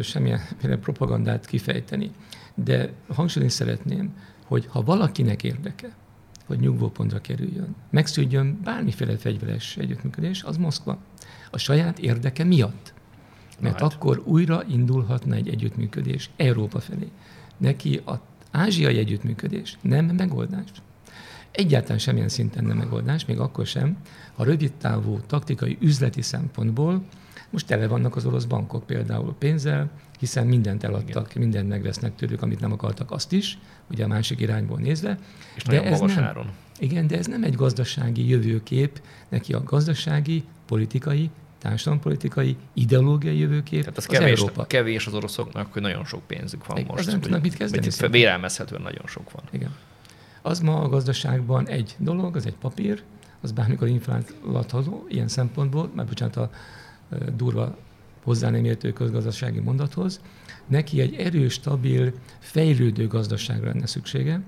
semmilyen 0.02 0.40
propagandát 0.80 1.46
kifejteni. 1.46 2.10
De 2.54 2.92
hangsúlyozni 3.08 3.56
szeretném, 3.56 4.16
hogy 4.44 4.66
ha 4.68 4.82
valakinek 4.82 5.42
érdeke, 5.42 5.96
hogy 6.46 6.58
nyugvópontra 6.58 7.20
kerüljön, 7.20 7.76
megszűnjön 7.90 8.60
bármiféle 8.64 9.16
fegyveres 9.16 9.76
együttműködés, 9.76 10.42
az 10.42 10.56
Moszkva. 10.56 10.98
A 11.50 11.58
saját 11.58 11.98
érdeke 11.98 12.44
miatt. 12.44 12.92
Mert 13.60 13.80
hát. 13.80 13.92
akkor 13.92 14.22
újra 14.24 14.62
indulhatna 14.68 15.34
egy 15.34 15.48
együttműködés 15.48 16.30
Európa 16.36 16.80
felé. 16.80 17.08
Neki 17.56 18.00
az 18.04 18.18
ázsiai 18.50 18.98
együttműködés 18.98 19.78
nem 19.80 20.04
megoldás. 20.04 20.68
Egyáltalán 21.50 21.98
semmilyen 21.98 22.28
szinten 22.28 22.64
nem 22.64 22.76
megoldás, 22.76 23.24
még 23.24 23.38
akkor 23.38 23.66
sem, 23.66 23.96
ha 24.34 24.44
rövid 24.44 24.72
távú 24.72 25.20
taktikai 25.26 25.76
üzleti 25.80 26.22
szempontból 26.22 27.04
most 27.54 27.66
tele 27.66 27.86
vannak 27.86 28.16
az 28.16 28.26
orosz 28.26 28.44
bankok 28.44 28.86
például 28.86 29.34
pénzzel, 29.38 29.90
hiszen 30.18 30.46
mindent 30.46 30.84
eladtak, 30.84 31.30
Igen. 31.30 31.42
mindent 31.42 31.68
megvesznek 31.68 32.14
tőlük, 32.14 32.42
amit 32.42 32.60
nem 32.60 32.72
akartak, 32.72 33.10
azt 33.10 33.32
is, 33.32 33.58
ugye 33.90 34.04
a 34.04 34.06
másik 34.06 34.40
irányból 34.40 34.78
nézve. 34.78 35.18
És 35.54 35.62
de 35.62 35.82
ez 35.82 36.00
nem, 36.00 36.24
áron. 36.24 36.50
Igen, 36.78 37.06
de 37.06 37.18
ez 37.18 37.26
nem 37.26 37.44
egy 37.44 37.54
gazdasági 37.54 38.28
jövőkép, 38.28 39.00
neki 39.28 39.52
a 39.52 39.62
gazdasági, 39.62 40.44
politikai, 40.66 41.30
társadalompolitikai, 41.58 42.56
ideológiai 42.72 43.38
jövőkép 43.38 43.80
Tehát 43.80 43.96
az, 43.96 44.06
az 44.08 44.18
kevés, 44.18 44.38
Európa. 44.38 44.64
kevés 44.64 45.06
az 45.06 45.14
oroszoknak, 45.14 45.72
hogy 45.72 45.82
nagyon 45.82 46.04
sok 46.04 46.26
pénzük 46.26 46.66
van 46.66 46.76
Igen, 46.76 46.90
most. 46.94 47.06
nem 47.06 47.20
tudnak 47.20 47.42
mit 47.42 47.54
kezdeni. 47.54 47.88
Vérelmezhetően 48.10 48.82
nagyon 48.82 49.06
sok 49.06 49.30
van. 49.30 49.42
Igen. 49.50 49.74
Az 50.42 50.60
ma 50.60 50.80
a 50.80 50.88
gazdaságban 50.88 51.68
egy 51.68 51.94
dolog, 51.98 52.36
az 52.36 52.46
egy 52.46 52.56
papír, 52.56 53.02
az 53.40 53.52
bármikor 53.52 53.88
inflálható 53.88 55.06
ilyen 55.08 55.28
szempontból, 55.28 55.90
mert 55.94 56.08
bocsánat, 56.08 56.36
a 56.36 56.50
durva 57.36 57.76
hozzá 58.22 58.50
nem 58.50 58.64
értő 58.64 58.92
közgazdasági 58.92 59.60
mondathoz, 59.60 60.20
neki 60.66 61.00
egy 61.00 61.14
erős, 61.14 61.52
stabil, 61.52 62.12
fejlődő 62.38 63.06
gazdaságra 63.06 63.66
lenne 63.66 63.86
szüksége, 63.86 64.40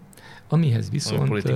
amihez 0.49 0.91
viszont, 0.91 1.53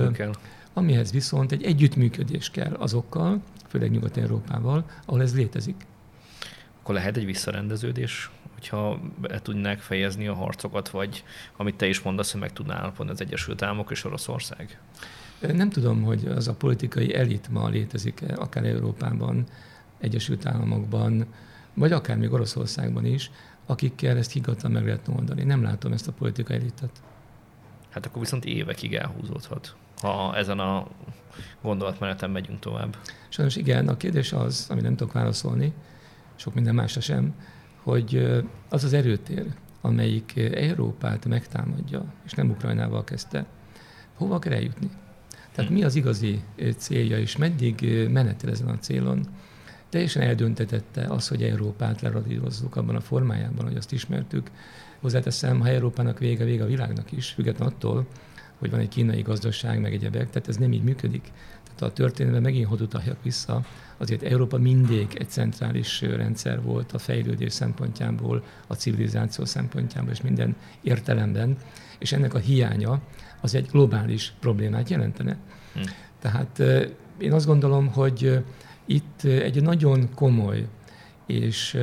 amihez 0.73 1.11
viszont 1.11 1.51
egy 1.51 1.63
együttműködés 1.63 2.49
kell 2.49 2.73
azokkal, 2.73 3.41
főleg 3.67 3.91
Nyugat-Európával, 3.91 4.85
ahol 5.05 5.21
ez 5.21 5.35
létezik. 5.35 5.85
Akkor 6.81 6.95
lehet 6.95 7.17
egy 7.17 7.25
visszarendeződés, 7.25 8.29
hogyha 8.53 8.99
be 9.21 9.39
tudnák 9.41 9.79
fejezni 9.79 10.27
a 10.27 10.33
harcokat, 10.33 10.89
vagy 10.89 11.23
amit 11.57 11.75
te 11.75 11.87
is 11.87 12.01
mondasz, 12.01 12.31
hogy 12.31 12.41
meg 12.41 12.53
tudná 12.53 12.75
állapodni 12.75 13.11
az 13.11 13.21
Egyesült 13.21 13.61
Államok 13.61 13.91
és 13.91 14.03
Oroszország? 14.03 14.79
Nem 15.39 15.69
tudom, 15.69 16.03
hogy 16.03 16.25
az 16.25 16.47
a 16.47 16.53
politikai 16.53 17.15
elit 17.15 17.49
ma 17.49 17.69
létezik-e, 17.69 18.33
akár 18.35 18.65
Európában, 18.65 19.45
Egyesült 20.01 20.45
Államokban, 20.45 21.25
vagy 21.73 21.91
akár 21.91 22.17
még 22.17 22.31
Oroszországban 22.31 23.05
is, 23.05 23.31
akikkel 23.65 24.17
ezt 24.17 24.31
higgadtan 24.31 24.71
meg 24.71 24.85
lehet 24.85 25.07
oldani. 25.07 25.43
Nem 25.43 25.63
látom 25.63 25.91
ezt 25.91 26.07
a 26.07 26.11
politikai 26.11 26.57
elitet. 26.57 27.01
Hát 27.89 28.05
akkor 28.05 28.21
viszont 28.21 28.45
évekig 28.45 28.93
elhúzódhat, 28.95 29.75
ha 30.01 30.35
ezen 30.35 30.59
a 30.59 30.87
gondolatmeneten 31.61 32.29
megyünk 32.29 32.59
tovább. 32.59 32.97
Sajnos 33.29 33.55
igen, 33.55 33.87
a 33.87 33.97
kérdés 33.97 34.33
az, 34.33 34.67
ami 34.69 34.81
nem 34.81 34.95
tudok 34.95 35.13
válaszolni, 35.13 35.73
sok 36.35 36.53
minden 36.53 36.75
másra 36.75 37.01
sem, 37.01 37.35
hogy 37.83 38.41
az 38.69 38.83
az 38.83 38.93
erőtér, 38.93 39.45
amelyik 39.81 40.37
Európát 40.53 41.25
megtámadja, 41.25 42.13
és 42.25 42.31
nem 42.31 42.49
Ukrajnával 42.49 43.03
kezdte, 43.03 43.45
hova 44.13 44.39
kell 44.39 44.53
eljutni. 44.53 44.89
Tehát 45.51 45.71
mi 45.71 45.83
az 45.83 45.95
igazi 45.95 46.41
célja, 46.77 47.17
és 47.17 47.37
meddig 47.37 48.07
menetel 48.09 48.49
ezen 48.49 48.67
a 48.67 48.77
célon. 48.77 49.25
Teljesen 49.91 50.21
eldöntetette 50.21 51.05
az, 51.09 51.27
hogy 51.27 51.43
Európát 51.43 52.01
leradírozzuk 52.01 52.75
abban 52.75 52.95
a 52.95 53.01
formájában, 53.01 53.65
hogy 53.65 53.75
azt 53.75 53.91
ismertük. 53.91 54.51
Hozzáteszem, 54.99 55.59
ha 55.59 55.67
Európának 55.67 56.19
vége, 56.19 56.43
vége 56.43 56.63
a 56.63 56.67
világnak 56.67 57.11
is, 57.11 57.29
független 57.29 57.67
attól, 57.67 58.07
hogy 58.59 58.69
van 58.69 58.79
egy 58.79 58.87
kínai 58.87 59.21
gazdaság, 59.21 59.81
meg 59.81 59.93
egyebek, 59.93 60.29
tehát 60.29 60.47
ez 60.47 60.57
nem 60.57 60.71
így 60.71 60.83
működik. 60.83 61.31
Tehát 61.63 61.81
a 61.81 61.93
történelemben 61.93 62.51
megint 62.51 62.67
hogy 62.67 62.81
utaljak 62.81 63.23
vissza, 63.23 63.65
azért 63.97 64.23
Európa 64.23 64.57
mindig 64.57 65.15
egy 65.17 65.29
centrális 65.29 66.01
rendszer 66.01 66.61
volt 66.61 66.91
a 66.91 66.97
fejlődés 66.97 67.53
szempontjából, 67.53 68.43
a 68.67 68.73
civilizáció 68.73 69.45
szempontjából 69.45 70.11
és 70.11 70.21
minden 70.21 70.55
értelemben, 70.81 71.57
és 71.99 72.11
ennek 72.11 72.33
a 72.33 72.39
hiánya 72.39 73.01
az 73.41 73.55
egy 73.55 73.67
globális 73.71 74.33
problémát 74.39 74.89
jelentene. 74.89 75.37
Hm. 75.73 75.79
Tehát 76.19 76.59
én 77.17 77.33
azt 77.33 77.45
gondolom, 77.45 77.87
hogy 77.87 78.43
itt 78.93 79.23
egy 79.23 79.61
nagyon 79.61 80.09
komoly 80.15 80.67
és 81.25 81.77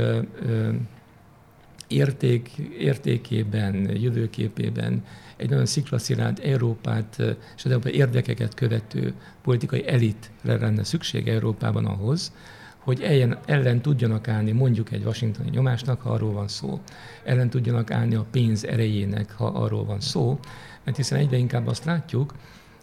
érték, 1.87 2.49
értékében, 2.79 3.97
jövőképében 3.97 5.05
egy 5.37 5.51
nagyon 5.51 5.67
sziklaszilárd 5.67 6.41
Európát 6.45 7.19
és 7.57 7.65
az 7.65 7.71
európai 7.71 7.95
érdekeket 7.95 8.55
követő 8.55 9.15
politikai 9.43 9.89
elitre 9.89 10.57
lenne 10.57 10.85
szükség 10.85 11.29
Európában 11.29 11.85
ahhoz, 11.85 12.33
hogy 12.79 13.03
ellen, 13.03 13.39
ellen 13.47 13.83
tudjanak 13.83 14.29
állni 14.29 14.53
mondjuk 14.53 14.93
egy 14.93 15.05
washingtoni 15.05 15.51
nyomásnak, 15.51 16.01
ha 16.01 16.11
arról 16.11 16.33
van 16.33 16.49
szó, 16.49 16.81
ellen 17.25 17.51
tudjanak 17.51 17.91
állni 17.91 18.15
a 18.15 18.27
pénz 18.31 18.65
erejének, 18.65 19.33
ha 19.33 19.47
arról 19.47 19.85
van 19.85 20.01
szó, 20.01 20.39
mert 20.85 20.97
hiszen 20.97 21.19
egyre 21.19 21.37
inkább 21.37 21.67
azt 21.67 21.85
látjuk, 21.85 22.35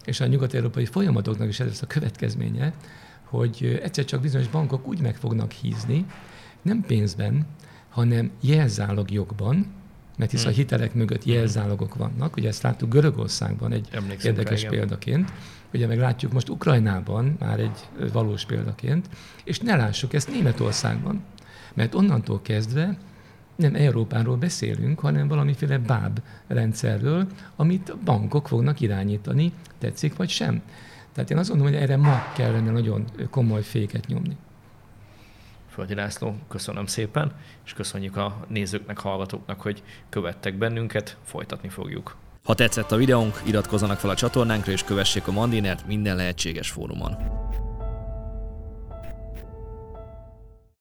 és 0.05 0.19
a 0.19 0.26
nyugat-európai 0.28 0.86
folyamatoknak 0.86 1.47
is 1.47 1.59
ez 1.59 1.67
lesz 1.67 1.82
a 1.82 1.88
következménye, 1.88 2.73
hogy 3.26 3.80
egyszer 3.84 4.05
csak 4.05 4.21
bizonyos 4.21 4.47
bankok 4.47 4.88
úgy 4.88 5.01
meg 5.01 5.15
fognak 5.15 5.51
hízni, 5.51 6.05
nem 6.61 6.82
pénzben, 6.82 7.45
hanem 7.89 8.32
jelzálogjogban, 8.41 9.65
mert 10.17 10.32
hisz 10.32 10.41
hmm. 10.41 10.51
a 10.51 10.53
hitelek 10.53 10.93
mögött 10.93 11.23
jelzálogok 11.23 11.95
vannak. 11.95 12.36
Ugye 12.36 12.47
ezt 12.47 12.61
láttuk 12.61 12.89
Görögországban 12.89 13.71
egy 13.71 13.88
Emlékszem 13.91 14.32
érdekes 14.32 14.63
rá, 14.63 14.69
példaként, 14.69 15.32
ugye 15.73 15.88
meg 15.88 15.97
látjuk 15.97 16.32
most 16.34 16.49
Ukrajnában 16.49 17.36
már 17.39 17.59
egy 17.59 18.09
valós 18.13 18.45
példaként, 18.45 19.09
és 19.43 19.59
ne 19.59 19.76
lássuk 19.76 20.13
ezt 20.13 20.30
Németországban, 20.32 21.23
mert 21.73 21.95
onnantól 21.95 22.41
kezdve 22.41 22.97
nem 23.55 23.76
Európáról 23.76 24.36
beszélünk, 24.36 24.99
hanem 24.99 25.28
valamiféle 25.28 25.78
báb 25.78 26.19
rendszerről, 26.47 27.28
amit 27.55 27.97
bankok 27.97 28.47
fognak 28.47 28.82
irányítani, 28.82 29.53
tetszik 29.78 30.15
vagy 30.15 30.30
sem. 30.30 30.61
Tehát 31.16 31.30
én 31.30 31.38
azt 31.38 31.49
gondolom, 31.49 31.74
hogy 31.74 31.82
erre 31.82 31.97
ma 31.97 32.24
kellene 32.34 32.72
nagyon 32.72 33.05
komoly 33.30 33.61
féket 33.61 34.07
nyomni. 34.07 34.38
Földi 35.70 35.93
László, 35.93 36.36
köszönöm 36.47 36.86
szépen, 36.86 37.32
és 37.66 37.74
köszönjük 37.74 38.18
a 38.18 38.45
nézőknek, 38.47 38.99
hallgatóknak, 38.99 39.61
hogy 39.61 39.84
követtek 40.09 40.57
bennünket, 40.57 41.18
folytatni 41.24 41.70
fogjuk. 41.70 42.16
Ha 42.43 42.53
tetszett 42.53 42.91
a 42.91 42.95
videónk, 42.95 43.41
iratkozzanak 43.45 43.97
fel 43.97 44.09
a 44.09 44.16
csatornánkra, 44.16 44.72
és 44.72 44.84
kövessék 44.84 45.28
a 45.28 45.32
Mandinert 45.32 45.88
minden 45.88 46.16
lehetséges 46.16 46.70
fórumon. 46.70 47.18